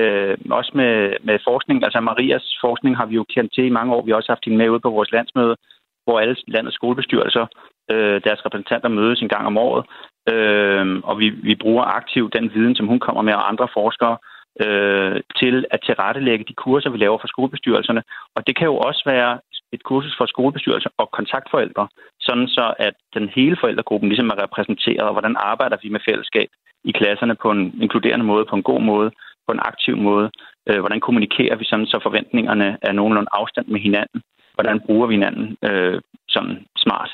også 0.50 0.72
med, 0.74 1.12
med 1.24 1.38
forskning. 1.48 1.84
Altså 1.84 2.00
Marias 2.00 2.58
forskning 2.60 2.96
har 2.96 3.06
vi 3.06 3.14
jo 3.14 3.24
kendt 3.34 3.54
til 3.54 3.64
i 3.64 3.76
mange 3.78 3.94
år. 3.94 4.02
Vi 4.04 4.10
har 4.10 4.16
også 4.16 4.32
haft 4.32 4.44
hende 4.44 4.58
med 4.58 4.68
ude 4.68 4.80
på 4.80 4.90
vores 4.90 5.12
landsmøde, 5.12 5.56
hvor 6.04 6.20
alle 6.20 6.36
landets 6.46 6.74
skolebestyrelser, 6.74 7.46
øh, 7.90 8.20
deres 8.24 8.44
repræsentanter 8.46 8.88
mødes 8.88 9.20
en 9.20 9.28
gang 9.28 9.46
om 9.46 9.58
året. 9.58 9.84
Øh, 10.32 11.00
og 11.04 11.18
vi, 11.18 11.28
vi 11.30 11.54
bruger 11.54 11.84
aktivt 11.84 12.34
den 12.34 12.50
viden, 12.54 12.74
som 12.76 12.86
hun 12.86 13.00
kommer 13.00 13.22
med, 13.22 13.34
og 13.34 13.48
andre 13.48 13.68
forskere, 13.74 14.16
øh, 14.64 15.20
til 15.40 15.66
at 15.70 15.80
tilrettelægge 15.86 16.44
de 16.48 16.54
kurser, 16.54 16.90
vi 16.90 16.98
laver 16.98 17.18
for 17.18 17.28
skolebestyrelserne. 17.28 18.02
Og 18.34 18.46
det 18.46 18.56
kan 18.56 18.66
jo 18.66 18.76
også 18.76 19.02
være 19.06 19.40
et 19.72 19.82
kursus 19.82 20.16
for 20.18 20.26
skolebestyrelser 20.26 20.90
og 20.96 21.10
kontaktforældre, 21.10 21.88
sådan 22.20 22.48
så 22.48 22.74
at 22.78 22.94
den 23.14 23.28
hele 23.28 23.56
forældregruppen 23.60 24.08
ligesom 24.08 24.28
er 24.28 24.42
repræsenteret, 24.42 25.06
og 25.08 25.12
hvordan 25.12 25.36
arbejder 25.38 25.76
vi 25.82 25.88
med 25.88 26.00
fællesskab 26.08 26.48
i 26.84 26.92
klasserne 26.92 27.34
på 27.34 27.50
en 27.50 27.82
inkluderende 27.82 28.24
måde, 28.24 28.44
på 28.50 28.56
en 28.56 28.62
god 28.62 28.80
måde, 28.80 29.10
på 29.46 29.52
en 29.52 29.60
aktiv 29.70 29.96
måde. 29.96 30.30
Øh, 30.68 30.78
hvordan 30.80 31.00
kommunikerer 31.00 31.56
vi 31.56 31.64
sådan, 31.64 31.86
så 31.86 31.98
forventningerne 32.02 32.78
er 32.82 32.92
nogenlunde 32.92 33.30
afstand 33.32 33.66
med 33.66 33.80
hinanden? 33.80 34.22
Hvordan 34.58 34.80
bruger 34.86 35.06
vi 35.06 35.14
hinanden 35.14 35.56
øh, 35.68 36.00
sådan 36.28 36.66
smart? 36.76 37.10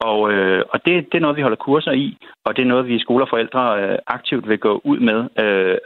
Og, 0.00 0.32
øh, 0.32 0.62
og 0.72 0.86
det, 0.86 0.94
det 1.10 1.16
er 1.18 1.24
noget, 1.24 1.36
vi 1.36 1.42
holder 1.42 1.64
kurser 1.66 1.92
i, 1.92 2.16
og 2.44 2.56
det 2.56 2.62
er 2.62 2.72
noget, 2.72 2.88
vi 2.88 2.94
i 2.94 3.04
skoler 3.04 3.24
og 3.24 3.28
forældre 3.28 3.62
øh, 3.82 3.98
aktivt 4.06 4.48
vil 4.48 4.58
gå 4.58 4.80
ud 4.84 4.98
med, 4.98 5.18
øh, 5.44 5.76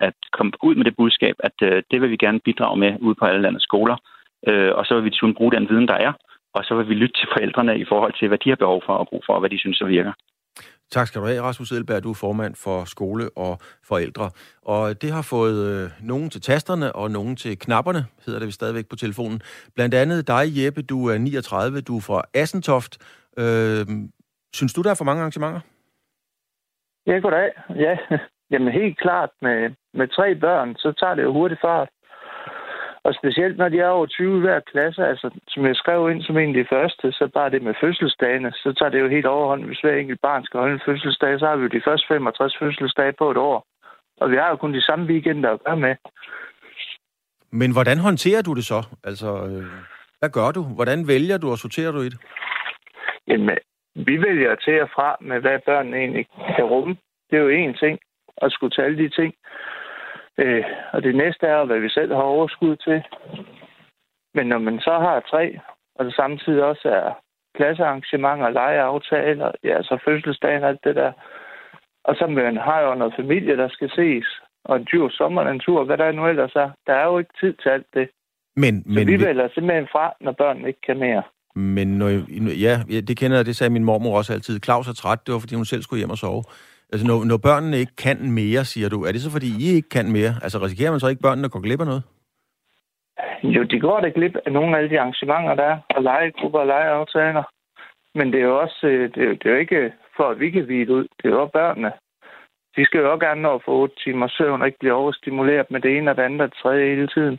at 0.00 0.14
komme 0.32 0.52
ud 0.62 0.74
med 0.74 0.84
det 0.84 0.96
budskab, 0.96 1.34
at 1.38 1.56
øh, 1.62 1.82
det 1.90 2.00
vil 2.00 2.10
vi 2.10 2.16
gerne 2.16 2.40
bidrage 2.40 2.78
med 2.78 2.92
ude 3.00 3.14
på 3.14 3.24
alle 3.24 3.42
landets 3.42 3.64
skoler. 3.64 3.96
Øh, 4.48 4.72
og 4.74 4.86
så 4.86 4.94
vil 4.94 5.04
vi 5.04 5.08
desuden 5.10 5.34
bruge 5.34 5.52
den 5.52 5.68
viden, 5.68 5.88
der 5.88 5.94
er, 5.94 6.12
og 6.54 6.64
så 6.64 6.74
vil 6.74 6.88
vi 6.88 6.94
lytte 6.94 7.20
til 7.20 7.28
forældrene 7.32 7.78
i 7.78 7.84
forhold 7.84 8.12
til, 8.18 8.28
hvad 8.28 8.38
de 8.38 8.48
har 8.48 8.56
behov 8.56 8.82
for 8.86 8.92
og 8.92 9.08
brug 9.08 9.22
for, 9.26 9.32
og 9.32 9.40
hvad 9.40 9.50
de 9.50 9.58
synes, 9.58 9.78
der 9.78 9.86
virker. 9.86 10.12
Tak 10.90 11.06
skal 11.06 11.20
du 11.20 11.26
have, 11.26 11.42
Rasmus 11.42 11.72
Edelberg. 11.72 12.02
Du 12.02 12.10
er 12.10 12.14
formand 12.14 12.54
for 12.54 12.84
skole 12.84 13.24
og 13.36 13.58
forældre. 13.90 14.30
Og 14.62 15.02
det 15.02 15.10
har 15.12 15.22
fået 15.22 15.58
øh, 15.70 15.90
nogen 16.02 16.30
til 16.30 16.40
tasterne 16.40 16.92
og 16.92 17.10
nogen 17.10 17.36
til 17.36 17.58
knapperne, 17.58 18.02
hedder 18.26 18.38
det 18.40 18.46
vi 18.46 18.52
stadigvæk 18.52 18.88
på 18.88 18.96
telefonen. 18.96 19.40
Blandt 19.74 19.94
andet 19.94 20.28
dig, 20.28 20.42
Jeppe, 20.58 20.82
du 20.82 21.08
er 21.08 21.18
39, 21.18 21.80
du 21.80 21.96
er 21.96 22.00
fra 22.00 22.22
Assentoft. 22.34 22.92
Øh, 23.38 23.86
synes 24.54 24.72
du, 24.74 24.82
der 24.82 24.90
er 24.90 24.98
for 24.98 25.04
mange 25.04 25.20
arrangementer? 25.20 25.60
Ja, 27.06 27.18
goddag. 27.18 27.50
Ja, 27.84 27.94
jamen 28.50 28.72
helt 28.72 28.98
klart. 28.98 29.30
Med, 29.42 29.70
med 29.94 30.08
tre 30.08 30.34
børn, 30.34 30.76
så 30.76 30.92
tager 31.00 31.14
det 31.14 31.22
jo 31.22 31.32
hurtigt 31.32 31.60
fart. 31.60 31.88
Og 33.04 33.14
specielt 33.14 33.56
når 33.56 33.68
de 33.68 33.78
er 33.78 33.88
over 33.88 34.06
20 34.06 34.40
hver 34.40 34.60
klasse, 34.60 35.06
altså 35.06 35.30
som 35.48 35.66
jeg 35.66 35.76
skrev 35.76 36.10
ind 36.10 36.22
som 36.22 36.38
en 36.38 36.56
af 36.56 36.64
de 36.64 36.68
første, 36.74 37.12
så 37.12 37.28
bare 37.34 37.50
det 37.50 37.62
med 37.62 37.74
fødselsdagene, 37.80 38.52
så 38.52 38.72
tager 38.78 38.90
det 38.90 39.00
jo 39.00 39.08
helt 39.08 39.26
overhånd. 39.26 39.64
Hvis 39.64 39.80
hver 39.80 39.96
enkelt 39.96 40.20
barn 40.20 40.44
skal 40.44 40.60
holde 40.60 40.74
en 40.74 40.86
fødselsdag, 40.86 41.38
så 41.38 41.46
har 41.46 41.56
vi 41.56 41.62
jo 41.62 41.68
de 41.68 41.82
første 41.86 42.06
65 42.08 42.56
fødselsdage 42.58 43.12
på 43.12 43.30
et 43.30 43.36
år. 43.36 43.66
Og 44.20 44.30
vi 44.30 44.36
har 44.36 44.48
jo 44.48 44.56
kun 44.56 44.74
de 44.74 44.82
samme 44.82 45.06
weekender 45.06 45.50
at 45.50 45.64
gøre 45.64 45.76
med. 45.76 45.94
Men 47.50 47.72
hvordan 47.72 47.98
håndterer 47.98 48.42
du 48.42 48.54
det 48.54 48.64
så? 48.64 48.80
Altså, 49.04 49.28
øh, 49.50 49.64
hvad 50.18 50.30
gør 50.30 50.50
du? 50.50 50.62
Hvordan 50.62 51.08
vælger 51.08 51.38
du 51.38 51.50
og 51.50 51.58
sorterer 51.58 51.92
du 51.92 52.00
i 52.00 52.08
det? 52.08 52.20
Jamen, 53.28 53.58
vi 53.94 54.22
vælger 54.22 54.54
til 54.54 54.82
og 54.82 54.88
fra 54.94 55.16
med, 55.20 55.40
hvad 55.40 55.58
børnene 55.66 55.96
egentlig 55.96 56.26
kan 56.56 56.64
rumme. 56.64 56.96
Det 57.30 57.38
er 57.38 57.42
jo 57.42 57.50
én 57.50 57.78
ting, 57.78 57.98
at 58.42 58.52
skulle 58.52 58.70
tage 58.70 58.86
alle 58.86 58.98
de 59.04 59.08
ting. 59.08 59.34
Øh, 60.42 60.64
og 60.92 61.02
det 61.02 61.14
næste 61.14 61.46
er, 61.46 61.64
hvad 61.64 61.80
vi 61.80 61.88
selv 61.88 62.12
har 62.14 62.22
overskud 62.22 62.76
til. 62.76 63.02
Men 64.34 64.46
når 64.46 64.58
man 64.58 64.80
så 64.80 64.94
har 65.06 65.26
tre, 65.30 65.60
og 65.94 66.04
det 66.04 66.14
samtidig 66.14 66.62
også 66.64 66.88
er 66.88 67.20
klassearrangementer, 67.56 68.50
legeaftaler, 68.50 69.52
ja, 69.64 69.82
så 69.82 69.98
fødselsdagen 70.04 70.62
og 70.62 70.68
alt 70.68 70.84
det 70.84 70.96
der. 70.96 71.12
Og 72.04 72.14
så 72.16 72.26
man 72.26 72.56
har 72.56 72.80
jo 72.80 72.94
noget 72.94 73.14
familie, 73.16 73.56
der 73.56 73.68
skal 73.68 73.90
ses, 73.90 74.26
og 74.64 74.76
en 74.76 74.86
tur 74.86 75.08
sommer, 75.08 75.42
en 75.42 75.60
tur, 75.60 75.84
hvad 75.84 75.98
der 75.98 76.12
nu 76.12 76.26
ellers 76.26 76.54
er. 76.54 76.70
Der 76.86 76.94
er 76.94 77.04
jo 77.04 77.18
ikke 77.18 77.34
tid 77.40 77.54
til 77.62 77.68
alt 77.68 77.86
det. 77.94 78.08
Men, 78.56 78.82
så 78.82 78.90
men, 78.90 79.06
vi 79.06 79.24
vælger 79.26 79.48
simpelthen 79.54 79.88
fra, 79.92 80.12
når 80.20 80.32
børnene 80.32 80.68
ikke 80.68 80.80
kan 80.86 80.98
mere. 80.98 81.22
Men 81.54 81.88
når, 81.98 82.08
ja, 82.66 83.00
det 83.08 83.16
kender 83.16 83.36
jeg, 83.36 83.46
det 83.46 83.56
sagde 83.56 83.72
min 83.72 83.84
mormor 83.84 84.16
også 84.16 84.32
altid. 84.32 84.60
Claus 84.64 84.88
er 84.88 84.92
træt, 84.92 85.26
det 85.26 85.34
var 85.34 85.40
fordi 85.40 85.54
hun 85.54 85.64
selv 85.64 85.82
skulle 85.82 86.00
hjem 86.00 86.10
og 86.10 86.18
sove. 86.18 86.44
Altså, 86.92 87.06
når, 87.06 87.24
når 87.24 87.38
børnene 87.48 87.76
ikke 87.78 87.96
kan 87.96 88.18
mere, 88.32 88.64
siger 88.64 88.88
du, 88.88 88.98
er 89.04 89.12
det 89.12 89.20
så 89.22 89.30
fordi, 89.30 89.50
I 89.64 89.66
ikke 89.76 89.88
kan 89.88 90.12
mere? 90.12 90.32
Altså, 90.44 90.58
risikerer 90.58 90.90
man 90.90 91.00
så 91.00 91.08
ikke, 91.08 91.22
børnene 91.22 91.48
går 91.48 91.60
glip 91.60 91.80
af 91.80 91.86
noget? 91.86 92.02
Jo, 93.42 93.62
de 93.62 93.80
går 93.80 94.00
da 94.00 94.08
glip 94.08 94.34
af 94.46 94.52
nogle 94.52 94.78
af 94.78 94.88
de 94.88 95.00
arrangementer, 95.00 95.54
der 95.54 95.64
er, 95.72 95.78
og 95.96 96.02
legegrupper 96.02 96.58
og 96.58 96.66
legeaftaler. 96.66 97.44
Men 98.14 98.32
det 98.32 98.40
er 98.40 98.44
jo 98.44 98.60
også, 98.60 98.86
øh, 98.86 99.14
det 99.14 99.22
er, 99.28 99.32
det 99.38 99.46
er 99.46 99.50
jo 99.50 99.56
ikke 99.56 99.92
for, 100.16 100.26
at 100.30 100.40
vi 100.40 100.50
kan 100.50 100.68
vide 100.68 100.92
ud. 100.92 101.06
Det 101.18 101.26
er 101.28 101.34
jo 101.40 101.46
børnene. 101.46 101.92
De 102.76 102.84
skal 102.84 103.00
jo 103.00 103.12
også 103.12 103.26
gerne 103.26 103.42
nå 103.42 103.54
at 103.54 103.62
få 103.64 103.72
8 103.82 103.94
timer 104.04 104.28
søvn 104.28 104.60
og 104.60 104.66
ikke 104.66 104.78
blive 104.78 104.92
overstimuleret 104.92 105.66
med 105.70 105.80
det 105.80 105.96
ene 105.96 106.10
og 106.10 106.16
det 106.16 106.22
andet 106.22 106.40
og 106.40 106.48
det 106.48 106.58
tredje 106.62 106.88
hele 106.90 107.08
tiden. 107.08 107.38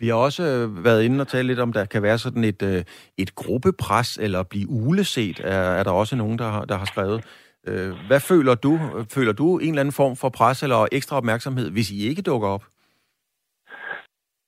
Vi 0.00 0.08
har 0.08 0.14
også 0.14 0.42
øh, 0.42 0.84
været 0.84 1.04
inde 1.04 1.20
og 1.20 1.28
tale 1.28 1.48
lidt 1.48 1.60
om, 1.60 1.72
der 1.72 1.84
kan 1.84 2.02
være 2.02 2.18
sådan 2.18 2.44
et, 2.44 2.62
øh, 2.62 2.82
et 3.18 3.34
gruppepres 3.34 4.16
eller 4.16 4.42
blive 4.42 4.68
uleset, 4.68 5.40
er, 5.44 5.62
er 5.78 5.82
der 5.82 5.90
også 5.90 6.16
nogen, 6.16 6.38
der 6.38 6.48
har, 6.48 6.64
der 6.64 6.76
har 6.76 6.84
skrevet. 6.84 7.20
Øh, 7.68 7.92
hvad 8.06 8.20
føler 8.20 8.54
du? 8.54 8.78
Føler 9.14 9.32
du 9.32 9.58
en 9.58 9.68
eller 9.68 9.80
anden 9.80 10.00
form 10.02 10.16
for 10.16 10.28
pres 10.28 10.62
eller 10.62 10.86
ekstra 10.92 11.16
opmærksomhed, 11.16 11.70
hvis 11.70 11.90
I 11.90 12.08
ikke 12.08 12.22
dukker 12.22 12.48
op? 12.48 12.64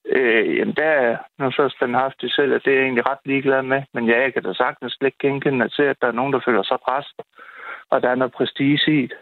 Øh, 0.06 0.56
jamen, 0.56 0.74
der 0.74 0.90
er 1.06 1.16
nu 1.38 1.50
så 1.50 1.74
standhaftig 1.76 2.32
selv, 2.32 2.52
at 2.52 2.62
det 2.64 2.72
er 2.72 2.76
jeg 2.76 2.84
egentlig 2.84 3.06
ret 3.10 3.24
ligeglad 3.24 3.62
med. 3.62 3.82
Men 3.94 4.08
ja, 4.08 4.20
jeg 4.20 4.32
kan 4.32 4.42
da 4.42 4.52
sagtens 4.52 4.92
slet 4.92 5.06
ikke 5.06 5.18
genkende 5.28 5.64
at 5.64 5.72
se, 5.72 5.82
at 5.88 5.96
der 6.00 6.08
er 6.08 6.18
nogen, 6.20 6.32
der 6.32 6.40
føler 6.46 6.62
sig 6.62 6.78
pres, 6.84 7.06
og 7.90 8.02
der 8.02 8.08
er 8.10 8.14
noget 8.14 8.32
prestige 8.32 8.80
i 8.86 9.02
det. 9.02 9.18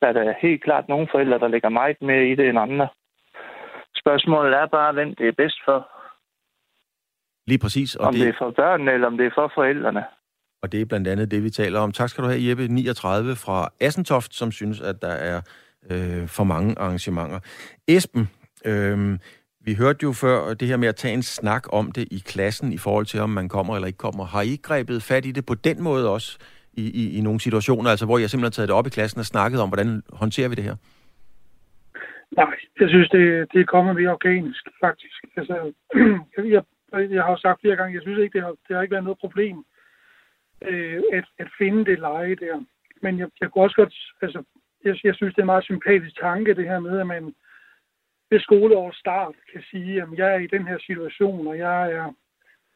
Der 0.00 0.08
er 0.08 0.34
helt 0.42 0.64
klart 0.64 0.88
nogle 0.88 1.08
forældre, 1.10 1.38
der 1.38 1.48
lægger 1.48 1.68
meget 1.68 2.02
mere 2.02 2.26
i 2.26 2.34
det 2.34 2.48
end 2.48 2.58
andre. 2.58 2.88
Spørgsmålet 3.96 4.54
er 4.54 4.66
bare, 4.66 4.92
hvem 4.92 5.14
det 5.14 5.28
er 5.28 5.32
bedst 5.32 5.60
for. 5.64 5.88
Lige 7.46 7.58
præcis. 7.58 7.96
Og 7.96 8.06
om 8.06 8.14
det... 8.14 8.20
det 8.20 8.28
er 8.28 8.38
for 8.38 8.50
børnene, 8.50 8.92
eller 8.92 9.06
om 9.06 9.16
det 9.16 9.26
er 9.26 9.30
for 9.34 9.52
forældrene. 9.54 10.04
Og 10.62 10.72
det 10.72 10.80
er 10.80 10.84
blandt 10.84 11.08
andet 11.08 11.30
det, 11.30 11.44
vi 11.44 11.50
taler 11.50 11.80
om. 11.80 11.92
Tak 11.92 12.08
skal 12.08 12.24
du 12.24 12.28
have, 12.28 12.48
Jeppe 12.48 12.68
39 12.68 13.36
fra 13.36 13.72
Assentoft, 13.80 14.34
som 14.34 14.52
synes, 14.52 14.80
at 14.80 15.02
der 15.02 15.08
er 15.08 15.40
øh, 15.90 16.28
for 16.28 16.44
mange 16.44 16.78
arrangementer. 16.78 17.40
Esben, 17.88 18.30
øh, 18.64 19.18
vi 19.64 19.74
hørte 19.74 19.98
jo 20.02 20.12
før 20.12 20.54
det 20.54 20.68
her 20.68 20.76
med 20.76 20.88
at 20.88 20.96
tage 20.96 21.14
en 21.14 21.22
snak 21.22 21.64
om 21.72 21.92
det 21.92 22.08
i 22.10 22.22
klassen 22.26 22.72
i 22.72 22.78
forhold 22.78 23.06
til, 23.06 23.20
om 23.20 23.30
man 23.30 23.48
kommer 23.48 23.74
eller 23.74 23.86
ikke 23.86 23.98
kommer. 23.98 24.24
Har 24.24 24.42
I 24.42 24.56
grebet 24.62 25.02
fat 25.02 25.26
i 25.26 25.32
det 25.32 25.46
på 25.46 25.54
den 25.54 25.82
måde 25.82 26.10
også 26.10 26.38
i, 26.72 26.84
i, 27.02 27.18
i 27.18 27.20
nogle 27.20 27.40
situationer, 27.40 27.90
altså 27.90 28.06
hvor 28.06 28.18
jeg 28.18 28.30
simpelthen 28.30 28.52
har 28.52 28.56
taget 28.56 28.68
det 28.68 28.76
op 28.76 28.86
i 28.86 28.90
klassen 28.90 29.18
og 29.18 29.26
snakket 29.26 29.60
om, 29.60 29.68
hvordan 29.68 30.02
håndterer 30.12 30.48
vi 30.48 30.54
det 30.54 30.64
her? 30.64 30.76
Nej, 32.36 32.54
jeg 32.80 32.88
synes, 32.88 33.08
det, 33.08 33.52
det 33.52 33.60
er 33.60 33.72
kommet 33.74 33.96
mere 33.96 34.10
organisk, 34.10 34.62
faktisk. 34.84 35.18
Altså, 35.36 35.72
jeg, 36.54 36.62
jeg 37.16 37.22
har 37.24 37.30
jo 37.30 37.36
sagt 37.36 37.60
flere 37.60 37.76
gange, 37.76 37.94
jeg 37.94 38.02
synes 38.02 38.18
ikke, 38.18 38.34
det 38.38 38.42
har, 38.46 38.54
det 38.66 38.76
har 38.76 38.82
ikke 38.82 38.96
været 38.96 39.04
noget 39.04 39.18
problem 39.18 39.56
øh, 40.68 41.02
at, 41.12 41.24
at 41.38 41.48
finde 41.58 41.84
det 41.84 41.98
leje 41.98 42.34
der. 42.34 42.64
Men 43.02 43.18
jeg, 43.18 43.28
jeg 43.40 43.50
kunne 43.50 43.64
også 43.64 43.76
godt, 43.76 43.94
altså, 44.22 44.42
jeg, 44.84 44.96
jeg 45.04 45.14
synes, 45.14 45.34
det 45.34 45.38
er 45.38 45.42
en 45.42 45.54
meget 45.54 45.64
sympatisk 45.64 46.20
tanke, 46.20 46.54
det 46.54 46.68
her 46.68 46.78
med, 46.80 47.00
at 47.00 47.06
man 47.06 47.34
ved 48.30 48.40
skoleårets 48.40 48.98
start 48.98 49.34
kan 49.52 49.62
sige, 49.70 50.02
at 50.02 50.08
jeg 50.16 50.34
er 50.34 50.38
i 50.38 50.46
den 50.46 50.66
her 50.66 50.78
situation, 50.78 51.46
og 51.46 51.58
jeg 51.58 51.92
er 51.92 52.12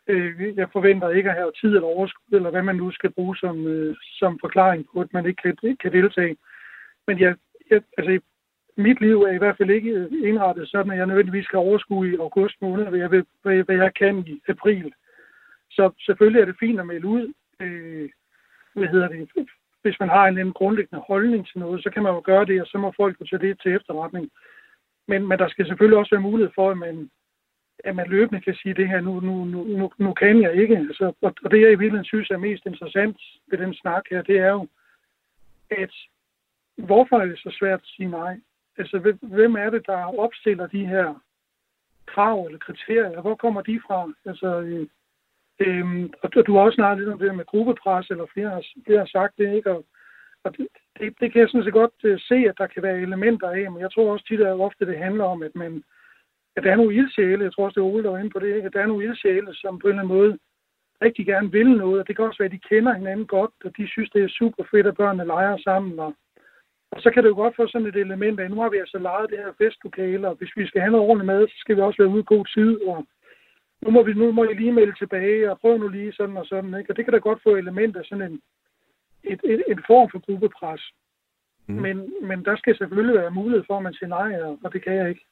øh, 0.09 0.57
jeg 0.57 0.69
forventer 0.73 1.09
ikke 1.11 1.31
at 1.31 1.37
have 1.37 1.53
tid 1.61 1.69
eller 1.69 1.89
overskud, 1.89 2.37
eller 2.37 2.51
hvad 2.51 2.63
man 2.63 2.77
nu 2.77 2.91
skal 2.91 3.11
bruge 3.11 3.37
som, 3.37 3.67
øh, 3.67 3.97
som 4.19 4.39
forklaring 4.41 4.87
på, 4.93 5.01
at 5.01 5.13
man 5.13 5.27
ikke 5.27 5.43
kan, 5.43 5.57
ikke 5.63 5.83
kan 5.83 5.93
deltage. 5.93 6.37
Men 7.07 7.21
jeg, 7.21 7.37
jeg, 7.71 7.83
altså, 7.99 8.21
mit 8.77 9.01
liv 9.01 9.23
er 9.23 9.33
i 9.33 9.39
hvert 9.39 9.57
fald 9.57 9.71
ikke 9.71 10.09
indrettet 10.25 10.69
sådan, 10.69 10.93
at 10.93 10.99
jeg 10.99 11.07
nødvendigvis 11.07 11.45
skal 11.45 11.59
overskue 11.59 12.13
i 12.13 12.17
august 12.17 12.55
måned, 12.63 12.87
hvad 12.87 12.99
jeg, 12.99 13.09
hvad, 13.09 13.65
hvad 13.65 13.77
jeg 13.77 13.95
kan 13.95 14.19
i 14.19 14.41
april. 14.49 14.93
Så 15.71 15.91
selvfølgelig 16.07 16.41
er 16.41 16.45
det 16.45 16.57
fint 16.61 16.81
at 16.81 16.87
melde 16.87 17.07
ud. 17.07 17.33
Øh, 17.61 18.11
hvad 18.75 18.89
hedder 18.89 19.09
det? 19.09 19.29
Hvis 19.83 20.01
man 20.01 20.09
har 20.09 20.27
en, 20.27 20.39
en 20.39 20.53
grundlæggende 20.53 21.05
holdning 21.09 21.47
til 21.47 21.59
noget, 21.59 21.83
så 21.83 21.91
kan 21.91 22.03
man 22.03 22.15
jo 22.15 22.23
gøre 22.25 22.45
det, 22.45 22.61
og 22.61 22.67
så 22.67 22.79
må 22.79 22.93
folk 22.97 23.21
jo 23.21 23.27
tage 23.27 23.49
det 23.49 23.61
til 23.63 23.75
efterretning. 23.75 24.31
Men, 25.09 25.29
men 25.29 25.39
der 25.39 25.49
skal 25.49 25.67
selvfølgelig 25.67 25.99
også 25.99 26.15
være 26.15 26.29
mulighed 26.31 26.53
for, 26.55 26.71
at 26.71 26.79
man, 26.79 27.11
at 27.85 27.97
man 27.97 28.09
løbende 28.09 28.41
kan 28.41 28.55
sige 28.55 28.75
det 28.75 28.89
her, 28.89 29.01
nu, 29.01 29.21
nu, 29.21 29.45
nu, 29.45 29.65
nu, 29.65 29.91
nu 29.99 30.13
kan 30.13 30.43
jeg 30.43 30.55
ikke. 30.55 30.77
Altså, 30.77 31.13
og, 31.23 31.35
og 31.45 31.51
det 31.51 31.61
jeg 31.61 31.73
i 31.73 31.81
virkeligheden 31.83 32.05
synes 32.05 32.31
er 32.31 32.37
mest 32.37 32.67
interessant 32.67 33.17
ved 33.47 33.59
den 33.59 33.75
snak 33.75 34.03
her, 34.11 34.23
det 34.23 34.39
er 34.39 34.51
jo, 34.51 34.69
at 35.71 35.95
hvorfor 36.77 37.21
er 37.21 37.27
det 37.27 37.39
så 37.39 37.57
svært 37.59 37.81
at 37.81 37.87
sige 37.87 38.11
nej? 38.11 38.41
Altså, 38.79 39.15
hvem 39.23 39.55
er 39.55 39.71
det, 39.71 39.87
der 39.87 40.19
opstiller 40.19 40.67
de 40.67 40.87
her 40.87 41.15
krav 42.07 42.45
eller 42.45 42.59
kriterier? 42.59 43.21
Hvor 43.21 43.35
kommer 43.35 43.63
de 43.63 43.81
fra? 43.87 44.13
Altså, 44.25 44.61
øh, 44.61 44.87
øh, 45.61 46.11
og 46.23 46.47
du 46.47 46.53
har 46.55 46.61
også 46.61 46.77
snakket 46.77 46.99
lidt 46.99 47.13
om 47.13 47.19
det 47.19 47.35
med 47.35 47.45
gruppepres, 47.45 48.11
eller 48.11 48.27
flere 48.33 48.51
har, 48.51 48.63
flere 48.87 48.99
har 48.99 49.11
sagt 49.19 49.39
det, 49.39 49.55
ikke? 49.55 49.71
Og, 49.71 49.85
og 50.45 50.57
det, 50.57 50.67
det, 50.99 51.15
det 51.21 51.33
kan 51.33 51.41
jeg 51.41 51.49
sådan 51.49 51.65
set 51.65 51.73
godt 51.73 51.97
uh, 52.05 52.17
se, 52.19 52.35
at 52.51 52.59
der 52.59 52.67
kan 52.67 52.83
være 52.83 53.01
elementer 53.01 53.51
af, 53.51 53.73
men 53.73 53.81
jeg 53.81 53.93
tror 53.93 54.13
også 54.13 54.27
tit, 54.27 54.41
at 54.41 54.61
ofte 54.67 54.87
det 54.87 54.99
handler 54.99 55.25
om, 55.25 55.43
at, 55.43 55.55
man, 55.55 55.83
at 56.57 56.63
der 56.65 56.71
er 56.73 56.77
nogle 56.77 56.95
ildsjæle, 56.95 57.45
jeg 57.45 57.53
tror 57.53 57.65
også, 57.65 57.75
det 57.75 57.87
er 57.87 57.93
Ole, 57.93 58.05
der 58.05 58.11
var 58.11 58.19
inde 58.19 58.31
på 58.31 58.39
det, 58.39 58.57
ikke? 58.57 58.67
at 58.67 58.73
der 58.73 58.81
er 58.83 58.87
nogle 58.87 59.05
ildsjæle, 59.05 59.55
som 59.55 59.79
på 59.79 59.87
en 59.87 59.91
eller 59.91 60.03
anden 60.03 60.17
måde 60.17 60.39
rigtig 61.03 61.27
gerne 61.27 61.53
vil 61.53 61.71
noget, 61.71 62.01
og 62.01 62.09
det 62.09 62.17
kan 62.17 62.25
også 62.25 62.39
være, 62.39 62.53
at 62.53 62.57
de 62.57 62.69
kender 62.69 62.95
hinanden 62.95 63.27
godt, 63.27 63.51
og 63.65 63.71
de 63.77 63.89
synes, 63.89 64.11
det 64.11 64.23
er 64.23 64.29
super 64.29 64.65
fedt, 64.71 64.87
at 64.87 64.97
børnene 64.97 65.25
leger 65.25 65.57
sammen, 65.57 65.99
og, 65.99 66.13
og 66.93 67.01
så 67.03 67.11
kan 67.11 67.23
det 67.23 67.29
jo 67.29 67.35
godt 67.35 67.57
få 67.57 67.67
sådan 67.69 67.87
et 67.87 67.97
element 67.97 68.41
af, 68.41 68.51
nu 68.51 68.61
har 68.61 68.69
vi 68.69 68.79
altså 68.79 68.99
lejet 68.99 69.31
det 69.31 69.39
her 69.39 69.53
festlokale, 69.63 70.29
og 70.29 70.35
hvis 70.39 70.53
vi 70.57 70.67
skal 70.67 70.81
have 70.81 70.93
noget 70.93 71.07
ordentligt 71.09 71.27
mad, 71.27 71.49
så 71.49 71.57
skal 71.59 71.77
vi 71.77 71.81
også 71.81 72.03
være 72.03 72.13
ude 72.15 72.25
i 72.25 72.33
god 72.35 72.45
tid, 72.57 72.81
og 72.91 73.07
nu 73.83 73.91
må, 73.91 74.03
vi, 74.03 74.13
nu 74.13 74.33
må 74.33 74.45
I 74.45 74.55
lige 74.55 74.73
melde 74.73 74.95
tilbage, 74.99 75.51
og 75.51 75.61
prøv 75.61 75.79
nu 75.79 75.89
lige 75.89 76.13
sådan 76.13 76.37
og 76.37 76.47
sådan, 76.47 76.75
ikke? 76.79 76.91
og 76.91 76.97
det 76.97 77.05
kan 77.05 77.13
da 77.13 77.19
godt 77.19 77.43
få 77.43 77.57
elementer 77.57 78.01
af 78.01 78.07
sådan 78.07 78.33
en, 78.33 78.41
et, 79.25 79.41
et, 79.45 79.63
en 79.69 79.81
form 79.87 80.11
for 80.11 80.19
gruppepres. 80.27 80.83
Mm. 81.67 81.75
Men, 81.75 81.97
men 82.23 82.45
der 82.45 82.57
skal 82.57 82.77
selvfølgelig 82.77 83.21
være 83.21 83.31
mulighed 83.31 83.65
for, 83.67 83.77
at 83.77 83.83
man 83.83 83.95
siger 83.95 84.09
nej, 84.09 84.41
og 84.65 84.73
det 84.73 84.85
kan 84.85 84.95
jeg 84.95 85.09
ikke. 85.09 85.25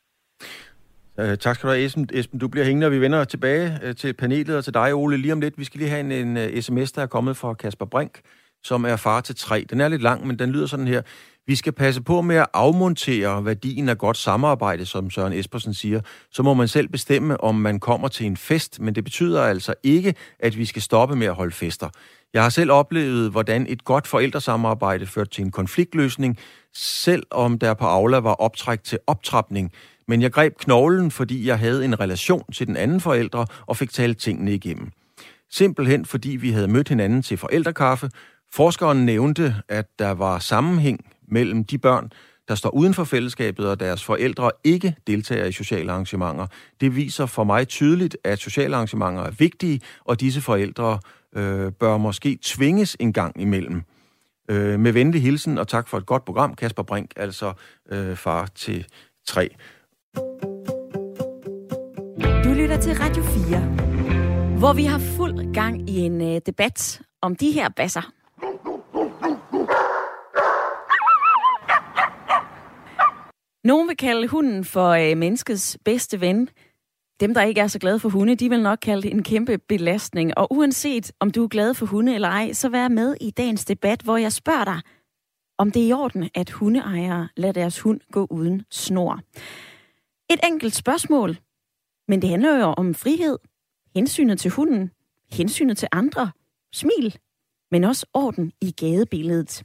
Uh, 1.18 1.34
tak 1.34 1.54
skal 1.54 1.68
du 1.68 1.72
have, 1.72 1.84
Esben. 1.84 2.08
Esben, 2.12 2.38
du 2.38 2.48
bliver 2.48 2.64
hængende, 2.64 2.86
og 2.86 2.92
vi 2.92 3.00
vender 3.00 3.24
tilbage 3.24 3.66
uh, 3.88 3.94
til 3.94 4.14
panelet 4.14 4.56
og 4.56 4.64
til 4.64 4.74
dig, 4.74 4.94
Ole, 4.94 5.16
lige 5.16 5.32
om 5.32 5.40
lidt. 5.40 5.58
Vi 5.58 5.64
skal 5.64 5.78
lige 5.78 5.90
have 5.90 6.00
en, 6.00 6.12
en 6.12 6.36
uh, 6.36 6.60
sms, 6.60 6.92
der 6.92 7.02
er 7.02 7.06
kommet 7.06 7.36
fra 7.36 7.54
Kasper 7.54 7.86
Brink, 7.86 8.20
som 8.64 8.84
er 8.84 8.96
far 8.96 9.20
til 9.20 9.36
tre. 9.36 9.66
Den 9.70 9.80
er 9.80 9.88
lidt 9.88 10.02
lang, 10.02 10.26
men 10.26 10.38
den 10.38 10.50
lyder 10.50 10.66
sådan 10.66 10.88
her. 10.88 11.02
Vi 11.46 11.54
skal 11.54 11.72
passe 11.72 12.02
på 12.02 12.22
med 12.22 12.36
at 12.36 12.46
afmontere 12.54 13.44
værdien 13.44 13.88
af 13.88 13.98
godt 13.98 14.16
samarbejde, 14.16 14.86
som 14.86 15.10
Søren 15.10 15.32
Espersen 15.32 15.74
siger. 15.74 16.00
Så 16.30 16.42
må 16.42 16.54
man 16.54 16.68
selv 16.68 16.88
bestemme, 16.88 17.40
om 17.40 17.54
man 17.54 17.80
kommer 17.80 18.08
til 18.08 18.26
en 18.26 18.36
fest, 18.36 18.80
men 18.80 18.94
det 18.94 19.04
betyder 19.04 19.42
altså 19.42 19.74
ikke, 19.82 20.14
at 20.38 20.58
vi 20.58 20.64
skal 20.64 20.82
stoppe 20.82 21.16
med 21.16 21.26
at 21.26 21.34
holde 21.34 21.52
fester. 21.52 21.88
Jeg 22.34 22.42
har 22.42 22.50
selv 22.50 22.72
oplevet, 22.72 23.30
hvordan 23.30 23.66
et 23.68 23.84
godt 23.84 24.06
forældresamarbejde 24.06 25.06
førte 25.06 25.30
til 25.30 25.44
en 25.44 25.50
konfliktløsning, 25.50 26.38
selvom 26.74 27.58
der 27.58 27.74
på 27.74 27.84
Aula 27.84 28.18
var 28.18 28.34
optræk 28.34 28.84
til 28.84 28.98
optrapning. 29.06 29.72
Men 30.08 30.22
jeg 30.22 30.32
greb 30.32 30.58
knoglen, 30.58 31.10
fordi 31.10 31.46
jeg 31.46 31.58
havde 31.58 31.84
en 31.84 32.00
relation 32.00 32.52
til 32.52 32.66
den 32.66 32.76
anden 32.76 33.00
forældre 33.00 33.46
og 33.66 33.76
fik 33.76 33.90
talt 33.90 34.18
tingene 34.18 34.54
igennem. 34.54 34.90
Simpelthen 35.50 36.04
fordi 36.04 36.30
vi 36.30 36.50
havde 36.50 36.68
mødt 36.68 36.88
hinanden 36.88 37.22
til 37.22 37.36
forældrekaffe. 37.36 38.10
Forskeren 38.56 39.06
nævnte, 39.06 39.54
at 39.68 39.86
der 39.98 40.10
var 40.10 40.38
sammenhæng 40.38 41.00
mellem 41.28 41.64
de 41.64 41.78
børn, 41.78 42.10
der 42.48 42.54
står 42.54 42.70
uden 42.70 42.94
for 42.94 43.04
fællesskabet, 43.04 43.68
og 43.68 43.80
deres 43.80 44.04
forældre 44.04 44.50
ikke 44.64 44.96
deltager 45.06 45.44
i 45.44 45.52
sociale 45.52 45.92
arrangementer. 45.92 46.46
Det 46.80 46.96
viser 46.96 47.26
for 47.26 47.44
mig 47.44 47.68
tydeligt, 47.68 48.16
at 48.24 48.38
sociale 48.38 48.74
arrangementer 48.76 49.22
er 49.22 49.30
vigtige, 49.30 49.80
og 50.04 50.20
disse 50.20 50.40
forældre 50.40 50.98
øh, 51.36 51.72
bør 51.72 51.96
måske 51.96 52.38
tvinges 52.42 52.96
en 53.00 53.12
gang 53.12 53.40
imellem. 53.40 53.82
Øh, 54.50 54.80
med 54.80 54.92
venlig 54.92 55.22
hilsen, 55.22 55.58
og 55.58 55.68
tak 55.68 55.88
for 55.88 55.98
et 55.98 56.06
godt 56.06 56.24
program, 56.24 56.54
Kasper 56.54 56.82
Brink, 56.82 57.10
altså 57.16 57.52
øh, 57.90 58.16
far 58.16 58.46
til 58.54 58.86
tre. 59.26 59.48
Du 62.44 62.52
lytter 62.52 62.80
til 62.80 62.94
Radio 62.94 63.22
4, 63.22 63.60
hvor 64.58 64.72
vi 64.72 64.84
har 64.84 64.98
fuld 64.98 65.54
gang 65.54 65.90
i 65.90 65.98
en 65.98 66.20
øh, 66.20 66.40
debat 66.46 67.00
om 67.22 67.36
de 67.36 67.50
her 67.50 67.68
basser. 67.68 68.12
Nogen 73.64 73.88
vil 73.88 73.96
kalde 73.96 74.28
hunden 74.28 74.64
for 74.64 74.88
øh, 74.88 75.16
menneskets 75.16 75.78
bedste 75.84 76.20
ven. 76.20 76.48
Dem, 77.20 77.34
der 77.34 77.42
ikke 77.42 77.60
er 77.60 77.66
så 77.66 77.78
glade 77.78 77.98
for 77.98 78.08
hunde, 78.08 78.34
de 78.34 78.48
vil 78.48 78.62
nok 78.62 78.78
kalde 78.82 79.02
det 79.02 79.12
en 79.12 79.22
kæmpe 79.22 79.58
belastning. 79.58 80.38
Og 80.38 80.52
uanset 80.52 81.12
om 81.20 81.30
du 81.30 81.44
er 81.44 81.48
glad 81.48 81.74
for 81.74 81.86
hunde 81.86 82.14
eller 82.14 82.28
ej, 82.28 82.52
så 82.52 82.68
vær 82.68 82.88
med 82.88 83.16
i 83.20 83.30
dagens 83.30 83.64
debat, 83.64 84.02
hvor 84.02 84.16
jeg 84.16 84.32
spørger 84.32 84.64
dig, 84.64 84.80
om 85.58 85.70
det 85.70 85.82
er 85.82 85.86
i 85.86 85.92
orden, 85.92 86.30
at 86.34 86.50
hundeejere 86.50 87.28
lader 87.36 87.52
deres 87.52 87.80
hund 87.80 88.00
gå 88.12 88.26
uden 88.30 88.62
snor. 88.70 89.20
Et 90.30 90.40
enkelt 90.44 90.74
spørgsmål, 90.74 91.38
men 92.08 92.22
det 92.22 92.30
handler 92.30 92.58
jo 92.58 92.74
om 92.76 92.94
frihed, 92.94 93.38
hensynet 93.94 94.40
til 94.40 94.50
hunden, 94.50 94.90
hensynet 95.32 95.78
til 95.78 95.88
andre, 95.92 96.32
smil, 96.72 97.18
men 97.70 97.84
også 97.84 98.06
orden 98.14 98.52
i 98.60 98.70
gadebilledet. 98.70 99.62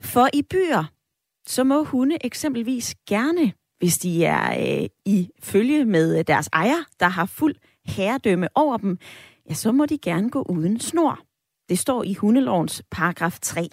For 0.00 0.28
i 0.32 0.42
byer, 0.42 0.84
så 1.48 1.64
må 1.64 1.84
hunde 1.84 2.16
eksempelvis 2.20 2.94
gerne, 3.08 3.52
hvis 3.78 3.98
de 3.98 4.24
er 4.24 4.80
øh, 4.82 4.88
i 5.04 5.30
følge 5.42 5.84
med 5.84 6.18
øh, 6.18 6.24
deres 6.26 6.48
ejer, 6.52 6.84
der 7.00 7.08
har 7.08 7.26
fuld 7.26 7.54
herredømme 7.86 8.48
over 8.54 8.76
dem, 8.76 8.98
ja, 9.48 9.54
så 9.54 9.72
må 9.72 9.86
de 9.86 9.98
gerne 9.98 10.30
gå 10.30 10.42
uden 10.42 10.80
snor. 10.80 11.18
Det 11.68 11.78
står 11.78 12.04
i 12.04 12.14
hundelovens 12.14 12.82
paragraf 12.90 13.38
3. 13.42 13.68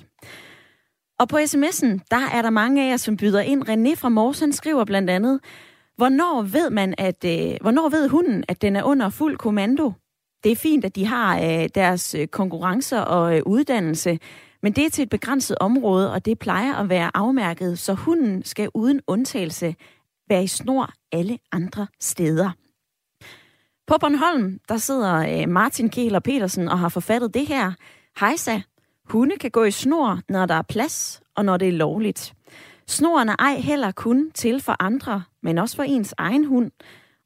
Og 1.19 1.30
på 1.30 1.38
sms'en, 1.38 1.99
der 2.11 2.30
er 2.34 2.41
der 2.41 2.49
mange 2.49 2.86
af 2.86 2.89
jer, 2.89 2.97
som 2.97 3.17
byder 3.17 3.41
ind. 3.41 3.69
René 3.69 3.95
fra 3.95 4.09
Mors, 4.09 4.39
han 4.39 4.53
skriver 4.53 4.86
blandt 4.86 5.09
andet, 5.09 5.39
hvornår 5.95 6.41
ved 6.41 6.69
man, 6.69 6.95
at, 6.97 7.26
øh, 7.26 7.57
hvornår 7.61 7.89
ved 7.89 8.09
hunden, 8.09 8.43
at 8.47 8.61
den 8.61 8.76
er 8.76 8.84
under 8.84 9.09
fuld 9.09 9.38
kommando? 9.38 9.93
Det 10.43 10.51
er 10.51 10.55
fint, 10.55 10.86
at 10.86 10.95
de 10.95 11.05
har 11.05 11.39
øh, 11.39 11.69
deres 11.76 12.15
øh, 12.15 12.28
konkurrencer 12.28 12.99
og 12.99 13.36
øh, 13.38 13.41
uddannelse, 13.45 14.19
men 14.66 14.74
det 14.74 14.86
er 14.86 14.89
til 14.89 15.03
et 15.03 15.09
begrænset 15.09 15.57
område, 15.59 16.13
og 16.13 16.26
det 16.26 16.39
plejer 16.39 16.74
at 16.76 16.89
være 16.89 17.11
afmærket, 17.13 17.80
så 17.80 17.93
hunden 17.93 18.43
skal 18.43 18.70
uden 18.74 19.01
undtagelse 19.07 19.76
være 20.30 20.43
i 20.43 20.47
snor 20.47 20.89
alle 21.11 21.39
andre 21.51 21.88
steder. 21.99 22.51
På 23.88 23.97
Bornholm, 23.99 24.59
der 24.70 24.78
sidder 24.78 25.16
øh, 25.16 25.49
Martin 25.49 25.89
Kehler 25.89 26.20
Petersen 26.20 26.68
og 26.68 26.80
har 26.80 26.89
forfattet 26.89 27.34
det 27.34 27.47
her. 27.47 27.72
Hejsa, 28.20 28.59
Hunde 29.09 29.38
kan 29.38 29.51
gå 29.51 29.63
i 29.63 29.72
snor, 29.72 30.20
når 30.30 30.45
der 30.45 30.55
er 30.55 30.61
plads, 30.61 31.22
og 31.36 31.45
når 31.45 31.57
det 31.57 31.68
er 31.68 31.72
lovligt. 31.72 32.34
Snoren 32.88 33.30
er 33.30 33.36
ej 33.39 33.55
heller 33.55 33.91
kun 33.91 34.32
til 34.32 34.61
for 34.61 34.76
andre, 34.80 35.24
men 35.43 35.57
også 35.57 35.76
for 35.76 35.84
ens 35.84 36.13
egen 36.18 36.45
hund. 36.45 36.72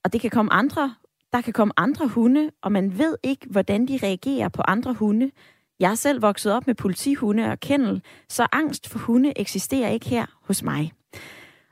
Og 0.03 0.13
det 0.13 0.21
kan 0.21 0.29
komme 0.29 0.53
andre, 0.53 0.95
der 1.33 1.41
kan 1.41 1.53
komme 1.53 1.73
andre 1.77 2.07
hunde, 2.07 2.51
og 2.61 2.71
man 2.71 2.97
ved 2.97 3.15
ikke, 3.23 3.47
hvordan 3.49 3.87
de 3.87 3.99
reagerer 4.03 4.49
på 4.49 4.61
andre 4.61 4.93
hunde. 4.93 5.31
Jeg 5.79 5.91
er 5.91 5.95
selv 5.95 6.21
vokset 6.21 6.53
op 6.53 6.67
med 6.67 6.75
politihunde 6.75 7.51
og 7.51 7.59
kennel, 7.59 8.03
så 8.29 8.47
angst 8.51 8.89
for 8.89 8.99
hunde 8.99 9.33
eksisterer 9.35 9.89
ikke 9.89 10.09
her 10.09 10.25
hos 10.43 10.63
mig. 10.63 10.91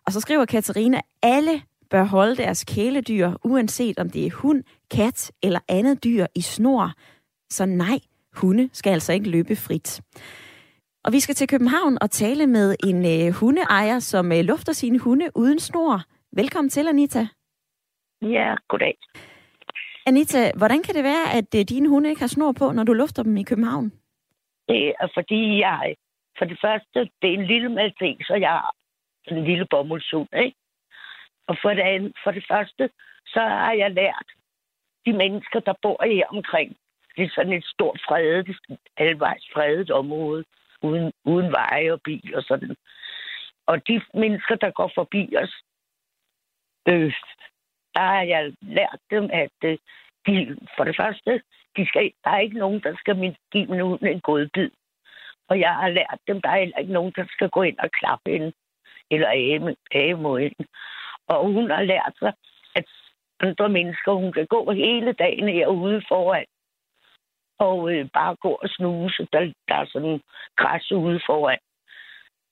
Og 0.05 0.13
så 0.13 0.19
skriver 0.19 0.45
Katarina, 0.45 1.01
alle 1.23 1.61
bør 1.89 2.03
holde 2.03 2.35
deres 2.35 2.63
kæledyr, 2.63 3.31
uanset 3.43 3.99
om 3.99 4.09
det 4.09 4.25
er 4.25 4.31
hund, 4.31 4.63
kat 4.91 5.31
eller 5.43 5.59
andet 5.69 6.03
dyr 6.03 6.25
i 6.35 6.41
snor. 6.41 6.91
Så 7.49 7.65
nej, 7.65 7.99
hunde 8.33 8.69
skal 8.73 8.91
altså 8.91 9.13
ikke 9.13 9.29
løbe 9.29 9.55
frit. 9.55 10.01
Og 11.03 11.13
vi 11.13 11.19
skal 11.19 11.35
til 11.35 11.47
København 11.47 11.97
og 12.01 12.11
tale 12.11 12.47
med 12.47 12.75
en 12.83 13.05
øh, 13.05 13.33
hundeejer, 13.33 13.99
som 13.99 14.31
øh, 14.31 14.39
lufter 14.39 14.73
sine 14.73 14.99
hunde 14.99 15.29
uden 15.35 15.59
snor. 15.59 16.01
Velkommen 16.35 16.69
til, 16.69 16.87
Anita. 16.87 17.27
Ja, 18.21 18.55
goddag. 18.67 18.97
Anita, 20.09 20.51
hvordan 20.57 20.83
kan 20.83 20.95
det 20.95 21.03
være, 21.03 21.25
at 21.39 21.49
øh, 21.59 21.61
dine 21.69 21.89
hunde 21.89 22.09
ikke 22.09 22.21
har 22.21 22.27
snor 22.35 22.51
på, 22.51 22.71
når 22.71 22.83
du 22.83 22.93
lufter 22.93 23.23
dem 23.23 23.37
i 23.37 23.43
København? 23.43 23.91
Det 24.69 24.93
er 24.99 25.07
fordi, 25.13 25.59
jeg 25.59 25.95
for 26.37 26.45
det 26.45 26.57
første, 26.61 26.99
det 27.21 27.29
er 27.29 27.37
en 27.39 27.45
lille 27.45 27.69
maltes, 27.69 28.27
så 28.27 28.35
jeg 28.35 28.49
har 28.49 28.73
en 29.27 29.43
lille 29.43 29.65
bomuldshund, 29.69 30.29
ikke? 30.45 30.57
Og 31.47 31.57
for 31.61 31.69
det, 31.69 31.81
andet, 31.81 32.13
for 32.23 32.31
det 32.31 32.45
første, 32.51 32.89
så 33.25 33.39
har 33.39 33.73
jeg 33.73 33.91
lært 33.91 34.27
de 35.05 35.13
mennesker, 35.13 35.59
der 35.59 35.73
bor 35.81 36.05
her 36.05 36.25
omkring. 36.27 36.77
Det 37.15 37.23
er 37.23 37.29
sådan 37.35 37.53
et 37.53 37.65
stort 37.65 38.01
fredet, 38.07 38.57
halvvejs 38.97 39.45
fredet 39.53 39.91
område, 39.91 40.43
uden, 40.81 41.11
uden 41.25 41.51
veje 41.51 41.91
og 41.91 42.01
bil 42.01 42.35
og 42.35 42.43
sådan. 42.43 42.75
Og 43.65 43.87
de 43.87 44.01
mennesker, 44.13 44.55
der 44.55 44.71
går 44.71 44.91
forbi 44.95 45.35
os, 45.43 45.53
øh, 46.87 47.13
der 47.97 48.05
har 48.05 48.21
jeg 48.21 48.53
lært 48.61 48.99
dem, 49.09 49.29
at 49.33 49.57
øh, 49.63 49.77
de, 50.25 50.57
for 50.75 50.83
det 50.83 50.95
første, 50.95 51.41
de 51.77 51.87
skal, 51.87 52.11
der 52.23 52.29
er 52.31 52.39
ikke 52.39 52.57
nogen, 52.57 52.81
der 52.83 52.95
skal 52.95 53.35
give 53.51 53.67
min 53.67 53.81
en 54.13 54.21
godbid. 54.21 54.71
Og 55.49 55.59
jeg 55.59 55.73
har 55.75 55.89
lært 55.89 56.19
dem, 56.27 56.41
der 56.41 56.49
er 56.49 56.59
heller 56.59 56.77
ikke 56.77 56.93
nogen, 56.93 57.13
der 57.15 57.25
skal 57.29 57.49
gå 57.49 57.61
ind 57.61 57.77
og 57.79 57.89
klappe 57.91 58.31
hende, 58.31 58.51
eller 59.11 59.29
æge 59.91 60.15
mod 60.15 60.39
hende. 60.39 60.65
Og 61.27 61.51
hun 61.53 61.69
har 61.69 61.83
lært 61.83 62.13
sig, 62.19 62.33
at 62.75 62.85
andre 63.39 63.69
mennesker, 63.69 64.11
hun 64.11 64.31
kan 64.31 64.47
gå 64.47 64.71
hele 64.71 65.13
dagen 65.13 65.47
herude 65.47 66.01
foran, 66.07 66.45
og 67.59 67.93
øh, 67.93 68.09
bare 68.13 68.35
gå 68.35 68.49
og 68.63 68.69
snuse. 68.69 69.27
Der, 69.33 69.53
der 69.67 69.75
er 69.75 69.85
sådan 69.85 70.21
græs 70.55 70.91
ude 70.91 71.19
foran. 71.25 71.59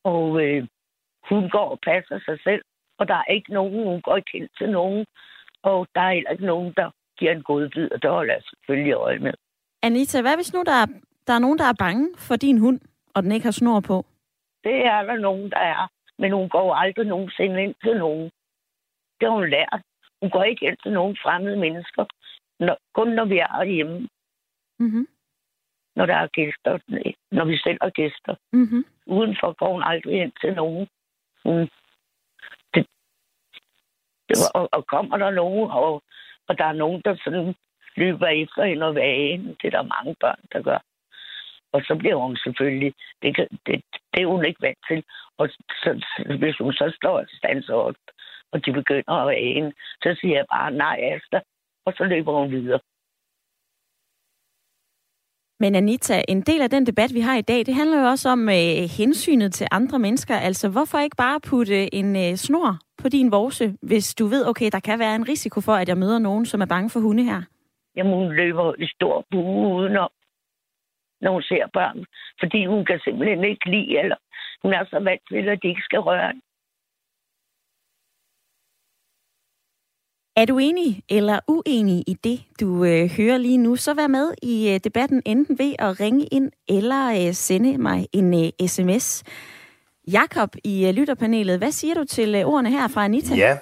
Og 0.03 0.41
øh, 0.43 0.67
hun 1.29 1.49
går 1.49 1.69
og 1.69 1.79
passer 1.79 2.19
sig 2.25 2.39
selv, 2.43 2.63
og 2.97 3.07
der 3.07 3.15
er 3.15 3.33
ikke 3.33 3.53
nogen, 3.53 3.83
hun 3.83 4.01
går 4.01 4.15
ikke 4.15 4.31
hen 4.33 4.49
til 4.57 4.69
nogen, 4.69 5.05
og 5.65 5.87
der 5.95 6.01
er 6.01 6.13
heller 6.13 6.31
ikke 6.31 6.45
nogen, 6.45 6.73
der 6.77 6.91
giver 7.17 7.31
en 7.31 7.43
god 7.43 7.69
bid, 7.69 7.91
og 7.91 8.01
det 8.01 8.09
holder 8.09 8.33
jeg 8.33 8.43
selvfølgelig 8.43 8.93
øje 8.93 9.19
med. 9.19 9.33
Anita, 9.83 10.21
hvad 10.21 10.35
hvis 10.35 10.53
nu 10.53 10.63
der 10.65 10.77
er, 10.83 10.87
der 11.27 11.33
er 11.33 11.39
nogen, 11.39 11.57
der 11.57 11.65
er 11.65 11.83
bange 11.85 12.07
for 12.17 12.35
din 12.35 12.57
hund, 12.57 12.79
og 13.13 13.23
den 13.23 13.31
ikke 13.31 13.45
har 13.45 13.51
snor 13.51 13.79
på? 13.79 14.05
Det 14.63 14.85
er 14.85 15.03
der 15.03 15.15
nogen, 15.15 15.51
der 15.51 15.57
er, 15.57 15.91
men 16.17 16.31
hun 16.31 16.49
går 16.49 16.73
aldrig 16.73 17.05
nogensinde 17.05 17.63
ind 17.63 17.75
til 17.83 17.97
nogen. 17.97 18.31
Det 19.19 19.27
har 19.27 19.35
hun 19.35 19.49
lært. 19.49 19.81
Hun 20.21 20.29
går 20.29 20.43
ikke 20.43 20.65
ind 20.65 20.77
til 20.83 20.91
nogen 20.91 21.17
fremmede 21.23 21.57
mennesker, 21.57 22.05
når, 22.59 22.77
kun 22.93 23.07
når 23.07 23.25
vi 23.25 23.37
er 23.37 23.63
hjemme. 23.63 24.09
Mm-hmm. 24.79 25.07
Når 25.95 26.05
der 26.05 26.15
er 26.15 26.27
gæster, 26.27 26.79
når 27.31 27.45
vi 27.45 27.57
selv 27.57 27.77
er 27.81 27.89
gæster. 27.89 28.35
Mm-hmm. 28.53 28.85
Udenfor 29.05 29.53
går 29.53 29.73
hun 29.73 29.83
aldrig 29.83 30.21
ind 30.21 30.31
til 30.41 30.53
nogen. 30.53 30.87
Hun, 31.43 31.69
det 34.29 34.37
var, 34.41 34.59
og, 34.59 34.69
og 34.71 34.87
kommer 34.87 35.17
der 35.17 35.31
nogen, 35.31 35.71
og, 35.71 36.03
og 36.47 36.57
der 36.57 36.65
er 36.65 36.73
nogen, 36.73 37.01
der 37.05 37.15
sådan 37.23 37.55
løber 37.95 38.27
efter 38.27 38.63
hende 38.63 38.85
og 38.85 38.95
vagen. 38.95 39.47
Det 39.47 39.65
er 39.67 39.77
der 39.77 39.93
mange 39.95 40.15
børn, 40.19 40.41
der 40.53 40.61
gør. 40.61 40.79
Og 41.73 41.81
så 41.87 41.95
bliver 41.95 42.15
hun 42.15 42.37
selvfølgelig, 42.37 42.93
det, 43.21 43.35
kan, 43.35 43.47
det, 43.65 43.81
det 44.13 44.21
er 44.21 44.27
hun 44.27 44.45
ikke 44.45 44.61
vant 44.61 44.83
til. 44.89 45.03
Og 45.37 45.49
så, 45.83 46.05
hvis 46.39 46.57
hun 46.57 46.73
så 46.73 46.93
står 46.95 47.19
og 47.19 47.25
standser 47.37 47.73
op, 47.73 47.95
og 48.51 48.65
de 48.65 48.73
begynder 48.73 49.13
at 49.13 49.27
vægen, 49.27 49.73
så 50.03 50.17
siger 50.19 50.35
jeg 50.35 50.45
bare 50.51 50.71
nej, 50.71 50.97
Asta, 51.13 51.39
og 51.85 51.93
så 51.97 52.03
løber 52.03 52.33
hun 52.33 52.51
videre. 52.51 52.79
Men 55.59 55.75
Anita, 55.75 56.21
en 56.27 56.41
del 56.41 56.61
af 56.61 56.69
den 56.69 56.85
debat, 56.85 57.13
vi 57.13 57.19
har 57.19 57.37
i 57.37 57.41
dag, 57.41 57.65
det 57.65 57.75
handler 57.75 57.99
jo 58.01 58.07
også 58.07 58.29
om 58.29 58.49
øh, 58.49 58.89
hensynet 58.97 59.53
til 59.53 59.67
andre 59.71 59.99
mennesker. 59.99 60.35
Altså, 60.35 60.69
hvorfor 60.69 60.97
ikke 60.99 61.15
bare 61.15 61.39
putte 61.49 61.95
en 61.95 62.15
øh, 62.15 62.35
snor 62.35 62.77
på 63.01 63.09
din 63.09 63.31
vorse, 63.31 63.73
hvis 63.81 64.15
du 64.15 64.25
ved, 64.25 64.47
okay, 64.47 64.69
der 64.71 64.79
kan 64.79 64.99
være 64.99 65.15
en 65.15 65.29
risiko 65.29 65.61
for, 65.61 65.73
at 65.73 65.89
jeg 65.89 65.97
møder 65.97 66.19
nogen, 66.19 66.45
som 66.45 66.61
er 66.61 66.65
bange 66.65 66.89
for 66.89 66.99
hunde 66.99 67.23
her? 67.23 67.41
Jamen, 67.95 68.13
hun 68.13 68.31
løber 68.31 68.73
i 68.79 68.87
stor 68.95 69.25
bue 69.31 69.75
udenom, 69.75 70.11
når 71.21 71.31
hun 71.31 71.41
ser 71.41 71.65
børn. 71.73 72.05
Fordi 72.39 72.65
hun 72.65 72.85
kan 72.85 72.99
simpelthen 72.99 73.43
ikke 73.43 73.69
lide, 73.69 73.99
eller 73.99 74.15
hun 74.63 74.73
er 74.73 74.85
så 74.85 74.99
vant 74.99 75.21
til, 75.31 75.49
at 75.49 75.59
de 75.63 75.67
ikke 75.67 75.87
skal 75.89 75.99
røre 75.99 76.33
Er 80.37 80.45
du 80.45 80.57
enig 80.57 81.03
eller 81.09 81.39
uenig 81.47 82.03
i 82.07 82.13
det, 82.23 82.41
du 82.59 82.85
øh, 82.85 83.09
hører 83.09 83.37
lige 83.37 83.57
nu, 83.57 83.75
så 83.75 83.93
vær 83.93 84.07
med 84.07 84.33
i 84.41 84.73
øh, 84.73 84.79
debatten 84.83 85.21
enten 85.25 85.59
ved 85.59 85.73
at 85.79 85.99
ringe 85.99 86.25
ind 86.25 86.51
eller 86.69 87.27
øh, 87.27 87.33
sende 87.33 87.77
mig 87.77 88.07
en 88.13 88.45
øh, 88.45 88.67
sms. 88.67 89.23
Jakob 90.11 90.49
i 90.63 90.87
øh, 90.87 90.93
lytterpanelet, 90.93 91.57
hvad 91.57 91.71
siger 91.71 91.93
du 91.93 92.03
til 92.03 92.35
øh, 92.35 92.45
ordene 92.45 92.71
her 92.71 92.87
fra 92.87 93.05
Anita? 93.05 93.35
Ja. 93.35 93.57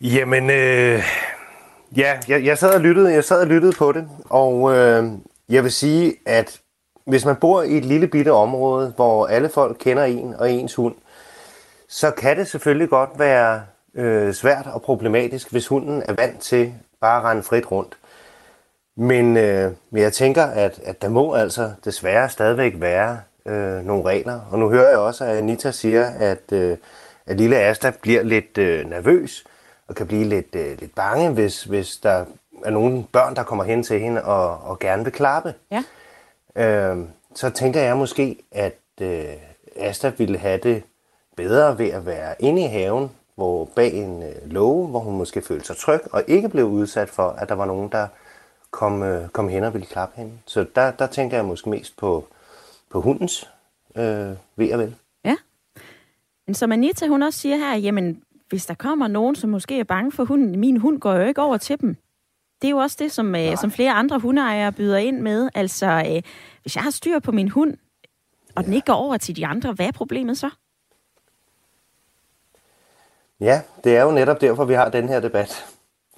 Jamen, 0.00 0.50
øh, 0.50 1.02
ja, 1.96 2.18
jeg, 2.28 2.44
jeg, 2.44 2.58
sad 2.58 2.74
og 2.74 2.80
lyttede, 2.80 3.12
jeg 3.12 3.24
sad 3.24 3.40
og 3.40 3.46
lyttede 3.46 3.72
på 3.78 3.92
det, 3.92 4.08
og 4.24 4.76
øh, 4.76 5.04
jeg 5.48 5.62
vil 5.62 5.72
sige, 5.72 6.14
at 6.26 6.60
hvis 7.06 7.24
man 7.24 7.36
bor 7.36 7.62
i 7.62 7.76
et 7.76 7.84
lille 7.84 8.08
bitte 8.08 8.32
område, 8.32 8.92
hvor 8.96 9.26
alle 9.26 9.48
folk 9.48 9.76
kender 9.80 10.04
en 10.04 10.34
og 10.34 10.52
ens 10.52 10.74
hund, 10.74 10.94
så 11.88 12.10
kan 12.10 12.36
det 12.36 12.48
selvfølgelig 12.48 12.88
godt 12.88 13.10
være 13.18 13.62
øh, 13.94 14.32
svært 14.32 14.66
og 14.66 14.82
problematisk, 14.82 15.50
hvis 15.50 15.66
hunden 15.66 16.02
er 16.08 16.12
vant 16.12 16.40
til 16.40 16.74
bare 17.00 17.18
at 17.18 17.24
rende 17.24 17.42
frit 17.42 17.70
rundt. 17.70 17.96
Men, 18.96 19.36
øh, 19.36 19.72
men 19.90 20.02
jeg 20.02 20.12
tænker, 20.12 20.44
at, 20.44 20.80
at 20.84 21.02
der 21.02 21.08
må 21.08 21.34
altså 21.34 21.72
desværre 21.84 22.28
stadigvæk 22.28 22.72
være 22.76 23.20
øh, 23.46 23.84
nogle 23.84 24.04
regler. 24.04 24.40
Og 24.50 24.58
nu 24.58 24.70
hører 24.70 24.88
jeg 24.88 24.98
også, 24.98 25.24
at 25.24 25.36
Anita 25.36 25.70
siger, 25.70 26.06
at, 26.06 26.52
øh, 26.52 26.76
at 27.26 27.36
lille 27.36 27.56
Asta 27.56 27.92
bliver 28.02 28.22
lidt 28.22 28.58
øh, 28.58 28.90
nervøs 28.90 29.44
og 29.88 29.94
kan 29.94 30.06
blive 30.06 30.24
lidt, 30.24 30.54
øh, 30.54 30.78
lidt 30.80 30.94
bange, 30.94 31.30
hvis, 31.30 31.64
hvis 31.64 31.96
der 31.96 32.24
er 32.64 32.70
nogle 32.70 33.04
børn, 33.12 33.36
der 33.36 33.42
kommer 33.42 33.64
hen 33.64 33.82
til 33.82 34.00
hende 34.00 34.24
og, 34.24 34.58
og 34.58 34.78
gerne 34.78 35.04
vil 35.04 35.12
klappe. 35.12 35.54
Ja. 35.70 35.82
Øh, 36.56 36.98
så 37.34 37.50
tænker 37.50 37.80
jeg 37.80 37.96
måske, 37.96 38.36
at 38.52 38.78
øh, 39.00 39.24
Asta 39.76 40.12
ville 40.18 40.38
have 40.38 40.58
det 40.58 40.82
bedre 41.36 41.78
ved 41.78 41.90
at 41.90 42.06
være 42.06 42.34
inde 42.38 42.62
i 42.62 42.66
haven 42.66 43.10
hvor 43.34 43.64
bag 43.64 43.92
en 43.92 44.22
øh, 44.22 44.50
låge, 44.50 44.88
hvor 44.88 44.98
hun 45.00 45.16
måske 45.16 45.42
følte 45.42 45.66
sig 45.66 45.76
tryg, 45.76 46.00
og 46.12 46.22
ikke 46.26 46.48
blev 46.48 46.64
udsat 46.64 47.08
for, 47.08 47.28
at 47.28 47.48
der 47.48 47.54
var 47.54 47.66
nogen, 47.66 47.88
der 47.92 48.06
kom, 48.70 49.02
øh, 49.02 49.28
kom 49.28 49.48
hen 49.48 49.64
og 49.64 49.72
ville 49.72 49.86
klappe 49.86 50.16
hende. 50.16 50.32
Så 50.46 50.66
der, 50.74 50.90
der 50.90 51.06
tænker 51.06 51.36
jeg 51.36 51.44
måske 51.44 51.70
mest 51.70 51.96
på, 51.96 52.26
på 52.90 53.00
hundens 53.00 53.50
øh, 53.96 54.30
ved 54.56 54.72
og 54.72 54.78
vel. 54.78 54.94
Ja. 55.24 55.36
Men 56.46 56.54
som 56.54 56.72
Anita, 56.72 57.06
hun 57.06 57.22
også 57.22 57.38
siger 57.38 57.56
her, 57.56 57.76
jamen, 57.76 58.22
hvis 58.48 58.66
der 58.66 58.74
kommer 58.74 59.08
nogen, 59.08 59.36
som 59.36 59.50
måske 59.50 59.80
er 59.80 59.84
bange 59.84 60.12
for 60.12 60.24
hunden, 60.24 60.60
min 60.60 60.76
hund 60.76 61.00
går 61.00 61.14
jo 61.14 61.22
ikke 61.22 61.42
over 61.42 61.56
til 61.56 61.80
dem. 61.80 61.96
Det 62.62 62.68
er 62.68 62.70
jo 62.70 62.78
også 62.78 62.96
det, 63.00 63.12
som, 63.12 63.34
øh, 63.34 63.56
som 63.56 63.70
flere 63.70 63.92
andre 63.92 64.18
hundeejere 64.18 64.72
byder 64.72 64.96
ind 64.96 65.20
med. 65.20 65.48
Altså, 65.54 65.86
øh, 65.86 66.22
hvis 66.62 66.76
jeg 66.76 66.84
har 66.84 66.90
styr 66.90 67.18
på 67.18 67.32
min 67.32 67.48
hund, 67.48 67.76
og 68.54 68.62
ja. 68.62 68.66
den 68.66 68.74
ikke 68.74 68.86
går 68.86 68.92
over 68.92 69.16
til 69.16 69.36
de 69.36 69.46
andre, 69.46 69.72
hvad 69.72 69.86
er 69.86 69.92
problemet 69.92 70.38
så? 70.38 70.50
Ja, 73.42 73.62
det 73.84 73.96
er 73.96 74.02
jo 74.02 74.10
netop 74.10 74.40
derfor, 74.40 74.64
vi 74.64 74.74
har 74.74 74.88
den 74.88 75.08
her 75.08 75.20
debat. 75.20 75.66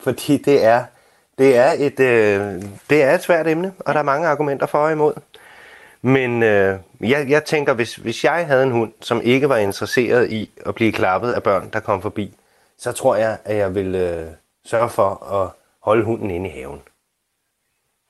Fordi 0.01 0.37
det 0.37 0.65
er, 0.65 0.85
det 1.39 1.57
er, 1.57 1.73
et, 1.79 2.01
øh, 2.01 2.63
det 2.91 3.03
er 3.03 3.15
et 3.15 3.23
svært 3.23 3.47
emne, 3.47 3.73
og 3.79 3.95
der 3.95 4.01
er 4.01 4.05
mange 4.05 4.29
argumenter 4.29 4.67
for 4.67 4.79
og 4.79 4.93
imod. 4.93 5.15
Men 6.03 6.43
øh, 6.43 6.79
jeg, 7.01 7.29
jeg 7.29 7.45
tænker, 7.45 7.75
hvis, 7.75 7.97
hvis 7.97 8.25
jeg 8.25 8.47
havde 8.47 8.63
en 8.63 8.71
hund, 8.71 8.93
som 9.01 9.21
ikke 9.23 9.49
var 9.49 9.57
interesseret 9.57 10.31
i 10.33 10.51
at 10.67 10.75
blive 10.75 10.93
klappet 10.93 11.33
af 11.33 11.43
børn, 11.43 11.71
der 11.73 11.81
kom 11.81 12.03
forbi, 12.03 12.35
så 12.79 12.93
tror 12.93 13.17
jeg, 13.17 13.39
at 13.45 13.57
jeg 13.57 13.75
ville 13.75 14.19
øh, 14.19 14.27
sørge 14.65 14.91
for 14.91 15.33
at 15.33 15.51
holde 15.81 16.05
hunden 16.05 16.31
inde 16.31 16.49
i 16.49 16.53
haven. 16.53 16.83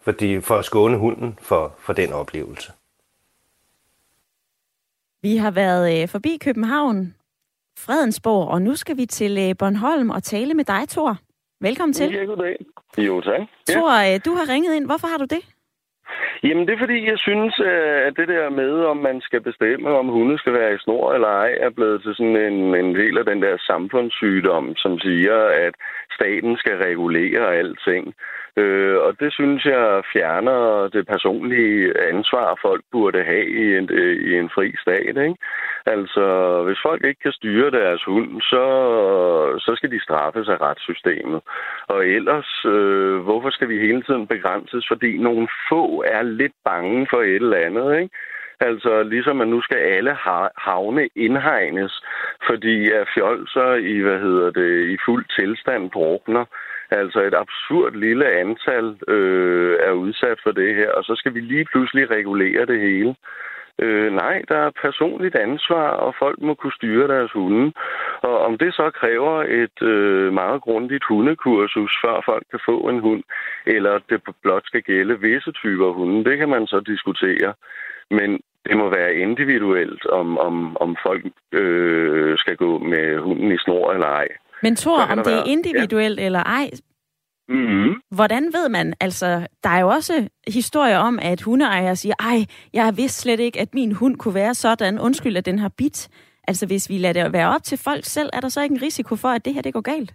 Fordi, 0.01 0.41
for 0.41 0.57
at 0.57 0.65
skåne 0.65 0.97
hunden 0.97 1.39
for, 1.43 1.75
for 1.79 1.93
den 1.93 2.13
oplevelse. 2.13 2.73
Vi 5.23 5.37
har 5.37 5.51
været 5.51 6.03
øh, 6.03 6.09
forbi 6.09 6.39
København 6.41 7.15
Fredensborg, 7.79 8.49
og 8.49 8.63
nu 8.63 8.75
skal 8.75 8.97
vi 8.97 9.07
til 9.07 9.33
øh, 9.49 9.55
Bornholm 9.59 10.11
og 10.11 10.23
tale 10.23 10.55
med 10.55 10.65
dig, 10.65 10.89
Thor. 10.89 11.17
Velkommen 11.61 11.93
til. 11.93 12.13
Ja, 12.13 12.25
goddag. 12.25 12.57
Jo, 12.99 13.21
tak. 13.21 13.41
Ja. 13.69 14.15
Øh, 14.15 14.21
du 14.27 14.31
har 14.35 14.53
ringet 14.53 14.75
ind. 14.75 14.87
Hvorfor 14.87 15.07
har 15.07 15.19
du 15.19 15.25
det? 15.25 15.43
Jamen, 16.47 16.67
det 16.67 16.75
er 16.75 16.85
fordi, 16.85 16.99
jeg 17.13 17.19
synes, 17.19 17.55
at 18.07 18.13
det 18.17 18.29
der 18.29 18.51
med, 18.51 18.73
om 18.93 18.97
man 18.97 19.21
skal 19.21 19.41
bestemme, 19.41 19.89
om 20.01 20.09
hunde 20.09 20.39
skal 20.39 20.53
være 20.53 20.75
i 20.75 20.79
snor 20.85 21.13
eller 21.15 21.29
ej, 21.29 21.53
er 21.61 21.71
blevet 21.71 22.03
til 22.03 22.15
sådan 22.15 22.37
en, 22.37 22.75
en 22.75 22.95
del 22.95 23.19
af 23.19 23.25
den 23.25 23.43
der 23.43 23.57
samfundssygdom, 23.71 24.77
som 24.77 24.99
siger, 24.99 25.37
at 25.67 25.75
staten 26.17 26.57
skal 26.57 26.77
regulere 26.89 27.55
alting. 27.55 28.15
Øh, 28.57 28.97
og 29.07 29.21
det 29.21 29.33
synes 29.33 29.65
jeg 29.65 30.03
fjerner 30.13 30.89
det 30.89 31.07
personlige 31.07 32.01
ansvar, 32.11 32.59
folk 32.63 32.85
burde 32.93 33.25
have 33.25 33.47
i 33.49 33.77
en, 33.79 33.89
øh, 33.93 34.17
i 34.29 34.39
en 34.39 34.51
fri 34.55 34.75
stat. 34.83 35.17
Ikke? 35.29 35.37
Altså, 35.87 36.25
hvis 36.67 36.79
folk 36.83 37.05
ikke 37.05 37.21
kan 37.23 37.33
styre 37.33 37.71
deres 37.71 38.05
hund, 38.05 38.41
så, 38.41 38.65
så 39.59 39.73
skal 39.77 39.91
de 39.91 40.03
straffes 40.03 40.49
af 40.49 40.61
retssystemet. 40.61 41.41
Og 41.89 42.07
ellers, 42.07 42.65
øh, 42.65 43.17
hvorfor 43.19 43.51
skal 43.51 43.69
vi 43.69 43.87
hele 43.87 44.03
tiden 44.03 44.27
begrænses? 44.27 44.85
Fordi 44.89 45.19
nogle 45.19 45.49
få 45.69 46.05
er 46.07 46.23
lidt 46.23 46.57
bange 46.65 47.07
for 47.11 47.21
et 47.23 47.35
eller 47.35 47.57
andet, 47.57 47.99
ikke? 48.01 48.15
Altså 48.61 49.03
ligesom 49.03 49.41
at 49.41 49.49
nu 49.49 49.61
skal 49.63 49.77
alle 49.77 50.17
havne 50.57 51.09
indhegnes, 51.17 52.05
fordi 52.47 52.91
at 52.91 53.09
fjolser 53.15 53.75
i, 53.75 53.99
hvad 53.99 54.19
hedder 54.21 54.51
det, 54.51 54.89
i 54.95 54.97
fuld 55.07 55.25
tilstand 55.39 55.91
drukner. 55.91 56.45
Altså 56.91 57.21
et 57.21 57.35
absurd 57.35 57.93
lille 57.95 58.27
antal 58.31 58.97
øh, 59.09 59.77
er 59.81 59.93
udsat 59.93 60.39
for 60.43 60.51
det 60.51 60.75
her, 60.75 60.91
og 60.91 61.05
så 61.05 61.15
skal 61.17 61.35
vi 61.35 61.41
lige 61.41 61.65
pludselig 61.65 62.11
regulere 62.11 62.67
det 62.67 62.81
hele. 62.81 63.15
Øh, 63.79 64.13
nej, 64.13 64.43
der 64.49 64.57
er 64.57 64.71
personligt 64.83 65.37
ansvar, 65.37 65.89
og 65.89 66.15
folk 66.19 66.39
må 66.43 66.55
kunne 66.55 66.73
styre 66.73 67.09
deres 67.09 67.33
hunde. 67.33 67.73
Og 68.23 68.39
om 68.39 68.59
det 68.59 68.75
så 68.75 68.91
kræver 68.91 69.43
et 69.43 69.83
øh, 69.83 70.33
meget 70.33 70.63
grundigt 70.63 71.05
hundekursus, 71.05 71.93
før 72.05 72.23
folk 72.25 72.45
kan 72.51 72.61
få 72.67 72.77
en 72.89 73.01
hund, 73.01 73.23
eller 73.67 73.99
det 74.09 74.23
blot 74.43 74.67
skal 74.67 74.83
gælde 74.83 75.21
visse 75.21 75.53
typer 75.53 75.93
hunde, 75.93 76.25
det 76.31 76.39
kan 76.39 76.49
man 76.49 76.67
så 76.67 76.81
diskutere. 76.81 77.55
Men 78.11 78.41
det 78.67 78.77
må 78.77 78.91
være 78.91 79.15
individuelt, 79.15 80.07
om, 80.07 80.39
om, 80.39 80.77
om 80.77 80.97
folk 81.07 81.25
øh, 81.53 82.39
skal 82.39 82.57
gå 82.57 82.79
med 82.79 83.19
hunden 83.19 83.53
i 83.53 83.59
snor 83.59 83.93
eller 83.93 84.07
ej. 84.07 84.29
Men 84.65 84.77
tror 84.77 85.01
om 85.13 85.19
det 85.19 85.33
er 85.33 85.45
individuelt 85.45 86.21
ja. 86.21 86.25
eller 86.27 86.43
ej, 86.43 86.71
Mm-hmm. 87.49 87.95
Hvordan 88.11 88.45
ved 88.57 88.69
man, 88.69 88.95
altså, 89.01 89.27
der 89.65 89.71
er 89.71 89.81
jo 89.81 89.89
også 89.89 90.29
historier 90.49 90.99
om, 90.99 91.19
at 91.23 91.43
hundeejere 91.43 91.97
siger, 91.97 92.15
ej, 92.21 92.39
jeg 92.73 92.93
vidste 92.97 93.23
slet 93.23 93.41
ikke, 93.41 93.61
at 93.61 93.75
min 93.75 93.93
hund 93.93 94.17
kunne 94.17 94.35
være 94.35 94.55
sådan, 94.55 95.01
undskyld, 95.01 95.37
at 95.37 95.47
den 95.47 95.59
har 95.59 95.73
bit. 95.79 96.09
Altså, 96.49 96.67
hvis 96.67 96.91
vi 96.91 96.99
lader 96.99 97.23
det 97.25 97.33
være 97.33 97.55
op 97.55 97.63
til 97.63 97.79
folk 97.79 98.05
selv, 98.05 98.31
er 98.33 98.41
der 98.41 98.49
så 98.49 98.63
ikke 98.63 98.75
en 98.75 98.83
risiko 98.83 99.17
for, 99.17 99.29
at 99.29 99.45
det 99.45 99.55
her 99.55 99.63
det 99.63 99.73
går 99.73 99.81
galt? 99.81 100.15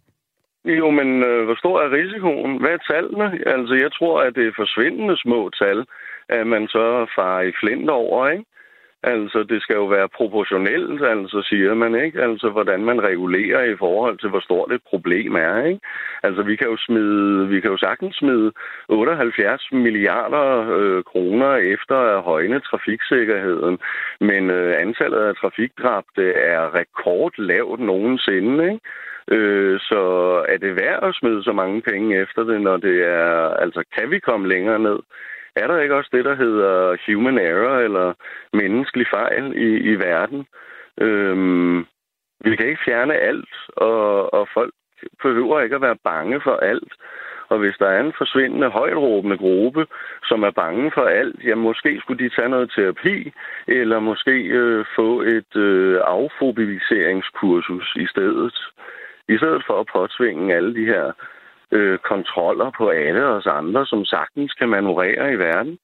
Jo, 0.65 0.89
men 0.89 1.23
øh, 1.23 1.45
hvor 1.45 1.55
stor 1.55 1.81
er 1.81 1.91
risikoen? 1.91 2.59
Hvad 2.61 2.69
er 2.69 2.93
tallene? 2.93 3.27
Altså, 3.55 3.73
jeg 3.73 3.91
tror, 3.97 4.21
at 4.21 4.35
det 4.35 4.47
er 4.47 4.59
forsvindende 4.61 5.17
små 5.17 5.49
tal, 5.49 5.85
at 6.29 6.47
man 6.47 6.67
så 6.67 6.85
farer 7.15 7.41
i 7.41 7.53
flint 7.61 7.89
over, 7.89 8.29
ikke? 8.29 8.45
Altså, 9.03 9.43
det 9.43 9.61
skal 9.61 9.75
jo 9.75 9.85
være 9.85 10.09
proportionelt, 10.09 11.05
altså, 11.05 11.41
siger 11.41 11.73
man, 11.73 11.95
ikke? 11.95 12.21
Altså, 12.21 12.49
hvordan 12.49 12.85
man 12.85 13.03
regulerer 13.03 13.63
i 13.63 13.75
forhold 13.75 14.17
til, 14.17 14.29
hvor 14.29 14.39
stort 14.39 14.71
et 14.71 14.81
problem 14.89 15.35
er, 15.35 15.63
ikke? 15.63 15.79
Altså, 16.23 16.43
vi 16.43 16.55
kan 16.55 16.67
jo 16.67 16.77
smide, 16.77 17.47
vi 17.47 17.59
kan 17.59 17.71
jo 17.71 17.77
sagtens 17.77 18.15
smide 18.15 18.51
78 18.89 19.67
milliarder 19.71 20.77
øh, 20.77 21.03
kroner 21.03 21.55
efter 21.55 21.95
at 21.95 22.23
højne 22.23 22.59
trafiksikkerheden, 22.59 23.79
men 24.19 24.49
øh, 24.49 24.75
antallet 24.79 25.19
af 25.19 25.35
trafikdrabte 25.35 26.33
er 26.33 26.75
rekordlavt 26.75 27.79
nogensinde, 27.79 28.63
ikke? 28.71 28.79
Øh, 29.31 29.79
så 29.79 30.01
er 30.49 30.57
det 30.57 30.75
værd 30.75 31.03
at 31.03 31.15
smide 31.15 31.43
så 31.43 31.53
mange 31.53 31.81
penge 31.81 32.21
efter 32.21 32.43
det, 32.43 32.61
når 32.61 32.77
det 32.77 33.07
er... 33.07 33.49
Altså, 33.63 33.83
kan 33.97 34.11
vi 34.11 34.19
komme 34.19 34.47
længere 34.47 34.79
ned? 34.79 34.99
Er 35.59 35.67
der 35.67 35.79
ikke 35.79 35.95
også 35.95 36.09
det, 36.13 36.25
der 36.25 36.35
hedder 36.35 36.97
human 37.07 37.37
error, 37.37 37.77
eller 37.77 38.13
menneskelig 38.53 39.07
fejl 39.07 39.57
i, 39.57 39.77
i 39.91 39.95
verden? 39.95 40.45
Øhm, 41.01 41.85
vi 42.45 42.55
kan 42.55 42.67
ikke 42.67 42.85
fjerne 42.85 43.13
alt, 43.13 43.53
og, 43.67 44.33
og 44.33 44.47
folk 44.53 44.73
behøver 45.21 45.61
ikke 45.61 45.75
at 45.75 45.81
være 45.81 46.03
bange 46.03 46.41
for 46.41 46.55
alt. 46.55 46.93
Og 47.49 47.59
hvis 47.59 47.75
der 47.79 47.87
er 47.87 47.99
en 47.99 48.13
forsvindende 48.17 48.69
højtråbende 48.69 49.37
gruppe, 49.37 49.87
som 50.23 50.43
er 50.43 50.51
bange 50.51 50.91
for 50.93 51.05
alt, 51.05 51.43
ja, 51.43 51.55
måske 51.55 51.99
skulle 51.99 52.23
de 52.23 52.35
tage 52.35 52.49
noget 52.49 52.71
terapi, 52.75 53.31
eller 53.67 53.99
måske 53.99 54.31
øh, 54.31 54.85
få 54.95 55.21
et 55.21 55.55
øh, 55.55 55.99
affobiliseringskursus 56.03 57.95
i 57.95 58.05
stedet. 58.05 58.57
I 59.27 59.37
stedet 59.37 59.63
for 59.67 59.79
at 59.79 59.87
påtvinge 59.93 60.55
alle 60.55 60.75
de 60.75 60.85
her 60.85 61.11
øh, 61.71 61.99
kontroller 61.99 62.71
på 62.77 62.89
alle 62.89 63.25
os 63.25 63.45
andre, 63.45 63.85
som 63.85 64.05
sagtens 64.05 64.53
kan 64.53 64.69
manøvrere 64.69 65.33
i 65.33 65.35
verden. 65.35 65.77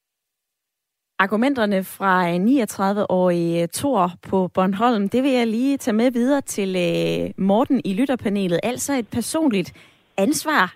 Argumenterne 1.20 1.84
fra 1.84 2.14
39-årige 2.52 3.68
Thor 3.68 4.12
på 4.30 4.48
Bornholm, 4.54 5.10
det 5.10 5.24
vil 5.24 5.32
jeg 5.32 5.48
lige 5.48 5.78
tage 5.78 5.96
med 5.96 6.12
videre 6.12 6.42
til 6.42 6.70
øh, 6.88 7.46
Morten 7.46 7.82
i 7.86 7.94
lytterpanelet. 7.94 8.60
Altså 8.64 8.94
et 8.94 9.08
personligt 9.14 9.74
ansvar. 10.18 10.74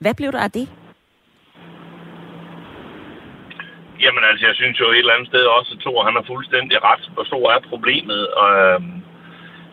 Hvad 0.00 0.14
blev 0.14 0.32
der 0.32 0.38
af 0.38 0.50
det? 0.50 0.68
Jamen 4.02 4.24
altså, 4.30 4.46
jeg 4.46 4.54
synes 4.54 4.80
jo 4.80 4.90
et 4.90 4.98
eller 4.98 5.14
andet 5.14 5.28
sted 5.28 5.44
også, 5.56 5.70
at 5.74 5.80
Thor 5.80 6.04
han 6.04 6.14
har 6.14 6.24
fuldstændig 6.26 6.84
ret. 6.84 7.10
Hvor 7.14 7.24
stor 7.24 7.50
er 7.50 7.60
problemet? 7.72 8.28
Og, 8.28 8.50
øh, 8.64 8.80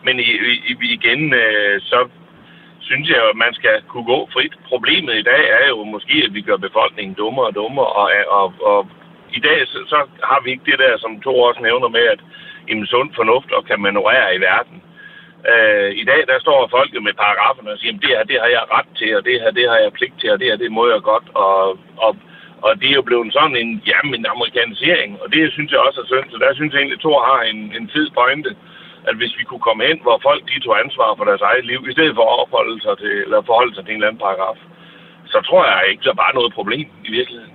men 0.04 0.14
i, 0.20 0.30
i, 0.70 0.74
igen, 0.96 1.34
øh, 1.34 1.80
så 1.80 2.08
synes 2.90 3.08
jeg, 3.08 3.22
at 3.30 3.36
man 3.44 3.54
skal 3.60 3.76
kunne 3.90 4.08
gå 4.14 4.18
frit. 4.34 4.54
Problemet 4.72 5.14
i 5.18 5.28
dag 5.32 5.42
er 5.58 5.68
jo 5.68 5.84
måske, 5.94 6.16
at 6.26 6.34
vi 6.34 6.40
gør 6.48 6.66
befolkningen 6.66 7.14
dummere 7.14 7.46
og 7.50 7.54
dummere, 7.54 7.90
og, 8.00 8.08
og, 8.38 8.46
og 8.70 8.80
i 9.38 9.40
dag 9.40 9.58
så, 9.66 9.78
så 9.92 9.98
har 10.30 10.40
vi 10.44 10.50
ikke 10.50 10.68
det 10.70 10.78
der, 10.84 10.94
som 10.98 11.20
to 11.20 11.32
også 11.48 11.60
nævner 11.62 11.88
med, 11.88 12.04
at 12.14 12.20
en 12.72 12.86
sund 12.86 13.10
fornuft 13.18 13.50
og 13.56 13.64
kan 13.64 13.80
manøvrere 13.80 14.36
i 14.36 14.40
verden. 14.50 14.82
Øh, 15.52 15.90
I 16.02 16.04
dag 16.10 16.20
der 16.30 16.38
står 16.40 16.68
folket 16.76 17.02
med 17.02 17.14
paragraferne 17.24 17.72
og 17.74 17.78
siger, 17.78 17.94
at 17.94 18.02
det 18.02 18.10
her 18.14 18.24
det 18.30 18.38
har 18.42 18.50
jeg 18.56 18.64
ret 18.76 18.90
til, 18.98 19.10
og 19.16 19.24
det 19.24 19.40
her 19.42 19.50
det 19.58 19.66
har 19.72 19.78
jeg 19.84 19.92
pligt 19.92 20.16
til, 20.20 20.30
og 20.32 20.38
det 20.40 20.46
her 20.50 20.56
det 20.64 20.72
må 20.78 20.84
jeg 20.94 21.02
godt. 21.12 21.26
Og, 21.34 21.78
og, 22.04 22.12
og 22.66 22.70
det 22.80 22.88
er 22.90 22.98
jo 23.00 23.08
blevet 23.08 23.32
sådan 23.32 23.56
en, 23.62 23.70
jamen, 23.90 24.14
en 24.14 24.32
amerikanisering, 24.34 25.10
og 25.22 25.26
det 25.32 25.52
synes 25.52 25.70
jeg 25.72 25.80
også 25.86 26.00
er 26.00 26.10
synd. 26.12 26.28
Så 26.30 26.38
der 26.44 26.54
synes 26.54 26.72
jeg 26.72 26.78
egentlig, 26.80 27.00
at 27.00 27.04
Thor 27.04 27.20
har 27.30 27.40
en, 27.52 27.60
en 27.78 27.90
fed 27.94 28.08
pointe 28.18 28.50
at 29.10 29.16
hvis 29.20 29.34
vi 29.38 29.44
kunne 29.46 29.66
komme 29.68 29.82
ind, 29.90 30.00
hvor 30.06 30.18
folk 30.28 30.42
de 30.50 30.64
tog 30.64 30.74
ansvar 30.84 31.08
for 31.18 31.24
deres 31.30 31.44
eget 31.50 31.64
liv, 31.70 31.80
i 31.90 31.94
stedet 31.96 32.14
for 32.16 32.24
at 32.28 32.38
opholde 32.42 32.78
sig 32.86 32.94
til, 33.02 33.14
eller 33.24 33.48
forholde 33.50 33.74
sig 33.74 33.82
til 33.84 33.92
en 33.92 33.98
eller 33.98 34.08
anden 34.08 34.24
paragraf, 34.26 34.58
så 35.32 35.38
tror 35.48 35.62
jeg 35.70 35.90
ikke, 35.90 36.04
der 36.08 36.16
var 36.22 36.30
noget 36.38 36.52
problem 36.58 36.86
i 37.08 37.10
virkeligheden. 37.18 37.54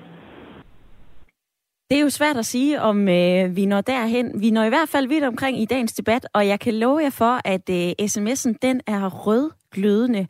Det 1.90 1.98
er 1.98 2.02
jo 2.02 2.10
svært 2.10 2.38
at 2.38 2.46
sige, 2.46 2.82
om 2.82 2.98
øh, 3.10 3.56
vi 3.56 3.66
når 3.66 3.82
derhen. 3.82 4.42
Vi 4.42 4.50
når 4.52 4.64
i 4.64 4.70
hvert 4.70 4.90
fald 4.90 5.08
vidt 5.08 5.24
omkring 5.24 5.62
i 5.62 5.66
dagens 5.66 5.94
debat, 5.94 6.28
og 6.34 6.48
jeg 6.48 6.60
kan 6.60 6.74
love 6.74 7.00
jer 7.00 7.10
for, 7.10 7.34
at 7.46 7.70
øh, 7.70 7.92
sms'en 8.12 8.54
den 8.62 8.82
er 8.88 9.10
rødglødende. 9.10 10.28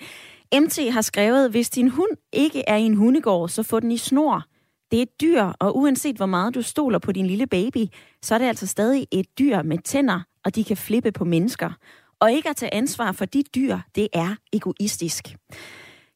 MT 0.63 0.79
har 0.91 1.01
skrevet, 1.01 1.51
hvis 1.51 1.69
din 1.69 1.89
hund 1.89 2.11
ikke 2.33 2.63
er 2.67 2.75
i 2.75 2.81
en 2.81 2.95
hundegård, 2.95 3.49
så 3.49 3.63
få 3.63 3.79
den 3.79 3.91
i 3.91 3.97
snor. 3.97 4.43
Det 4.91 4.99
er 4.99 5.03
et 5.03 5.21
dyr, 5.21 5.41
og 5.41 5.77
uanset 5.77 6.15
hvor 6.15 6.25
meget 6.25 6.55
du 6.55 6.61
stoler 6.61 6.99
på 6.99 7.11
din 7.11 7.27
lille 7.27 7.47
baby, 7.47 7.85
så 8.21 8.35
er 8.35 8.39
det 8.39 8.45
altså 8.45 8.67
stadig 8.67 9.07
et 9.11 9.25
dyr 9.39 9.61
med 9.61 9.77
tænder, 9.77 10.19
og 10.45 10.55
de 10.55 10.63
kan 10.63 10.77
flippe 10.77 11.11
på 11.11 11.25
mennesker. 11.25 11.71
Og 12.19 12.31
ikke 12.31 12.49
at 12.49 12.55
tage 12.55 12.73
ansvar 12.73 13.11
for 13.11 13.25
dit 13.25 13.55
dyr, 13.55 13.77
det 13.95 14.07
er 14.13 14.35
egoistisk. 14.53 15.35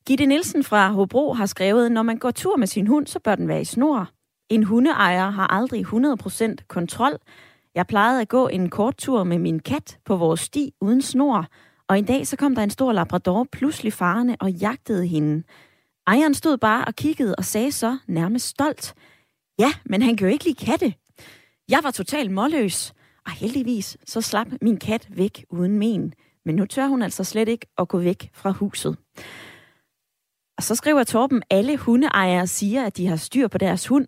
Gitte 0.08 0.26
Nielsen 0.26 0.64
fra 0.64 0.92
Hobro 0.92 1.34
har 1.34 1.46
skrevet, 1.46 1.92
når 1.92 2.02
man 2.02 2.18
går 2.18 2.32
tur 2.32 2.58
med 2.58 2.68
sin 2.68 2.88
hund, 2.88 3.08
så 3.08 3.20
bør 3.20 3.36
den 3.36 3.48
være 3.48 3.62
i 3.62 3.66
snor. 3.66 4.10
En 4.50 4.64
hundeejer 4.64 5.30
har 5.30 5.48
aldrig 5.48 5.86
100% 5.86 6.56
kontrol. 6.68 7.18
Jeg 7.76 7.88
plejede 7.88 8.22
at 8.22 8.30
gå 8.30 8.48
en 8.48 8.70
kort 8.70 8.98
tur 8.98 9.24
med 9.24 9.40
min 9.40 9.60
kat 9.60 9.98
på 10.06 10.16
vores 10.16 10.40
sti 10.40 10.74
uden 10.82 11.02
snor, 11.02 11.46
og 11.88 12.00
en 12.00 12.06
dag 12.06 12.28
så 12.28 12.36
kom 12.36 12.56
der 12.56 12.64
en 12.64 12.70
stor 12.70 12.94
labrador 12.94 13.48
pludselig 13.52 13.94
farende 13.94 14.36
og 14.40 14.52
jagtede 14.52 15.08
hende. 15.08 15.44
Ejeren 16.10 16.34
stod 16.34 16.58
bare 16.58 16.86
og 16.86 16.96
kiggede 16.96 17.36
og 17.36 17.46
sagde 17.46 17.72
så 17.72 17.98
nærmest 18.08 18.48
stolt, 18.48 18.94
ja, 19.60 19.74
men 19.86 20.02
han 20.02 20.18
kan 20.18 20.28
jo 20.28 20.34
ikke 20.34 20.46
lide 20.46 20.66
katte. 20.66 20.94
Jeg 21.70 21.80
var 21.84 21.92
totalt 21.92 22.32
målløs. 22.32 22.94
Og 23.26 23.32
heldigvis 23.32 23.98
så 24.06 24.22
slap 24.22 24.48
min 24.62 24.78
kat 24.78 25.08
væk 25.12 25.46
uden 25.50 25.80
men. 25.80 26.14
Men 26.46 26.56
nu 26.56 26.66
tør 26.66 26.88
hun 26.88 27.02
altså 27.02 27.24
slet 27.24 27.48
ikke 27.48 27.68
at 27.78 27.88
gå 27.88 28.00
væk 28.00 28.30
fra 28.34 28.52
huset. 28.52 28.98
Og 30.58 30.64
så 30.64 30.76
skriver 30.76 31.04
Torben, 31.04 31.44
alle 31.50 31.78
hundeejere 31.78 32.48
siger, 32.48 32.86
at 32.86 32.98
de 32.98 33.08
har 33.08 33.16
styr 33.16 33.48
på 33.48 33.58
deres 33.58 33.88
hund. 33.88 34.08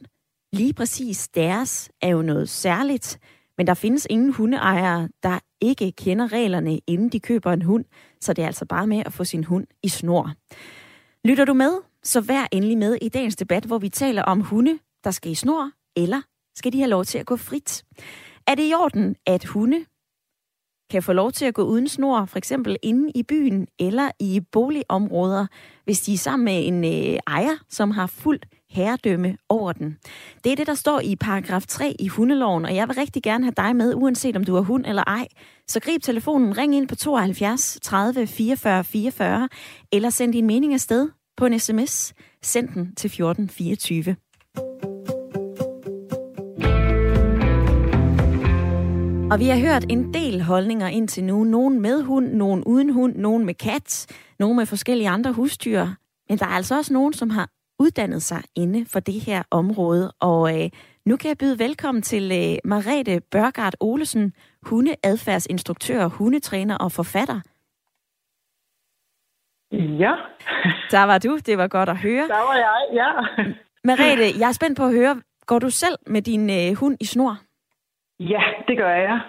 Lige 0.54 0.74
præcis 0.74 1.28
deres 1.28 1.92
er 2.02 2.10
jo 2.10 2.22
noget 2.22 2.50
særligt, 2.50 3.20
men 3.58 3.68
der 3.68 3.74
findes 3.74 4.08
ingen 4.10 4.34
hundeejere, 4.34 5.10
der 5.24 5.40
ikke 5.62 5.92
kender 5.92 6.32
reglerne, 6.32 6.80
inden 6.88 7.10
de 7.10 7.20
køber 7.20 7.54
en 7.54 7.62
hund, 7.62 7.86
så 8.22 8.34
det 8.34 8.42
er 8.42 8.48
altså 8.48 8.66
bare 8.66 8.88
med 8.88 9.04
at 9.06 9.14
få 9.14 9.24
sin 9.24 9.44
hund 9.44 9.68
i 9.84 9.90
snor. 9.90 10.34
Lytter 11.26 11.46
du 11.46 11.54
med, 11.54 11.91
så 12.04 12.22
vær 12.22 12.48
endelig 12.52 12.78
med 12.78 12.98
i 13.02 13.10
dagens 13.10 13.36
debat, 13.36 13.66
hvor 13.66 13.78
vi 13.78 13.90
taler 13.90 14.24
om 14.24 14.42
hunde, 14.42 14.80
der 15.04 15.12
skal 15.12 15.32
i 15.32 15.36
snor, 15.36 15.72
eller 15.96 16.22
skal 16.56 16.74
de 16.74 16.78
have 16.78 16.90
lov 16.90 17.06
til 17.06 17.18
at 17.18 17.26
gå 17.26 17.36
frit? 17.36 17.84
Er 18.48 18.56
det 18.56 18.70
i 18.70 18.74
orden, 18.74 19.16
at 19.26 19.46
hunde 19.46 19.86
kan 20.92 21.04
få 21.04 21.14
lov 21.14 21.32
til 21.32 21.46
at 21.46 21.54
gå 21.54 21.64
uden 21.64 21.88
snor, 21.88 22.26
for 22.26 22.38
eksempel 22.38 22.78
inde 22.82 23.12
i 23.16 23.24
byen 23.24 23.68
eller 23.80 24.12
i 24.20 24.40
boligområder, 24.52 25.48
hvis 25.84 26.02
de 26.02 26.14
er 26.14 26.18
sammen 26.18 26.46
med 26.46 26.68
en 26.68 26.84
øh, 26.84 27.20
ejer, 27.28 27.64
som 27.70 27.92
har 27.92 28.08
fuldt 28.08 28.46
herredømme 28.70 29.38
over 29.50 29.72
den. 29.72 29.98
Det 30.44 30.52
er 30.52 30.56
det, 30.56 30.68
der 30.68 30.74
står 30.74 31.00
i 31.00 31.16
paragraf 31.16 31.66
3 31.68 31.96
i 32.00 32.08
hundeloven, 32.08 32.66
og 32.66 32.76
jeg 32.76 32.88
vil 32.88 32.96
rigtig 32.96 33.24
gerne 33.24 33.44
have 33.44 33.54
dig 33.58 33.76
med, 33.76 33.96
uanset 33.96 34.36
om 34.36 34.44
du 34.44 34.56
er 34.56 34.62
hund 34.62 34.86
eller 34.86 35.04
ej. 35.04 35.28
Så 35.68 35.80
grib 35.80 36.02
telefonen, 36.02 36.58
ring 36.58 36.76
ind 36.76 36.88
på 36.88 36.96
72 36.96 37.80
30 37.82 38.28
44 38.28 38.84
44, 38.84 39.50
eller 39.92 40.10
send 40.10 40.34
din 40.34 40.48
mening 40.48 40.74
afsted 40.74 41.10
på 41.42 41.46
en 41.46 41.60
sms. 41.60 42.14
Send 42.42 42.68
den 42.68 42.96
til 42.96 43.08
1424. 43.08 44.16
Og 49.32 49.40
vi 49.40 49.48
har 49.48 49.60
hørt 49.60 49.86
en 49.90 50.14
del 50.14 50.42
holdninger 50.42 50.88
indtil 50.88 51.24
nu. 51.24 51.44
Nogen 51.44 51.82
med 51.82 52.04
hund, 52.04 52.34
nogen 52.34 52.64
uden 52.64 52.90
hund, 52.90 53.16
nogen 53.16 53.46
med 53.46 53.54
kat, 53.54 54.08
nogen 54.40 54.58
med 54.58 54.66
forskellige 54.66 55.10
andre 55.10 55.32
husdyr. 55.32 55.88
Men 56.30 56.38
der 56.38 56.46
er 56.46 56.50
altså 56.50 56.78
også 56.78 56.94
nogen, 56.94 57.14
som 57.14 57.30
har 57.30 57.50
uddannet 57.80 58.24
sig 58.24 58.44
inde 58.56 58.86
for 58.86 59.00
det 59.00 59.22
her 59.22 59.44
område. 59.52 60.12
Og 60.20 60.64
øh, 60.64 60.70
nu 61.06 61.18
kan 61.18 61.30
jeg 61.30 61.38
byde 61.38 61.60
velkommen 61.60 62.02
til 62.02 62.32
øh, 62.32 62.58
Marete 62.66 63.22
Børgard 63.32 63.74
Olesen, 63.80 64.34
hundeadfærdsinstruktør, 64.64 66.08
hundetræner 66.08 66.78
og 66.78 66.92
forfatter. 66.92 67.40
Ja. 69.72 70.14
Der 70.96 71.04
var 71.04 71.18
du. 71.18 71.38
Det 71.38 71.58
var 71.58 71.68
godt 71.68 71.90
at 71.90 71.98
høre. 71.98 72.28
Der 72.28 72.44
var 72.50 72.58
jeg, 72.66 72.80
ja. 72.94 73.10
Marete, 73.90 74.40
jeg 74.40 74.48
er 74.48 74.52
spændt 74.60 74.78
på 74.78 74.86
at 74.86 74.94
høre, 74.94 75.22
går 75.46 75.60
du 75.60 75.70
selv 75.70 75.98
med 76.08 76.22
din 76.22 76.50
øh, 76.50 76.78
hund 76.80 76.98
i 77.00 77.06
snor? 77.06 77.34
Ja, 78.20 78.44
det 78.68 78.78
gør 78.78 78.94
jeg. 79.10 79.20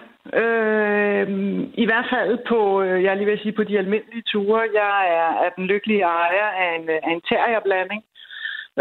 Øh, 0.41 1.27
I 1.73 1.85
hvert 1.85 2.07
fald 2.13 2.37
på, 2.47 2.81
øh, 2.81 3.03
jeg 3.03 3.17
lige 3.17 3.25
vil 3.25 3.39
sige, 3.39 3.51
på 3.51 3.63
de 3.63 3.77
almindelige 3.77 4.23
ture. 4.31 4.61
Jeg 4.73 4.95
er, 5.19 5.45
er 5.45 5.49
den 5.57 5.65
lykkelige 5.65 6.01
ejer 6.01 6.47
af 6.63 6.75
en, 6.79 6.89
af 6.89 7.11
en 7.11 7.21
terrierblanding. 7.21 8.03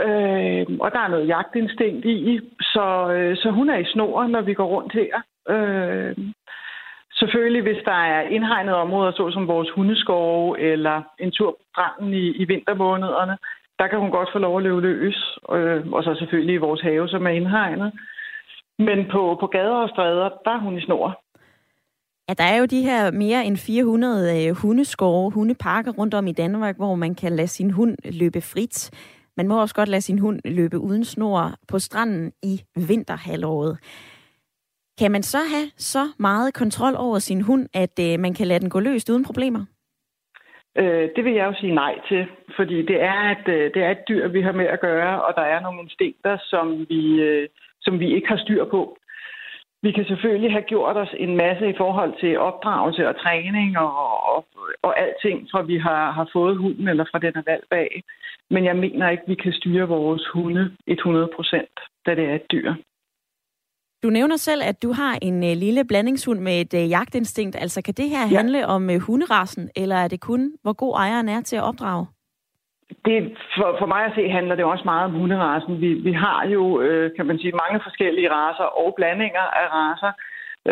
Øh, 0.05 0.79
og 0.81 0.89
der 0.93 1.01
er 1.01 1.09
noget 1.09 1.29
jagtinstinkt 1.29 2.05
i, 2.05 2.41
så, 2.61 3.13
øh, 3.15 3.37
så 3.37 3.51
hun 3.51 3.71
er 3.71 3.79
i 3.79 3.85
snor, 3.93 4.27
når 4.27 4.41
vi 4.41 4.55
går 4.55 4.67
rundt 4.67 4.93
her. 4.93 5.15
Øh, 5.49 6.17
selvfølgelig, 7.23 7.63
hvis 7.63 7.83
der 7.85 7.99
er 8.15 8.29
indhegnede 8.37 8.77
områder, 8.77 9.13
såsom 9.13 9.49
vores 9.49 9.71
hundeskove 9.77 10.61
eller 10.61 10.97
en 11.19 11.33
tur 11.33 11.51
på 11.51 11.63
stranden 11.73 12.15
i, 12.15 12.27
i 12.43 12.45
vintermånederne, 12.45 13.37
der 13.79 13.87
kan 13.89 13.99
hun 13.99 14.11
godt 14.11 14.29
få 14.33 14.39
lov 14.39 14.57
at 14.57 14.63
løbe 14.63 14.81
løs. 14.81 15.19
Øh, 15.57 15.81
og 15.97 16.03
så 16.05 16.15
selvfølgelig 16.19 16.55
i 16.55 16.65
vores 16.67 16.81
have, 16.81 17.09
som 17.09 17.27
er 17.27 17.31
indhegnet. 17.31 17.93
Men 18.79 18.99
på, 19.13 19.23
på 19.41 19.47
gader 19.47 19.81
og 19.85 19.89
stræder, 19.89 20.29
der 20.45 20.51
er 20.51 20.61
hun 20.67 20.79
i 20.79 20.85
snor. 20.87 21.23
Ja, 22.29 22.35
der 22.35 22.45
er 22.45 22.57
jo 22.59 22.65
de 22.65 22.83
her 22.83 23.11
mere 23.11 23.45
end 23.45 23.57
400 23.57 24.47
øh, 24.47 24.55
hundeskove, 24.57 25.31
hundeparker 25.31 25.93
rundt 25.93 26.15
om 26.15 26.27
i 26.27 26.33
Danmark, 26.33 26.77
hvor 26.77 26.95
man 26.95 27.15
kan 27.15 27.33
lade 27.33 27.49
sin 27.49 27.71
hund 27.71 27.97
løbe 28.05 28.41
frit. 28.41 28.91
Man 29.37 29.49
må 29.49 29.61
også 29.61 29.75
godt 29.75 29.89
lade 29.89 30.03
sin 30.03 30.19
hund 30.19 30.41
løbe 30.45 30.79
uden 30.79 31.05
snor 31.05 31.53
på 31.69 31.79
stranden 31.79 32.33
i 32.43 32.61
vinterhalvåret. 32.77 33.79
Kan 34.99 35.11
man 35.13 35.23
så 35.23 35.39
have 35.39 35.71
så 35.77 36.05
meget 36.19 36.55
kontrol 36.55 36.95
over 36.97 37.19
sin 37.19 37.41
hund, 37.41 37.69
at 37.75 37.99
øh, 38.01 38.21
man 38.21 38.35
kan 38.35 38.47
lade 38.47 38.61
den 38.61 38.71
gå 38.71 38.81
løst 38.81 39.11
uden 39.11 39.25
problemer? 39.25 39.65
Øh, 40.79 41.09
det 41.17 41.25
vil 41.25 41.33
jeg 41.33 41.47
jo 41.47 41.55
sige 41.61 41.75
nej 41.75 41.95
til, 42.09 42.27
fordi 42.57 42.83
det 42.83 43.03
er, 43.03 43.21
et, 43.31 43.49
øh, 43.49 43.75
det 43.75 43.83
er 43.83 43.91
et 43.91 44.09
dyr, 44.09 44.29
vi 44.29 44.43
har 44.43 44.53
med 44.53 44.67
at 44.67 44.81
gøre, 44.81 45.23
og 45.23 45.35
der 45.37 45.43
er 45.43 45.61
nogle 45.61 45.83
instinkter, 45.83 46.39
som 46.43 46.87
vi, 46.89 47.21
øh, 47.21 47.49
som 47.81 48.01
vi 48.01 48.15
ikke 48.15 48.29
har 48.29 48.37
styr 48.37 48.65
på. 48.65 48.99
Vi 49.83 49.93
kan 49.93 50.05
selvfølgelig 50.05 50.53
have 50.53 50.63
gjort 50.63 50.97
os 50.97 51.15
en 51.17 51.37
masse 51.37 51.69
i 51.69 51.77
forhold 51.77 52.13
til 52.21 52.39
opdragelse 52.39 53.09
og 53.09 53.21
træning 53.21 53.79
og, 53.79 54.27
og, 54.35 54.47
og 54.83 55.01
alting, 55.01 55.49
fra 55.51 55.63
vi 55.63 55.79
har, 55.79 56.11
har 56.11 56.29
fået 56.33 56.57
hunden 56.57 56.89
eller 56.89 57.05
fra 57.11 57.19
den 57.19 57.33
er 57.37 57.43
valgt 57.47 57.69
bag. 57.71 58.03
Men 58.51 58.65
jeg 58.65 58.77
mener 58.77 59.11
ikke, 59.11 59.23
vi 59.27 59.35
kan 59.35 59.53
styre 59.53 59.89
vores 59.89 60.27
hunde 60.33 60.77
100 60.87 61.29
procent, 61.37 61.81
da 62.07 62.15
det 62.15 62.25
er 62.25 62.35
et 62.35 62.51
dyr. 62.53 62.75
Du 64.03 64.11
nævner 64.11 64.37
selv, 64.37 64.63
at 64.65 64.83
du 64.83 64.93
har 64.93 65.19
en 65.23 65.35
uh, 65.35 65.57
lille 65.65 65.85
blandingshund 65.85 66.41
med 66.41 66.61
et 66.61 66.75
uh, 66.75 66.91
jagtinstinkt. 66.91 67.57
Altså, 67.57 67.83
kan 67.83 67.95
det 67.95 68.09
her 68.09 68.25
ja. 68.31 68.37
handle 68.37 68.67
om 68.67 68.83
uh, 68.89 68.97
hunderasen, 69.07 69.71
eller 69.77 69.97
er 69.97 70.09
det 70.09 70.21
kun, 70.21 70.53
hvor 70.63 70.73
god 70.73 70.95
ejeren 70.97 71.29
er 71.29 71.41
til 71.41 71.57
at 71.57 71.63
opdrage? 71.63 72.07
Det, 73.05 73.37
for, 73.57 73.77
for 73.79 73.87
mig 73.87 74.05
at 74.05 74.13
se 74.15 74.29
handler 74.29 74.55
det 74.55 74.65
også 74.65 74.85
meget 74.85 75.05
om 75.05 75.15
hunderasen. 75.21 75.81
Vi, 75.81 75.95
vi 75.95 76.13
har 76.13 76.47
jo, 76.47 76.81
øh, 76.81 77.17
kan 77.17 77.27
man 77.27 77.39
sige, 77.39 77.53
mange 77.53 77.81
forskellige 77.83 78.31
raser 78.31 78.65
og 78.65 78.95
blandinger 78.97 79.47
af 79.63 79.67
raser, 79.79 80.13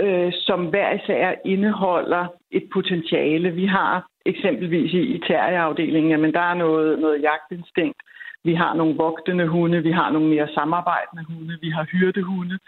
øh, 0.01 0.33
som 0.33 0.61
hver 0.67 0.91
især 0.93 1.35
indeholder 1.45 2.27
et 2.51 2.67
potentiale. 2.73 3.51
Vi 3.51 3.67
har 3.67 4.07
eksempelvis 4.27 4.93
i, 4.93 5.03
i 5.15 5.19
terrierafdelingen, 5.19 6.11
jamen 6.11 6.33
der 6.33 6.41
er 6.41 6.55
noget, 6.55 6.99
noget 6.99 7.23
jagtinstinkt. 7.23 8.01
Vi 8.45 8.55
har 8.55 8.75
nogle 8.75 8.97
vogtende 8.97 9.47
hunde, 9.47 9.83
vi 9.83 9.93
har 9.93 10.11
nogle 10.11 10.29
mere 10.29 10.49
samarbejdende 10.55 11.25
hunde, 11.29 11.59
vi 11.61 11.71
har 11.71 11.85
hyrdehunde. 11.93 12.59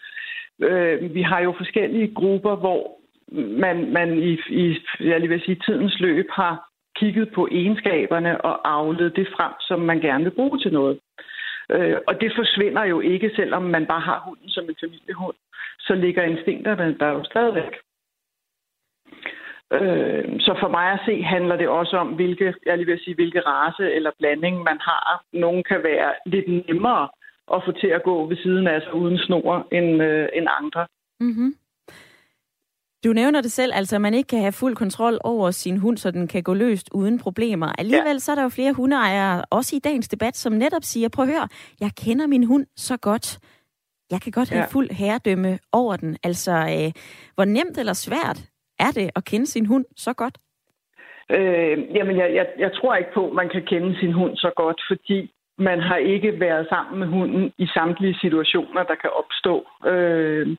Øh, 0.62 1.14
vi 1.14 1.22
har 1.22 1.40
jo 1.40 1.54
forskellige 1.56 2.14
grupper, 2.14 2.56
hvor 2.56 2.98
man, 3.64 3.92
man 3.92 4.18
i, 4.18 4.38
i 4.48 4.78
jeg 5.00 5.20
lige 5.20 5.28
vil 5.28 5.42
sige, 5.44 5.62
tidens 5.66 6.00
løb 6.00 6.30
har 6.30 6.68
kigget 6.96 7.32
på 7.34 7.48
egenskaberne 7.50 8.40
og 8.40 8.72
avlet 8.76 9.16
det 9.16 9.28
frem, 9.36 9.52
som 9.60 9.80
man 9.80 10.00
gerne 10.00 10.24
vil 10.24 10.30
bruge 10.30 10.58
til 10.58 10.72
noget. 10.72 10.98
Øh, 11.70 11.96
og 12.06 12.20
det 12.20 12.32
forsvinder 12.36 12.84
jo 12.84 13.00
ikke, 13.00 13.30
selvom 13.36 13.62
man 13.62 13.86
bare 13.86 14.00
har 14.00 14.22
hunden 14.26 14.48
som 14.48 14.64
en 14.64 14.76
familiehund. 14.80 15.36
Så 15.80 15.94
ligger 15.94 16.22
instinkterne 16.22 16.96
der 17.00 17.08
jo 17.08 17.24
stadigvæk. 17.24 17.74
Øh, 19.72 20.40
så 20.40 20.56
for 20.60 20.68
mig 20.68 20.92
at 20.92 21.00
se 21.06 21.22
handler 21.22 21.56
det 21.56 21.68
også 21.68 21.96
om, 21.96 22.08
hvilke, 22.08 22.54
jeg 22.66 22.76
lige 22.76 22.86
vil 22.86 23.00
sige, 23.04 23.14
hvilke 23.14 23.40
race 23.40 23.92
eller 23.92 24.10
blanding 24.18 24.62
man 24.62 24.78
har. 24.80 25.24
Nogle 25.32 25.62
kan 25.62 25.82
være 25.82 26.12
lidt 26.26 26.48
nemmere 26.68 27.08
at 27.54 27.62
få 27.66 27.72
til 27.72 27.86
at 27.86 28.02
gå 28.02 28.26
ved 28.26 28.36
siden 28.36 28.66
af 28.66 28.82
sig 28.82 28.94
uden 28.94 29.18
snor 29.18 29.68
end, 29.72 30.02
øh, 30.02 30.28
end 30.34 30.46
andre. 30.60 30.86
Mm-hmm. 31.20 31.54
Du 33.04 33.12
nævner 33.12 33.40
det 33.40 33.52
selv, 33.52 33.72
altså 33.74 33.96
at 33.96 34.02
man 34.02 34.14
ikke 34.14 34.28
kan 34.28 34.40
have 34.40 34.52
fuld 34.52 34.76
kontrol 34.76 35.18
over 35.24 35.50
sin 35.50 35.76
hund, 35.76 35.96
så 35.96 36.10
den 36.10 36.28
kan 36.28 36.42
gå 36.42 36.54
løst 36.54 36.90
uden 36.92 37.18
problemer. 37.18 37.72
Alligevel 37.78 38.12
ja. 38.12 38.18
så 38.18 38.32
er 38.32 38.36
der 38.36 38.42
jo 38.42 38.48
flere 38.48 38.72
hundeejere, 38.72 39.44
også 39.50 39.76
i 39.76 39.78
dagens 39.78 40.08
debat, 40.08 40.36
som 40.36 40.52
netop 40.52 40.82
siger, 40.82 41.08
prøv 41.08 41.24
at 41.24 41.30
høre, 41.30 41.48
jeg 41.80 41.90
kender 42.04 42.26
min 42.26 42.44
hund 42.44 42.66
så 42.76 42.96
godt. 42.96 43.38
Jeg 44.10 44.20
kan 44.20 44.32
godt 44.32 44.50
have 44.50 44.60
ja. 44.60 44.66
fuld 44.72 44.90
herredømme 44.90 45.58
over 45.72 45.96
den. 45.96 46.16
Altså, 46.22 46.52
øh, 46.52 46.92
hvor 47.34 47.44
nemt 47.44 47.78
eller 47.78 47.92
svært 47.92 48.38
er 48.78 48.90
det 48.94 49.10
at 49.16 49.24
kende 49.24 49.46
sin 49.46 49.66
hund 49.66 49.84
så 49.96 50.12
godt? 50.12 50.38
Øh, 51.30 51.78
jamen, 51.96 52.16
jeg, 52.16 52.34
jeg, 52.34 52.46
jeg 52.58 52.70
tror 52.74 52.94
ikke 52.94 53.10
på, 53.14 53.28
at 53.28 53.34
man 53.34 53.48
kan 53.48 53.62
kende 53.62 53.98
sin 54.00 54.12
hund 54.12 54.36
så 54.36 54.50
godt, 54.56 54.80
fordi 54.90 55.30
man 55.58 55.80
har 55.80 55.96
ikke 55.96 56.40
været 56.40 56.66
sammen 56.68 56.98
med 56.98 57.06
hunden 57.06 57.52
i 57.58 57.66
samtlige 57.66 58.18
situationer, 58.20 58.82
der 58.82 58.94
kan 58.94 59.10
opstå. 59.10 59.66
Øh, 59.86 60.56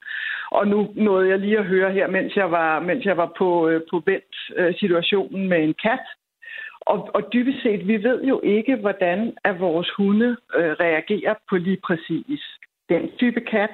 og 0.52 0.68
nu 0.68 0.94
nåede 0.96 1.30
jeg 1.30 1.40
lige 1.40 1.60
at 1.60 1.66
høre 1.66 1.92
her, 1.92 2.08
mens 2.08 2.36
jeg 2.36 2.52
var, 2.52 2.80
mens 2.80 3.06
jeg 3.06 3.18
var 3.18 3.32
på, 3.38 3.70
øh, 3.70 3.82
på 3.90 4.04
vent 4.06 4.36
øh, 4.56 4.74
situationen 4.80 5.50
med 5.50 5.64
en 5.64 5.76
kat. 5.84 6.06
Og, 6.82 7.10
og 7.14 7.34
dybest 7.34 7.62
set, 7.64 7.88
vi 7.88 8.04
ved 8.04 8.24
jo 8.24 8.42
ikke, 8.44 8.76
hvordan 8.76 9.34
at 9.44 9.60
vores 9.60 9.90
hunde 9.98 10.38
øh, 10.56 10.72
reagerer 10.72 11.34
på 11.50 11.56
lige 11.58 11.82
præcis 11.88 12.42
den 12.90 13.10
type 13.18 13.42
kat, 13.42 13.70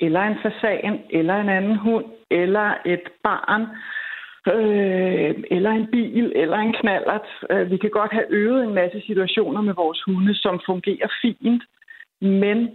eller 0.00 0.20
en 0.20 0.36
fasan, 0.42 1.00
eller 1.10 1.34
en 1.40 1.48
anden 1.48 1.76
hund, 1.76 2.04
eller 2.30 2.74
et 2.86 3.08
barn 3.22 3.66
øh, 4.48 5.34
eller 5.50 5.70
en 5.70 5.86
bil, 5.86 6.32
eller 6.34 6.56
en 6.56 6.72
knallert. 6.72 7.28
Øh, 7.50 7.70
vi 7.70 7.76
kan 7.76 7.90
godt 7.90 8.12
have 8.12 8.30
øvet 8.30 8.64
en 8.64 8.74
masse 8.74 9.02
situationer 9.06 9.60
med 9.60 9.74
vores 9.74 10.02
hunde, 10.06 10.34
som 10.34 10.60
fungerer 10.66 11.08
fint, 11.22 11.62
men 12.20 12.70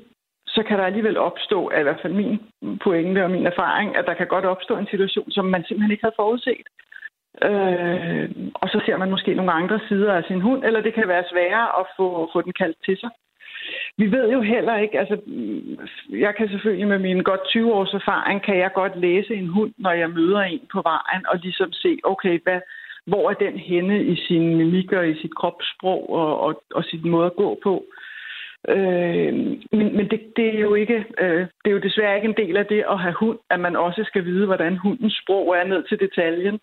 så 0.47 0.63
kan 0.68 0.78
der 0.80 0.86
alligevel 0.86 1.18
opstå, 1.18 1.72
i 1.80 1.84
hvert 1.84 2.01
fald 2.01 2.13
min 2.13 2.39
pointe 2.84 3.24
og 3.24 3.32
min 3.32 3.45
erfaring, 3.47 3.97
at 3.97 4.05
der 4.05 4.13
kan 4.13 4.28
godt 4.28 4.45
opstå 4.45 4.78
en 4.78 4.88
situation, 4.88 5.32
som 5.32 5.45
man 5.45 5.63
simpelthen 5.63 5.91
ikke 5.91 6.03
havde 6.03 6.20
forudset. 6.22 6.68
Øh, 7.43 8.30
og 8.53 8.70
så 8.70 8.82
ser 8.86 8.97
man 8.97 9.09
måske 9.09 9.34
nogle 9.34 9.51
andre 9.51 9.80
sider 9.88 10.13
af 10.13 10.24
sin 10.24 10.41
hund, 10.41 10.63
eller 10.63 10.82
det 10.82 10.93
kan 10.93 11.07
være 11.07 11.24
sværere 11.32 11.80
at 11.80 11.86
få, 11.97 12.30
få 12.34 12.41
den 12.41 12.53
kaldt 12.53 12.78
til 12.86 12.97
sig. 12.97 13.09
Vi 13.98 14.12
ved 14.12 14.32
jo 14.32 14.41
heller 14.41 14.78
ikke, 14.78 15.00
altså 15.00 15.18
mm, 15.26 15.80
jeg 16.10 16.36
kan 16.36 16.50
selvfølgelig 16.50 16.88
med 16.88 17.00
min 17.00 17.24
godt 17.24 17.41
20 17.50 17.74
års 17.74 17.93
erfaring, 17.93 18.43
kan 18.43 18.58
jeg 18.58 18.72
godt 18.74 19.00
læse 19.00 19.36
en 19.36 19.48
hund, 19.48 19.74
når 19.78 19.91
jeg 19.91 20.10
møder 20.10 20.41
en 20.41 20.62
på 20.72 20.82
vejen, 20.82 21.26
og 21.30 21.38
ligesom 21.38 21.72
se, 21.72 22.00
okay, 22.04 22.39
hvad, 22.43 22.60
hvor 23.06 23.30
er 23.30 23.34
den 23.34 23.58
henne 23.58 24.04
i 24.04 24.16
sin 24.16 24.56
mimik 24.58 24.91
og 24.91 25.10
i 25.10 25.22
sit 25.22 25.36
kropssprog 25.36 26.10
og, 26.10 26.39
og, 26.39 26.64
og 26.72 26.84
sin 26.84 27.10
måde 27.10 27.26
at 27.26 27.36
gå 27.36 27.60
på. 27.64 27.86
Øh, 28.70 29.34
men 29.78 29.88
men 29.98 30.10
det, 30.12 30.22
det, 30.36 30.56
er 30.56 30.60
jo 30.60 30.74
ikke, 30.74 31.06
øh, 31.20 31.39
det 31.39 31.68
er 31.68 31.78
jo 31.78 31.88
desværre 31.88 32.16
ikke 32.16 32.28
en 32.28 32.41
del 32.48 32.58
af 32.58 32.66
det 32.66 32.84
at 32.89 33.00
have 33.00 33.16
hund, 33.20 33.39
at 33.50 33.60
man 33.60 33.76
også 33.76 34.04
skal 34.04 34.26
vide, 34.26 34.45
hvordan 34.45 34.78
hundens 34.78 35.20
sprog 35.24 35.58
er 35.58 35.64
ned 35.64 35.84
til 35.84 36.00
detaljen. 36.00 36.60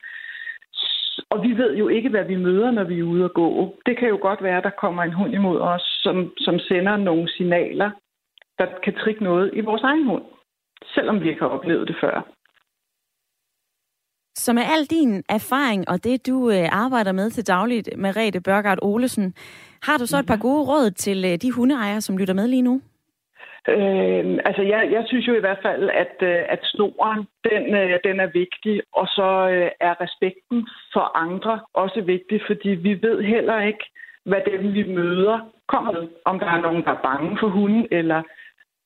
Og 1.30 1.42
vi 1.42 1.52
ved 1.56 1.76
jo 1.76 1.88
ikke, 1.88 2.08
hvad 2.08 2.24
vi 2.24 2.36
møder, 2.36 2.70
når 2.70 2.84
vi 2.84 2.98
er 2.98 3.02
ude 3.02 3.24
at 3.24 3.34
gå. 3.34 3.76
Det 3.86 3.98
kan 3.98 4.08
jo 4.08 4.18
godt 4.22 4.42
være, 4.42 4.58
at 4.58 4.64
der 4.64 4.80
kommer 4.80 5.02
en 5.02 5.12
hund 5.12 5.32
imod 5.34 5.58
os, 5.60 5.82
som, 6.02 6.32
som 6.38 6.58
sender 6.58 6.96
nogle 6.96 7.28
signaler, 7.36 7.90
der 8.58 8.66
kan 8.84 8.94
trigge 8.94 9.24
noget 9.24 9.50
i 9.54 9.60
vores 9.60 9.82
egen 9.82 10.06
hund, 10.06 10.22
selvom 10.94 11.20
vi 11.20 11.28
ikke 11.28 11.40
har 11.40 11.48
oplevet 11.48 11.88
det 11.88 11.96
før. 12.00 12.34
Så 14.36 14.52
med 14.52 14.62
al 14.62 14.84
din 14.86 15.22
erfaring 15.28 15.88
og 15.88 16.04
det, 16.04 16.26
du 16.26 16.50
øh, 16.50 16.68
arbejder 16.72 17.12
med 17.12 17.30
til 17.30 17.46
dagligt, 17.46 17.88
Rete 18.16 18.40
Børgard 18.40 18.78
Olesen, 18.82 19.34
har 19.82 19.98
du 19.98 20.06
så 20.06 20.18
et 20.18 20.26
par 20.26 20.36
gode 20.36 20.64
råd 20.64 20.90
til 20.90 21.24
øh, 21.24 21.36
de 21.42 21.52
hundeejere, 21.52 22.00
som 22.00 22.18
lytter 22.18 22.34
med 22.34 22.48
lige 22.48 22.62
nu? 22.62 22.80
Øh, 23.68 24.38
altså, 24.44 24.62
jeg, 24.62 24.88
jeg 24.92 25.04
synes 25.06 25.28
jo 25.28 25.34
i 25.34 25.40
hvert 25.40 25.62
fald, 25.62 25.90
at, 25.90 26.16
øh, 26.22 26.42
at 26.48 26.58
snoren, 26.62 27.22
den, 27.50 27.74
øh, 27.74 27.98
den 28.04 28.20
er 28.20 28.26
vigtig, 28.26 28.82
og 28.92 29.06
så 29.06 29.48
øh, 29.54 29.70
er 29.80 30.00
respekten 30.00 30.68
for 30.92 31.16
andre 31.16 31.60
også 31.74 32.00
vigtig, 32.00 32.40
fordi 32.46 32.68
vi 32.68 33.02
ved 33.02 33.22
heller 33.22 33.60
ikke, 33.60 33.84
hvad 34.24 34.40
dem, 34.50 34.74
vi 34.74 34.82
møder, 34.82 35.38
kommer 35.68 35.92
med. 35.92 36.08
Om 36.24 36.38
der 36.38 36.46
er 36.46 36.60
nogen, 36.60 36.84
der 36.84 36.90
er 36.90 37.02
bange 37.02 37.38
for 37.40 37.48
hunden, 37.48 37.86
eller 37.90 38.22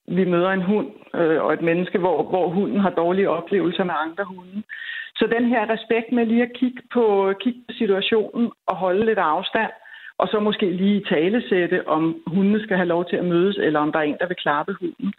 vi 0.09 0.25
møder 0.25 0.51
en 0.51 0.63
hund 0.63 0.89
øh, 1.15 1.43
og 1.43 1.53
et 1.53 1.63
menneske, 1.63 1.99
hvor, 1.99 2.23
hvor 2.23 2.49
hunden 2.49 2.81
har 2.81 2.91
dårlige 2.91 3.31
oplevelser 3.31 3.85
med 3.85 3.95
andre 4.07 4.25
hunde. 4.25 4.63
Så 5.17 5.27
den 5.27 5.45
her 5.49 5.71
respekt 5.71 6.13
med 6.13 6.27
lige 6.27 6.43
at 6.43 6.53
kigge 6.55 6.83
på, 6.93 7.33
kigge 7.41 7.61
på 7.69 7.73
situationen 7.79 8.53
og 8.67 8.77
holde 8.77 9.07
lidt 9.07 9.19
afstand, 9.19 9.71
og 10.19 10.29
så 10.29 10.41
måske 10.41 10.71
lige 10.71 11.05
talesætte, 11.05 11.89
om 11.89 12.23
hundene 12.27 12.63
skal 12.63 12.77
have 12.77 12.89
lov 12.89 13.09
til 13.09 13.17
at 13.17 13.25
mødes, 13.25 13.57
eller 13.57 13.81
om 13.81 13.93
der 13.93 13.99
er 13.99 14.03
en, 14.03 14.17
der 14.21 14.27
vil 14.27 14.37
klappe 14.37 14.73
hunden. 14.81 15.13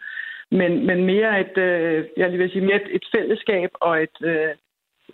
Men, 0.50 0.86
men 0.86 1.04
mere 1.04 1.40
et, 1.40 1.58
øh, 1.58 2.04
jeg 2.16 2.32
vil 2.32 2.50
sige, 2.50 2.66
mere 2.66 2.82
et, 2.82 2.94
et 2.96 3.04
fællesskab 3.14 3.70
og 3.74 4.02
et, 4.02 4.16
øh, 4.22 4.50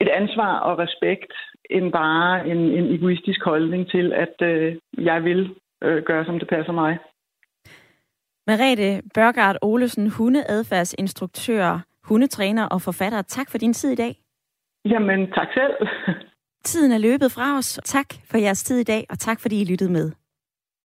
et 0.00 0.08
ansvar 0.08 0.58
og 0.58 0.78
respekt, 0.78 1.32
end 1.70 1.92
bare 1.92 2.48
en, 2.48 2.56
en 2.56 2.94
egoistisk 2.94 3.44
holdning 3.44 3.90
til, 3.90 4.12
at 4.12 4.34
øh, 4.42 4.76
jeg 4.98 5.24
vil 5.24 5.54
øh, 5.82 6.02
gøre, 6.02 6.24
som 6.24 6.38
det 6.38 6.48
passer 6.48 6.72
mig. 6.72 6.98
Merete 8.46 9.02
Børgard 9.14 9.56
Olesen, 9.62 10.10
hundeadfærdsinstruktør, 10.10 11.84
hundetræner 12.04 12.66
og 12.66 12.82
forfatter. 12.82 13.22
Tak 13.22 13.50
for 13.50 13.58
din 13.58 13.72
tid 13.72 13.90
i 13.90 13.94
dag. 13.94 14.14
Jamen, 14.84 15.32
tak 15.32 15.48
selv. 15.54 15.88
Tiden 16.66 16.92
er 16.92 16.98
løbet 16.98 17.32
fra 17.32 17.58
os. 17.58 17.80
Tak 17.84 18.06
for 18.30 18.38
jeres 18.38 18.62
tid 18.62 18.78
i 18.78 18.82
dag, 18.82 19.06
og 19.10 19.18
tak 19.18 19.40
fordi 19.40 19.60
I 19.60 19.64
lyttede 19.64 19.92
med. 19.92 20.12